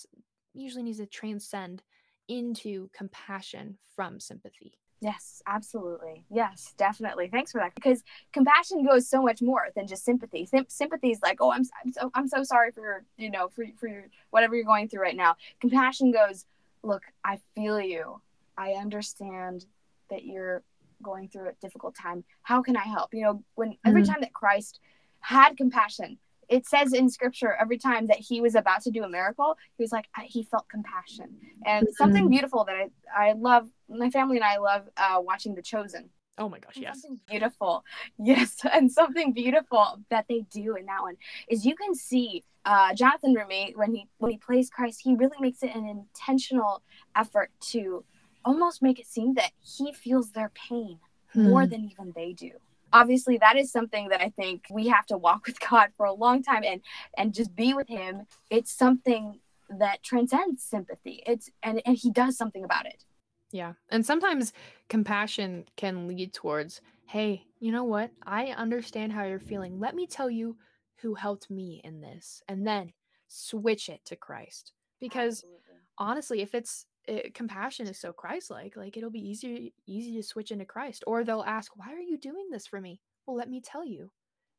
usually 0.52 0.82
need 0.82 0.96
to 0.96 1.06
transcend 1.06 1.82
into 2.28 2.88
compassion 2.92 3.78
from 3.94 4.20
sympathy. 4.20 4.78
Yes, 5.00 5.42
absolutely. 5.46 6.26
Yes, 6.28 6.74
definitely. 6.76 7.28
Thanks 7.28 7.52
for 7.52 7.58
that. 7.58 7.74
Because 7.74 8.04
compassion 8.32 8.84
goes 8.84 9.08
so 9.08 9.22
much 9.22 9.40
more 9.40 9.68
than 9.74 9.86
just 9.86 10.04
sympathy. 10.04 10.44
Sym- 10.44 10.66
sympathy 10.68 11.10
is 11.10 11.22
like, 11.22 11.38
oh, 11.40 11.50
I'm, 11.50 11.64
I'm 11.82 11.92
so 11.92 12.10
I'm 12.14 12.28
so 12.28 12.42
sorry 12.42 12.70
for 12.70 12.82
your, 12.82 13.04
you 13.16 13.30
know, 13.30 13.48
for 13.48 13.64
for 13.78 13.88
your, 13.88 14.08
whatever 14.30 14.54
you're 14.54 14.64
going 14.64 14.88
through 14.88 15.02
right 15.02 15.16
now. 15.16 15.36
Compassion 15.60 16.10
goes, 16.12 16.44
look, 16.82 17.02
I 17.24 17.40
feel 17.54 17.80
you. 17.80 18.20
I 18.58 18.72
understand 18.72 19.64
that 20.10 20.24
you're 20.24 20.62
going 21.02 21.28
through 21.28 21.48
a 21.48 21.52
difficult 21.60 21.94
time. 21.94 22.24
How 22.42 22.62
can 22.62 22.76
I 22.76 22.84
help? 22.84 23.12
You 23.14 23.22
know, 23.22 23.44
when 23.54 23.76
every 23.84 24.02
Mhm. 24.02 24.06
time 24.06 24.20
that 24.20 24.32
Christ 24.32 24.80
had 25.20 25.56
compassion, 25.56 26.18
it 26.48 26.66
says 26.66 26.92
in 26.92 27.08
scripture 27.08 27.54
every 27.54 27.78
time 27.78 28.08
that 28.08 28.18
he 28.18 28.40
was 28.40 28.54
about 28.54 28.82
to 28.82 28.90
do 28.90 29.04
a 29.04 29.08
miracle, 29.08 29.56
he 29.76 29.82
was 29.82 29.92
like 29.92 30.06
he 30.24 30.42
felt 30.42 30.68
compassion. 30.68 31.38
And 31.64 31.88
something 31.94 32.26
Mhm. 32.26 32.30
beautiful 32.30 32.64
that 32.64 32.74
I 32.76 32.90
I 33.28 33.32
love 33.32 33.70
my 33.88 34.10
family 34.10 34.36
and 34.36 34.44
I 34.44 34.56
love 34.58 34.88
uh, 34.96 35.20
watching 35.20 35.54
The 35.54 35.62
Chosen. 35.62 36.10
Oh 36.38 36.48
my 36.48 36.58
gosh, 36.58 36.76
And 36.76 36.84
yes. 36.84 37.02
Something 37.02 37.20
beautiful. 37.28 37.84
Yes. 38.18 38.56
And 38.64 38.90
something 38.90 39.32
beautiful 39.32 40.02
that 40.08 40.26
they 40.28 40.40
do 40.50 40.74
in 40.76 40.86
that 40.86 41.02
one 41.02 41.16
is 41.48 41.66
you 41.66 41.76
can 41.76 41.94
see 41.94 42.44
uh, 42.64 42.94
Jonathan 42.94 43.34
Roumie 43.34 43.76
when 43.76 43.94
he 43.94 44.08
when 44.18 44.30
he 44.32 44.38
plays 44.38 44.70
Christ, 44.70 45.00
he 45.04 45.14
really 45.14 45.36
makes 45.40 45.62
it 45.62 45.74
an 45.74 45.86
intentional 45.86 46.82
effort 47.14 47.50
to 47.72 48.04
almost 48.44 48.82
make 48.82 48.98
it 48.98 49.06
seem 49.06 49.34
that 49.34 49.52
he 49.60 49.92
feels 49.92 50.30
their 50.32 50.50
pain 50.50 50.98
more 51.34 51.62
Hmm. 51.62 51.70
than 51.70 51.84
even 51.84 52.12
they 52.14 52.32
do. 52.32 52.52
obviously 52.92 53.38
that 53.38 53.56
is 53.56 53.70
something 53.70 54.08
that 54.08 54.20
I 54.20 54.30
think 54.30 54.64
we 54.70 54.88
have 54.88 55.06
to 55.06 55.16
walk 55.18 55.46
with 55.46 55.60
God 55.60 55.90
for 55.96 56.06
a 56.06 56.12
long 56.12 56.42
time 56.42 56.64
and 56.64 56.80
and 57.16 57.34
just 57.34 57.54
be 57.54 57.72
with 57.74 57.88
him. 57.88 58.26
It's 58.50 58.72
something 58.72 59.40
that 59.78 60.02
transcends 60.02 60.64
sympathy. 60.64 61.22
It's 61.26 61.50
and 61.62 61.80
and 61.86 61.96
he 61.96 62.10
does 62.10 62.36
something 62.36 62.64
about 62.64 62.86
it. 62.86 63.04
Yeah. 63.52 63.74
And 63.90 64.04
sometimes 64.06 64.52
compassion 64.88 65.64
can 65.76 66.06
lead 66.06 66.32
towards, 66.32 66.80
hey, 67.06 67.46
you 67.58 67.72
know 67.72 67.84
what? 67.84 68.10
I 68.24 68.46
understand 68.46 69.12
how 69.12 69.24
you're 69.24 69.40
feeling. 69.40 69.80
Let 69.80 69.94
me 69.94 70.06
tell 70.06 70.30
you 70.30 70.56
who 70.98 71.14
helped 71.14 71.50
me 71.50 71.80
in 71.84 72.00
this. 72.00 72.42
And 72.48 72.66
then 72.66 72.92
switch 73.28 73.88
it 73.88 74.04
to 74.06 74.16
Christ. 74.16 74.72
Because 75.00 75.38
Absolutely. 75.38 75.74
honestly, 75.98 76.40
if 76.42 76.54
it's 76.54 76.86
it, 77.06 77.34
compassion 77.34 77.86
is 77.86 77.98
so 77.98 78.12
Christ-like, 78.12 78.76
like 78.76 78.96
it'll 78.96 79.10
be 79.10 79.28
easier 79.28 79.70
easy 79.86 80.14
to 80.16 80.22
switch 80.22 80.50
into 80.50 80.64
Christ. 80.64 81.04
Or 81.06 81.24
they'll 81.24 81.42
ask, 81.42 81.76
"Why 81.76 81.92
are 81.94 81.98
you 82.00 82.18
doing 82.18 82.48
this 82.50 82.66
for 82.66 82.80
me?" 82.80 83.00
Well, 83.26 83.36
let 83.36 83.50
me 83.50 83.60
tell 83.60 83.84
you. 83.84 84.10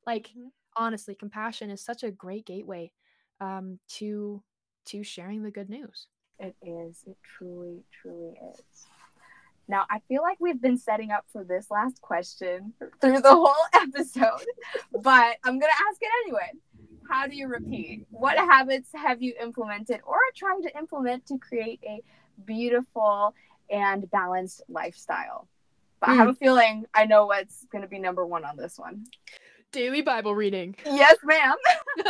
Like 0.05 0.29
Mhm. 0.35 0.51
honestly, 0.75 1.15
compassion 1.15 1.69
is 1.69 1.81
such 1.81 2.03
a 2.03 2.11
great 2.11 2.45
gateway 2.45 2.91
um, 3.39 3.79
to 3.89 4.43
to 4.85 5.03
sharing 5.03 5.43
the 5.43 5.51
good 5.51 5.69
news. 5.69 6.07
It 6.39 6.55
is. 6.63 7.03
It 7.05 7.17
truly, 7.23 7.83
truly 8.01 8.33
is. 8.57 8.87
Now, 9.67 9.85
I 9.89 9.99
feel 10.07 10.21
like 10.21 10.37
we've 10.39 10.61
been 10.61 10.77
setting 10.77 11.11
up 11.11 11.25
for 11.31 11.43
this 11.43 11.69
last 11.71 12.01
question 12.01 12.73
through 12.99 13.21
the 13.21 13.33
whole 13.33 13.53
episode, 13.73 14.45
but 14.91 15.37
I'm 15.43 15.59
going 15.59 15.71
to 15.71 15.83
ask 15.89 16.01
it 16.01 16.09
anyway. 16.25 16.51
How 17.09 17.27
do 17.27 17.35
you 17.35 17.47
repeat? 17.47 18.05
What 18.09 18.37
habits 18.37 18.89
have 18.93 19.21
you 19.21 19.33
implemented 19.41 20.01
or 20.05 20.15
are 20.15 20.33
trying 20.35 20.61
to 20.63 20.77
implement 20.77 21.25
to 21.27 21.37
create 21.37 21.79
a 21.85 22.01
beautiful 22.45 23.33
and 23.69 24.09
balanced 24.11 24.63
lifestyle? 24.69 25.47
But 25.99 26.09
I 26.09 26.15
have 26.15 26.29
a 26.29 26.33
feeling 26.33 26.85
I 26.93 27.05
know 27.05 27.27
what's 27.27 27.65
going 27.65 27.83
to 27.83 27.87
be 27.87 27.99
number 27.99 28.25
one 28.25 28.43
on 28.43 28.57
this 28.57 28.77
one. 28.77 29.05
Daily 29.71 30.01
Bible 30.01 30.35
reading. 30.35 30.75
Yes, 30.85 31.17
ma'am. 31.23 31.55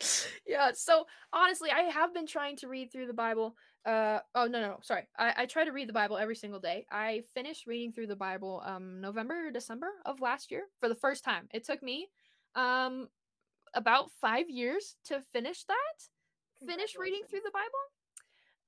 yeah 0.46 0.70
so 0.74 1.06
honestly 1.32 1.70
i 1.70 1.82
have 1.82 2.12
been 2.12 2.26
trying 2.26 2.56
to 2.56 2.68
read 2.68 2.92
through 2.92 3.06
the 3.06 3.14
bible 3.14 3.56
uh 3.86 4.18
oh 4.34 4.46
no 4.46 4.60
no 4.60 4.78
sorry 4.82 5.08
I, 5.18 5.34
I 5.38 5.46
try 5.46 5.64
to 5.64 5.72
read 5.72 5.88
the 5.88 5.94
bible 5.94 6.18
every 6.18 6.36
single 6.36 6.60
day 6.60 6.86
i 6.90 7.22
finished 7.34 7.66
reading 7.66 7.92
through 7.92 8.08
the 8.08 8.16
bible 8.16 8.62
um 8.64 9.00
november 9.00 9.46
or 9.46 9.50
december 9.50 9.88
of 10.04 10.20
last 10.20 10.50
year 10.50 10.64
for 10.80 10.88
the 10.88 10.94
first 10.94 11.24
time 11.24 11.48
it 11.52 11.64
took 11.64 11.82
me 11.82 12.08
um 12.54 13.08
about 13.74 14.10
five 14.20 14.50
years 14.50 14.96
to 15.04 15.20
finish 15.32 15.64
that 15.64 16.66
finish 16.66 16.94
reading 16.98 17.22
through 17.28 17.40
the 17.44 17.52
bible 17.52 17.70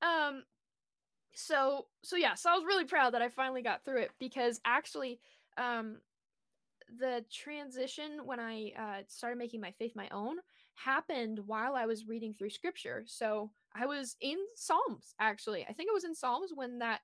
um 0.02 0.42
so 1.34 1.86
so 2.02 2.16
yeah 2.16 2.34
so 2.34 2.50
i 2.50 2.54
was 2.54 2.64
really 2.64 2.84
proud 2.84 3.14
that 3.14 3.22
i 3.22 3.28
finally 3.28 3.62
got 3.62 3.84
through 3.84 4.00
it 4.00 4.10
because 4.18 4.60
actually 4.64 5.20
um 5.58 5.98
the 6.98 7.24
transition 7.32 8.20
when 8.24 8.40
i 8.40 8.72
uh, 8.78 9.02
started 9.08 9.38
making 9.38 9.60
my 9.60 9.70
faith 9.72 9.92
my 9.94 10.08
own 10.10 10.36
happened 10.74 11.40
while 11.46 11.74
I 11.74 11.86
was 11.86 12.06
reading 12.06 12.34
through 12.34 12.50
scripture. 12.50 13.02
So 13.04 13.50
I 13.74 13.86
was 13.86 14.16
in 14.20 14.36
Psalms, 14.54 15.12
actually. 15.18 15.66
I 15.68 15.72
think 15.72 15.88
it 15.88 15.92
was 15.92 16.04
in 16.04 16.14
Psalms 16.14 16.52
when 16.54 16.78
that 16.78 17.00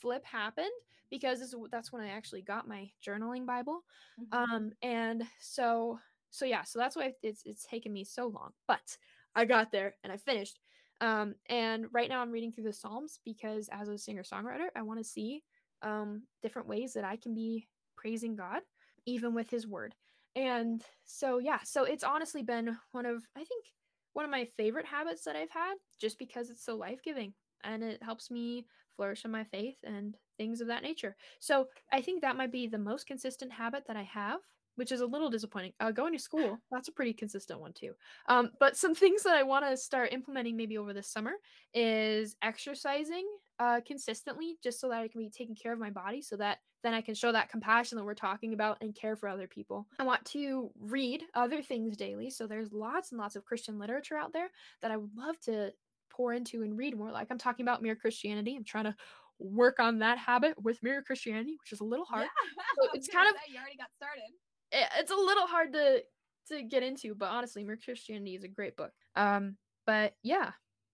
flip 0.00 0.24
happened 0.24 0.70
because 1.10 1.54
that's 1.70 1.92
when 1.92 2.02
I 2.02 2.08
actually 2.08 2.40
got 2.40 2.66
my 2.66 2.90
journaling 3.06 3.44
Bible. 3.44 3.84
Mhm. 4.18 4.32
Um, 4.32 4.72
and 4.82 5.24
so, 5.38 5.98
so 6.30 6.46
yeah, 6.46 6.62
so 6.62 6.78
that's 6.78 6.96
why 6.96 7.14
it's 7.22 7.42
it's 7.44 7.64
taken 7.66 7.92
me 7.92 8.04
so 8.04 8.26
long, 8.28 8.52
but 8.66 8.96
I 9.34 9.44
got 9.44 9.70
there 9.70 9.96
and 10.02 10.12
I 10.12 10.16
finished. 10.16 10.58
Um, 11.00 11.34
and 11.48 11.86
right 11.92 12.08
now 12.08 12.20
I'm 12.20 12.30
reading 12.30 12.52
through 12.52 12.64
the 12.64 12.72
Psalms 12.72 13.20
because 13.24 13.68
as 13.72 13.88
a 13.88 13.98
singer 13.98 14.22
songwriter, 14.22 14.68
I 14.76 14.82
want 14.82 15.00
to 15.00 15.04
see 15.04 15.42
um 15.82 16.22
different 16.42 16.68
ways 16.68 16.92
that 16.92 17.04
I 17.04 17.16
can 17.16 17.34
be 17.34 17.66
praising 17.96 18.36
God, 18.36 18.60
even 19.06 19.34
with 19.34 19.50
His 19.50 19.66
Word. 19.66 19.94
And 20.36 20.82
so 21.04 21.38
yeah 21.38 21.58
so 21.64 21.84
it's 21.84 22.04
honestly 22.04 22.42
been 22.42 22.76
one 22.92 23.04
of 23.04 23.24
i 23.36 23.40
think 23.44 23.66
one 24.12 24.24
of 24.24 24.30
my 24.30 24.46
favorite 24.56 24.86
habits 24.86 25.24
that 25.24 25.36
i've 25.36 25.50
had 25.50 25.74
just 26.00 26.18
because 26.18 26.50
it's 26.50 26.64
so 26.64 26.76
life-giving 26.76 27.32
and 27.64 27.82
it 27.82 28.02
helps 28.02 28.30
me 28.30 28.64
flourish 28.96 29.24
in 29.24 29.30
my 29.30 29.44
faith 29.44 29.76
and 29.84 30.16
things 30.38 30.60
of 30.60 30.68
that 30.68 30.82
nature. 30.82 31.16
So 31.40 31.66
i 31.92 32.00
think 32.00 32.22
that 32.22 32.36
might 32.36 32.52
be 32.52 32.66
the 32.66 32.78
most 32.78 33.06
consistent 33.06 33.52
habit 33.52 33.84
that 33.88 33.96
i 33.96 34.02
have 34.04 34.40
which 34.80 34.92
is 34.92 35.02
a 35.02 35.06
little 35.06 35.28
disappointing 35.28 35.74
uh, 35.80 35.90
going 35.90 36.10
to 36.10 36.18
school 36.18 36.58
that's 36.70 36.88
a 36.88 36.92
pretty 36.92 37.12
consistent 37.12 37.60
one 37.60 37.72
too 37.74 37.92
um, 38.30 38.48
but 38.58 38.78
some 38.78 38.94
things 38.94 39.22
that 39.22 39.34
i 39.34 39.42
want 39.42 39.62
to 39.62 39.76
start 39.76 40.10
implementing 40.10 40.56
maybe 40.56 40.78
over 40.78 40.94
this 40.94 41.06
summer 41.06 41.32
is 41.74 42.34
exercising 42.40 43.26
uh, 43.58 43.78
consistently 43.86 44.56
just 44.62 44.80
so 44.80 44.88
that 44.88 45.02
i 45.02 45.06
can 45.06 45.20
be 45.20 45.28
taking 45.28 45.54
care 45.54 45.74
of 45.74 45.78
my 45.78 45.90
body 45.90 46.22
so 46.22 46.34
that 46.34 46.60
then 46.82 46.94
I 46.94 47.02
can 47.02 47.14
show 47.14 47.30
that 47.30 47.50
compassion 47.50 47.98
that 47.98 48.04
we're 48.04 48.14
talking 48.14 48.54
about 48.54 48.78
and 48.80 48.94
care 48.94 49.14
for 49.14 49.28
other 49.28 49.46
people. 49.46 49.86
I 49.98 50.04
want 50.04 50.24
to 50.26 50.70
read 50.80 51.22
other 51.34 51.60
things 51.60 51.94
daily. 51.94 52.30
So 52.30 52.46
there's 52.46 52.72
lots 52.72 53.12
and 53.12 53.20
lots 53.20 53.36
of 53.36 53.44
Christian 53.44 53.78
literature 53.78 54.16
out 54.16 54.32
there 54.32 54.48
that 54.80 54.90
I 54.90 54.96
would 54.96 55.14
love 55.14 55.38
to 55.40 55.74
pour 56.08 56.32
into 56.32 56.62
and 56.62 56.78
read 56.78 56.96
more. 56.96 57.10
Like 57.10 57.28
I'm 57.30 57.36
talking 57.36 57.66
about 57.66 57.82
mere 57.82 57.96
Christianity. 57.96 58.56
I'm 58.56 58.64
trying 58.64 58.84
to 58.84 58.96
work 59.38 59.80
on 59.80 59.98
that 60.00 60.18
habit 60.18 60.60
with 60.62 60.82
mere 60.82 61.02
Christianity, 61.02 61.56
which 61.62 61.72
is 61.72 61.80
a 61.80 61.84
little 61.84 62.04
hard. 62.04 62.28
Yeah. 62.56 62.84
So 62.84 62.90
it's 62.94 63.08
kind 63.08 63.28
of 63.28 63.34
you 63.48 63.58
already 63.58 63.76
got 63.76 63.88
started. 63.96 64.32
It- 64.72 64.88
it's 64.98 65.10
a 65.10 65.16
little 65.16 65.46
hard 65.46 65.72
to 65.74 66.04
to 66.48 66.62
get 66.64 66.82
into, 66.82 67.14
but 67.14 67.28
honestly, 67.30 67.62
mere 67.62 67.76
Christianity 67.76 68.34
is 68.34 68.42
a 68.44 68.48
great 68.48 68.76
book. 68.76 68.92
Um, 69.14 69.56
but 69.86 70.14
yeah, 70.22 70.52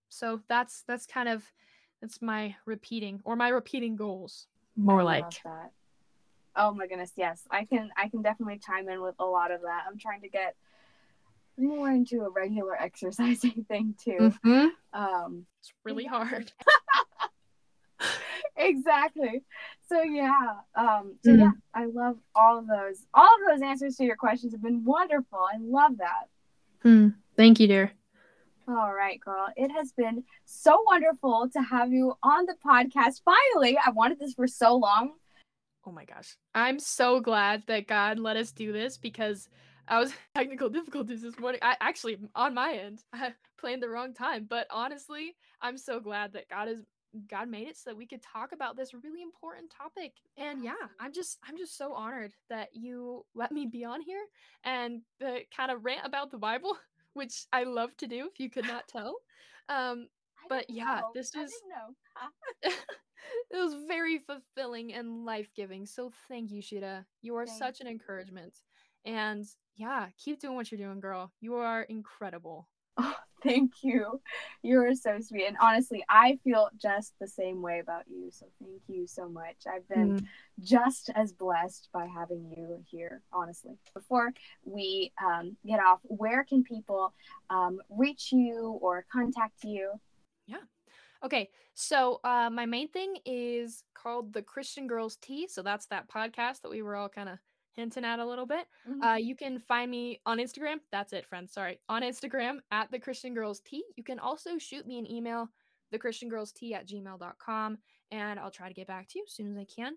so 0.09 0.41
that's 0.47 0.83
that's 0.83 1.05
kind 1.07 1.27
of 1.29 1.51
that's 2.01 2.21
my 2.21 2.55
repeating 2.65 3.21
or 3.23 3.35
my 3.35 3.49
repeating 3.49 3.95
goals. 3.95 4.47
More 4.75 5.01
I 5.01 5.03
like 5.03 5.41
that. 5.43 5.71
Oh 6.55 6.73
my 6.73 6.85
goodness, 6.87 7.13
yes. 7.15 7.47
I 7.49 7.65
can 7.65 7.89
I 7.97 8.09
can 8.09 8.21
definitely 8.21 8.59
chime 8.59 8.87
in 8.89 9.01
with 9.01 9.15
a 9.19 9.25
lot 9.25 9.51
of 9.51 9.61
that. 9.61 9.85
I'm 9.87 9.97
trying 9.97 10.21
to 10.21 10.29
get 10.29 10.55
more 11.57 11.89
into 11.89 12.21
a 12.21 12.29
regular 12.29 12.75
exercising 12.81 13.65
thing 13.67 13.95
too. 13.97 14.33
Mhm. 14.43 14.69
Um 14.93 15.45
it's 15.59 15.73
really 15.83 16.03
Yeah. 16.03 16.09
hard. 16.23 16.51
exactly. 18.57 19.43
So 19.89 20.01
yeah. 20.01 20.55
Um 20.75 21.15
so 21.23 21.31
yeah, 21.33 21.51
I 21.73 21.85
love 21.85 22.17
all 22.35 22.59
of 22.59 22.67
those. 22.67 23.05
All 23.13 23.25
of 23.25 23.49
those 23.49 23.61
answers 23.61 23.95
to 23.97 24.03
your 24.03 24.15
questions 24.15 24.53
have 24.53 24.61
been 24.61 24.83
wonderful. 24.83 25.39
I 25.39 25.57
love 25.59 25.97
that. 25.97 26.29
Hmm. 26.81 27.09
Thank 27.35 27.59
you, 27.59 27.67
dear. 27.67 27.91
All 28.67 28.93
right, 28.93 29.19
girl. 29.19 29.47
It 29.55 29.71
has 29.71 29.93
been 29.93 30.23
so 30.45 30.83
wonderful 30.85 31.47
to 31.53 31.61
have 31.61 31.93
you 31.93 32.15
on 32.21 32.45
the 32.45 32.55
podcast. 32.65 33.21
Finally, 33.23 33.77
I 33.77 33.91
wanted 33.91 34.19
this 34.19 34.33
for 34.33 34.47
so 34.47 34.75
long. 34.75 35.13
Oh 35.85 35.91
my 35.91 36.03
gosh. 36.03 36.35
I'm 36.53 36.79
so 36.79 37.21
glad 37.21 37.63
that 37.67 37.87
God 37.87 38.19
let 38.19 38.35
us 38.35 38.51
do 38.51 38.73
this 38.73 38.97
because 38.97 39.47
I 39.87 39.99
was 39.99 40.11
technical 40.35 40.69
difficulties 40.69 41.21
this 41.21 41.39
morning. 41.39 41.61
I 41.63 41.77
actually 41.79 42.17
on 42.35 42.53
my 42.53 42.73
end, 42.73 43.03
I 43.13 43.33
planned 43.57 43.81
the 43.81 43.89
wrong 43.89 44.13
time, 44.13 44.45
but 44.49 44.67
honestly, 44.69 45.35
I'm 45.61 45.77
so 45.77 46.01
glad 46.01 46.33
that 46.33 46.49
God 46.49 46.67
is 46.67 46.83
God 47.29 47.49
made 47.49 47.67
it 47.67 47.77
so 47.77 47.89
that 47.89 47.97
we 47.97 48.05
could 48.05 48.21
talk 48.21 48.51
about 48.51 48.75
this 48.75 48.93
really 48.93 49.21
important 49.21 49.71
topic. 49.71 50.13
And 50.37 50.63
yeah, 50.63 50.73
I'm 50.99 51.11
just 51.13 51.39
I'm 51.47 51.57
just 51.57 51.77
so 51.77 51.93
honored 51.93 52.33
that 52.49 52.69
you 52.73 53.25
let 53.35 53.51
me 53.51 53.65
be 53.65 53.83
on 53.85 54.01
here 54.01 54.23
and 54.63 55.01
uh, 55.25 55.39
kind 55.55 55.71
of 55.71 55.85
rant 55.85 56.05
about 56.05 56.31
the 56.31 56.37
Bible, 56.37 56.77
which 57.13 57.45
I 57.51 57.63
love 57.63 57.95
to 57.97 58.07
do 58.07 58.29
if 58.31 58.39
you 58.39 58.49
could 58.49 58.67
not 58.67 58.87
tell. 58.89 59.15
Um 59.69 60.07
But 60.49 60.69
yeah, 60.69 61.01
know. 61.01 61.11
this 61.13 61.31
was- 61.35 61.53
it 63.51 63.57
was 63.57 63.75
very 63.87 64.19
fulfilling 64.19 64.93
and 64.93 65.25
life 65.25 65.49
giving. 65.55 65.85
So 65.85 66.11
thank 66.27 66.51
you, 66.51 66.61
Shira. 66.61 67.05
You 67.21 67.35
are 67.35 67.45
Thank 67.45 67.57
such 67.59 67.81
an 67.81 67.87
encouragement. 67.87 68.53
And 69.05 69.45
yeah, 69.75 70.07
keep 70.17 70.39
doing 70.39 70.55
what 70.55 70.71
you're 70.71 70.79
doing, 70.79 70.99
girl. 70.99 71.31
You 71.39 71.55
are 71.55 71.83
incredible. 71.83 72.67
Oh, 72.97 73.15
thank 73.43 73.83
you. 73.83 74.21
You 74.61 74.81
are 74.81 74.95
so 74.95 75.19
sweet. 75.19 75.45
And 75.47 75.57
honestly, 75.61 76.03
I 76.09 76.39
feel 76.43 76.69
just 76.81 77.13
the 77.19 77.27
same 77.27 77.61
way 77.61 77.79
about 77.79 78.03
you. 78.07 78.29
So 78.31 78.45
thank 78.59 78.81
you 78.87 79.07
so 79.07 79.29
much. 79.29 79.55
I've 79.71 79.87
been 79.87 80.27
just 80.59 81.09
as 81.15 81.33
blessed 81.33 81.89
by 81.93 82.07
having 82.07 82.51
you 82.55 82.83
here, 82.89 83.21
honestly. 83.31 83.77
Before 83.93 84.33
we 84.65 85.11
um, 85.23 85.55
get 85.65 85.79
off, 85.79 85.99
where 86.03 86.43
can 86.43 86.63
people 86.63 87.13
um, 87.49 87.79
reach 87.89 88.31
you 88.31 88.79
or 88.81 89.05
contact 89.11 89.63
you? 89.63 89.91
Yeah. 90.47 90.57
Okay, 91.23 91.49
so 91.73 92.19
uh, 92.23 92.49
my 92.51 92.65
main 92.65 92.87
thing 92.89 93.17
is 93.25 93.83
called 93.95 94.33
the 94.33 94.41
Christian 94.41 94.87
Girls 94.87 95.17
Tea. 95.17 95.47
So 95.47 95.61
that's 95.61 95.87
that 95.87 96.09
podcast 96.09 96.61
that 96.61 96.69
we 96.69 96.81
were 96.81 96.95
all 96.95 97.09
kind 97.09 97.29
of 97.29 97.39
hinting 97.77 98.03
at 98.03 98.19
a 98.19 98.25
little 98.25 98.45
bit. 98.45 98.65
Uh, 99.01 99.13
you 99.13 99.35
can 99.35 99.59
find 99.59 99.89
me 99.89 100.19
on 100.25 100.39
Instagram. 100.39 100.77
That's 100.91 101.13
it, 101.13 101.25
friends. 101.25 101.53
Sorry. 101.53 101.79
On 101.87 102.01
Instagram 102.01 102.57
at 102.71 102.91
the 102.91 102.99
Christian 102.99 103.33
Girls 103.33 103.61
Tea. 103.61 103.83
You 103.95 104.03
can 104.03 104.19
also 104.19 104.57
shoot 104.57 104.85
me 104.85 104.99
an 104.99 105.09
email, 105.09 105.47
the 105.91 105.99
Christian 105.99 106.27
Girls 106.27 106.51
Tea 106.51 106.73
at 106.73 106.87
gmail.com, 106.87 107.77
and 108.11 108.39
I'll 108.39 108.51
try 108.51 108.67
to 108.67 108.73
get 108.73 108.87
back 108.87 109.07
to 109.09 109.19
you 109.19 109.25
as 109.27 109.33
soon 109.33 109.51
as 109.51 109.57
I 109.57 109.65
can. 109.73 109.93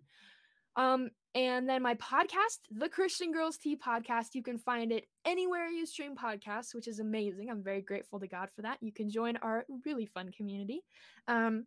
Um, 0.77 1.11
and 1.35 1.69
then 1.69 1.83
my 1.83 1.95
podcast, 1.95 2.59
the 2.71 2.89
Christian 2.89 3.33
Girls 3.33 3.57
Tea 3.57 3.77
podcast, 3.77 4.35
you 4.35 4.43
can 4.43 4.59
find 4.59 4.93
it 4.93 5.07
anywhere 5.25 5.67
you 5.67 5.87
stream 5.87 6.15
podcasts, 6.15 6.75
which 6.75 6.89
is 6.89 7.01
amazing. 7.01 7.51
I'm 7.51 7.63
very 7.63 7.83
grateful 7.83 8.21
to 8.21 8.27
God 8.27 8.51
for 8.55 8.63
that. 8.63 8.79
You 8.81 8.93
can 8.93 9.11
join 9.11 9.37
our 9.39 9.65
really 9.85 10.07
fun 10.07 10.31
community. 10.37 10.83
Um, 11.29 11.67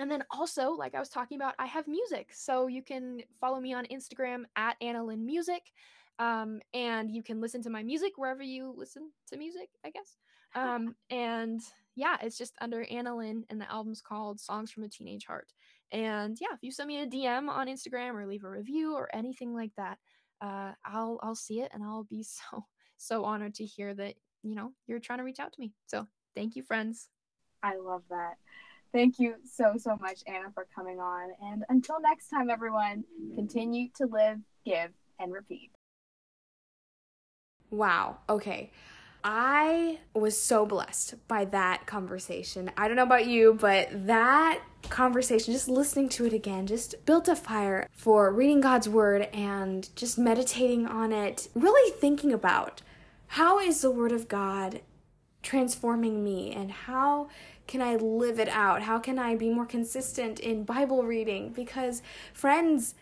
And 0.00 0.10
then 0.10 0.24
also, 0.30 0.70
like 0.72 0.94
I 0.94 0.98
was 0.98 1.10
talking 1.10 1.36
about, 1.36 1.54
I 1.58 1.66
have 1.66 1.86
music. 1.86 2.30
So 2.32 2.66
you 2.68 2.82
can 2.82 3.20
follow 3.40 3.60
me 3.60 3.74
on 3.74 3.84
Instagram 3.86 4.44
at 4.56 4.80
AnnaLynn 4.80 5.20
Music. 5.20 5.62
Um, 6.18 6.60
and 6.74 7.10
you 7.10 7.22
can 7.22 7.40
listen 7.40 7.62
to 7.62 7.70
my 7.70 7.82
music 7.82 8.12
wherever 8.16 8.42
you 8.42 8.74
listen 8.76 9.10
to 9.28 9.36
music, 9.36 9.68
I 9.84 9.90
guess. 9.90 10.16
Um, 10.56 10.96
and 11.10 11.60
yeah, 11.94 12.16
it's 12.20 12.36
just 12.36 12.56
under 12.60 12.84
AnnaLynn, 12.84 13.44
and 13.50 13.60
the 13.60 13.70
album's 13.70 14.00
called 14.00 14.40
Songs 14.40 14.72
from 14.72 14.82
a 14.82 14.88
Teenage 14.88 15.24
Heart. 15.24 15.46
And 15.92 16.36
yeah, 16.40 16.48
if 16.52 16.58
you 16.62 16.72
send 16.72 16.88
me 16.88 17.02
a 17.02 17.06
DM 17.06 17.48
on 17.48 17.68
Instagram 17.68 18.14
or 18.14 18.26
leave 18.26 18.42
a 18.42 18.50
review 18.50 18.96
or 18.96 19.08
anything 19.14 19.54
like 19.54 19.70
that, 19.76 19.98
uh, 20.40 20.72
I'll 20.84 21.20
I'll 21.22 21.36
see 21.36 21.60
it 21.60 21.70
and 21.72 21.84
I'll 21.84 22.02
be 22.02 22.22
so 22.52 22.64
so 22.96 23.24
honored 23.24 23.54
to 23.54 23.64
hear 23.64 23.94
that 23.94 24.14
you 24.42 24.56
know 24.56 24.72
you're 24.88 24.98
trying 24.98 25.18
to 25.18 25.24
reach 25.24 25.38
out 25.38 25.52
to 25.52 25.60
me. 25.60 25.72
So 25.86 26.06
thank 26.34 26.56
you, 26.56 26.64
friends. 26.64 27.08
I 27.62 27.76
love 27.76 28.02
that. 28.10 28.34
Thank 28.92 29.18
you 29.18 29.34
so 29.44 29.74
so 29.78 29.96
much, 30.00 30.20
Anna, 30.26 30.50
for 30.52 30.66
coming 30.74 30.98
on. 30.98 31.30
And 31.42 31.64
until 31.68 32.00
next 32.00 32.28
time, 32.28 32.50
everyone, 32.50 33.04
continue 33.34 33.88
to 33.96 34.06
live, 34.06 34.38
give, 34.64 34.90
and 35.18 35.32
repeat. 35.32 35.70
Wow. 37.70 38.18
Okay. 38.28 38.70
I 39.22 39.98
was 40.14 40.40
so 40.40 40.64
blessed 40.64 41.14
by 41.28 41.44
that 41.46 41.86
conversation. 41.86 42.70
I 42.76 42.88
don't 42.88 42.96
know 42.96 43.02
about 43.02 43.26
you, 43.26 43.54
but 43.60 44.06
that 44.06 44.62
conversation, 44.88 45.52
just 45.52 45.68
listening 45.68 46.08
to 46.10 46.24
it 46.24 46.32
again, 46.32 46.66
just 46.66 47.04
built 47.04 47.28
a 47.28 47.36
fire 47.36 47.86
for 47.92 48.32
reading 48.32 48.60
God's 48.60 48.88
word 48.88 49.28
and 49.34 49.94
just 49.94 50.18
meditating 50.18 50.86
on 50.86 51.12
it, 51.12 51.48
really 51.54 51.92
thinking 51.92 52.32
about 52.32 52.80
how 53.28 53.60
is 53.60 53.82
the 53.82 53.90
word 53.90 54.12
of 54.12 54.26
God 54.26 54.80
transforming 55.42 56.24
me 56.24 56.52
and 56.52 56.70
how 56.70 57.28
can 57.70 57.80
I 57.80 57.94
live 57.94 58.40
it 58.40 58.48
out? 58.48 58.82
How 58.82 58.98
can 58.98 59.16
I 59.16 59.36
be 59.36 59.48
more 59.48 59.64
consistent 59.64 60.40
in 60.40 60.64
Bible 60.64 61.04
reading? 61.04 61.52
Because, 61.52 62.02
friends, 62.32 62.96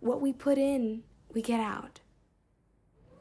what 0.00 0.20
we 0.20 0.30
put 0.30 0.58
in, 0.58 1.04
we 1.32 1.40
get 1.40 1.58
out. 1.58 2.00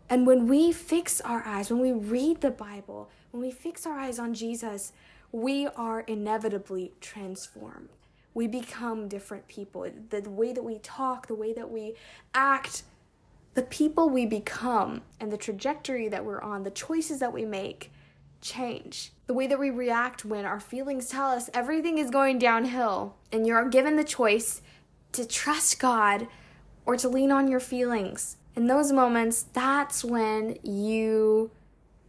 And 0.09 0.27
when 0.27 0.45
we 0.45 0.73
fix 0.73 1.21
our 1.21 1.41
eyes, 1.47 1.69
when 1.69 1.79
we 1.79 1.93
read 1.93 2.41
the 2.41 2.51
Bible, 2.51 3.09
when 3.31 3.41
we 3.41 3.49
fix 3.49 3.85
our 3.85 3.97
eyes 3.97 4.19
on 4.19 4.33
Jesus, 4.33 4.91
we 5.31 5.67
are 5.67 6.01
inevitably 6.01 6.91
transformed. 6.99 7.89
We 8.33 8.47
become 8.47 9.07
different 9.07 9.47
people. 9.47 9.89
The 10.09 10.29
way 10.29 10.51
that 10.51 10.63
we 10.63 10.79
talk, 10.79 11.27
the 11.27 11.35
way 11.35 11.53
that 11.53 11.71
we 11.71 11.93
act, 12.33 12.83
the 13.53 13.63
people 13.63 14.09
we 14.09 14.25
become, 14.25 15.03
and 15.21 15.31
the 15.31 15.37
trajectory 15.37 16.09
that 16.09 16.25
we're 16.25 16.41
on, 16.41 16.63
the 16.63 16.71
choices 16.71 17.19
that 17.19 17.31
we 17.31 17.45
make 17.45 17.89
change. 18.41 19.13
The 19.27 19.33
way 19.33 19.47
that 19.47 19.59
we 19.59 19.69
react 19.69 20.25
when 20.25 20.45
our 20.45 20.59
feelings 20.59 21.09
tell 21.09 21.29
us 21.29 21.49
everything 21.53 21.97
is 21.97 22.09
going 22.09 22.39
downhill, 22.39 23.15
and 23.31 23.45
you're 23.45 23.69
given 23.69 23.95
the 23.95 24.03
choice 24.03 24.61
to 25.11 25.27
trust 25.27 25.79
God 25.79 26.27
or 26.85 26.95
to 26.97 27.09
lean 27.09 27.31
on 27.31 27.47
your 27.47 27.59
feelings 27.59 28.37
in 28.59 28.67
those 28.67 28.91
moments, 28.91 29.43
that's 29.53 30.03
when 30.03 30.57
you 30.63 31.51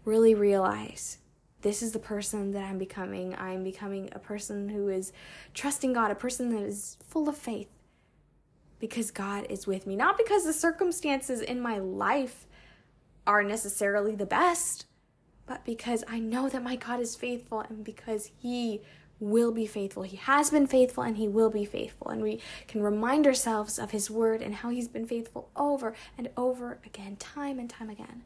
really 0.05 0.35
realize 0.35 1.19
this 1.63 1.81
is 1.81 1.93
the 1.93 2.01
person 2.01 2.51
that 2.53 2.65
I'm 2.65 2.77
becoming. 2.77 3.37
I'm 3.37 3.63
becoming 3.63 4.09
a 4.13 4.19
person 4.19 4.69
who 4.69 4.89
is 4.89 5.13
trusting 5.55 5.93
God, 5.93 6.11
a 6.11 6.17
person 6.17 6.53
that 6.55 6.63
is 6.65 6.97
full 7.07 7.29
of 7.29 7.37
faith 7.37 7.69
because 8.81 9.13
God 9.13 9.47
is 9.49 9.67
with 9.67 9.87
me. 9.87 9.95
Not 9.95 10.19
because 10.19 10.45
the 10.45 10.53
circumstances 10.53 11.41
in 11.41 11.61
my 11.61 11.79
life 11.79 12.49
are 13.29 13.45
necessarily 13.45 14.17
the 14.17 14.27
best, 14.27 14.87
but 15.51 15.65
because 15.65 16.05
I 16.07 16.21
know 16.21 16.49
that 16.49 16.63
my 16.63 16.77
God 16.77 17.01
is 17.01 17.17
faithful 17.17 17.59
and 17.59 17.83
because 17.83 18.31
He 18.41 18.83
will 19.19 19.51
be 19.51 19.67
faithful. 19.67 20.05
He 20.05 20.17
has 20.17 20.49
been 20.49 20.69
faithful 20.69 21.03
and 21.03 21.17
he 21.17 21.27
will 21.27 21.51
be 21.51 21.65
faithful. 21.65 22.07
And 22.09 22.23
we 22.23 22.41
can 22.69 22.83
remind 22.83 23.27
ourselves 23.27 23.79
of 23.79 23.91
his 23.91 24.11
word 24.11 24.41
and 24.43 24.55
how 24.55 24.71
he's 24.71 24.87
been 24.87 25.07
faithful 25.07 25.51
over 25.57 25.93
and 26.17 26.31
over 26.37 26.79
again, 26.87 27.17
time 27.17 27.59
and 27.59 27.69
time 27.69 27.91
again. 27.91 28.23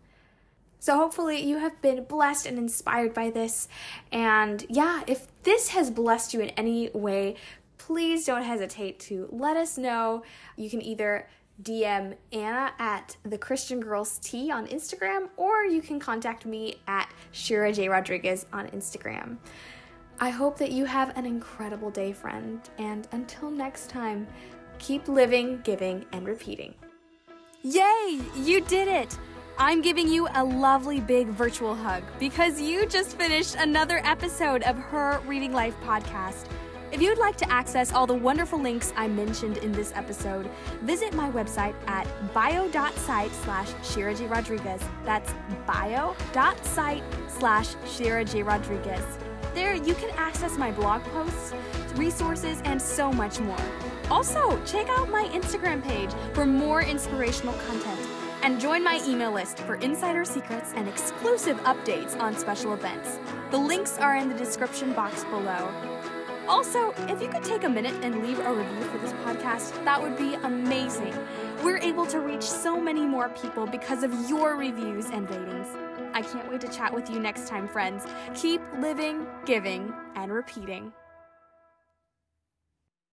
So, 0.79 0.97
hopefully, 0.97 1.43
you 1.43 1.59
have 1.59 1.81
been 1.81 2.05
blessed 2.05 2.45
and 2.45 2.59
inspired 2.59 3.15
by 3.15 3.31
this. 3.31 3.69
And 4.13 4.67
yeah, 4.69 5.03
if 5.07 5.27
this 5.45 5.71
has 5.71 5.91
blessed 5.91 6.35
you 6.35 6.41
in 6.41 6.51
any 6.51 6.91
way, 6.91 7.37
please 7.79 8.27
don't 8.27 8.43
hesitate 8.43 9.01
to 9.01 9.31
let 9.33 9.57
us 9.57 9.79
know. 9.79 10.25
You 10.57 10.69
can 10.69 10.83
either 10.83 11.27
DM 11.63 12.17
Anna 12.33 12.73
at 12.79 13.17
the 13.23 13.39
Christian 13.39 13.81
Girls 13.81 14.19
Tea 14.19 14.51
on 14.51 14.67
Instagram, 14.67 15.29
or 15.37 15.65
you 15.65 15.81
can 15.81 16.01
contact 16.01 16.47
me 16.47 16.77
at 16.89 17.09
Shira 17.31 17.73
J. 17.73 17.89
Rodriguez 17.89 18.47
on 18.53 18.69
Instagram. 18.69 19.37
I 20.21 20.31
hope 20.31 20.59
that 20.59 20.73
you 20.73 20.85
have 20.85 21.17
an 21.17 21.27
incredible 21.27 21.91
day, 21.91 22.13
friend, 22.13 22.61
and 22.79 23.09
until 23.13 23.51
next 23.51 23.89
time, 23.91 24.27
keep 24.79 25.09
living, 25.09 25.61
giving, 25.65 26.05
and 26.13 26.27
repeating. 26.27 26.75
Yay! 27.63 28.21
You 28.37 28.61
did 28.61 28.89
it! 28.89 29.19
I'm 29.57 29.81
giving 29.81 30.09
you 30.09 30.27
a 30.35 30.43
lovely 30.43 31.01
big 31.01 31.29
virtual 31.29 31.77
hug 31.77 32.03
because 32.19 32.61
you 32.61 32.87
just 32.87 33.17
finished 33.17 33.55
another 33.55 34.01
episode 34.05 34.65
of 34.65 34.77
Her 34.77 35.21
Reading 35.27 35.53
Life 35.53 35.77
podcast. 35.85 36.49
If 36.95 37.03
you'd 37.03 37.19
like 37.19 37.35
to 37.39 37.51
access 37.51 37.93
all 37.93 38.07
the 38.07 38.15
wonderful 38.15 38.61
links 38.61 38.93
I 38.95 39.09
mentioned 39.09 39.57
in 39.57 39.73
this 39.73 39.93
episode, 39.97 40.49
visit 40.83 41.13
my 41.13 41.29
website 41.29 41.75
at 41.89 42.07
bio.site 42.33 43.33
slash 43.33 43.71
Shira 43.83 44.15
J. 44.15 44.29
Rodriguez. 44.29 44.81
That's 45.05 45.35
bio.site 45.67 47.03
slash 47.27 47.75
Shira 47.85 48.25
J. 48.25 48.45
Rodriguez. 48.45 49.03
There, 49.57 49.75
you 49.75 49.95
can 49.95 50.11
access 50.11 50.57
my 50.57 50.71
blog 50.71 51.03
posts, 51.07 51.53
resources, 51.97 52.61
and 52.65 52.81
so 52.81 53.13
much 53.13 53.41
more. 53.41 53.59
Also, 54.09 54.63
check 54.65 54.87
out 54.91 55.11
my 55.11 55.25
Instagram 55.33 55.83
page 55.83 56.11
for 56.33 56.47
more 56.47 56.83
inspirational 56.83 57.55
content 57.67 58.09
and 58.45 58.61
join 58.61 58.85
my 58.85 59.03
email 59.05 59.33
list 59.33 59.59
for 59.59 59.75
insider 59.77 60.25
secrets 60.25 60.73
and 60.77 60.87
exclusive 60.87 61.57
updates 61.65 62.17
on 62.21 62.37
special 62.37 62.73
events. 62.73 63.19
The 63.51 63.59
links 63.59 63.99
are 63.99 64.17
in 64.17 64.29
the 64.29 64.35
description 64.37 64.93
box 64.93 65.25
below. 65.25 65.94
Also, 66.49 66.93
if 67.09 67.23
you 67.23 67.29
could 67.29 67.43
take 67.43 67.65
a 67.65 67.69
minute 67.69 67.95
and 68.03 68.23
leave 68.23 68.39
a 68.39 68.53
review 68.53 68.85
for 68.85 68.99
this 68.99 69.13
podcast, 69.25 69.83
that 69.85 70.01
would 70.03 70.17
be 70.19 70.35
amazing. 70.35 71.15
We're 71.63 71.79
able 71.79 72.07
to 72.07 72.21
reach 72.21 72.43
so 72.43 72.79
many 72.79 73.07
more 73.07 73.31
people 73.31 73.67
because 73.67 74.03
of 74.03 74.13
your 74.29 74.57
reviews 74.57 75.07
and 75.07 75.29
ratings. 75.31 75.69
I 76.13 76.23
can't 76.23 76.51
wait 76.51 76.61
to 76.61 76.69
chat 76.69 76.93
with 76.93 77.09
you 77.09 77.19
next 77.19 77.49
time, 77.49 77.67
friends. 77.67 78.07
Keep 78.35 78.61
living, 78.79 79.27
giving, 79.47 79.93
and 80.17 80.31
repeating. 80.31 80.93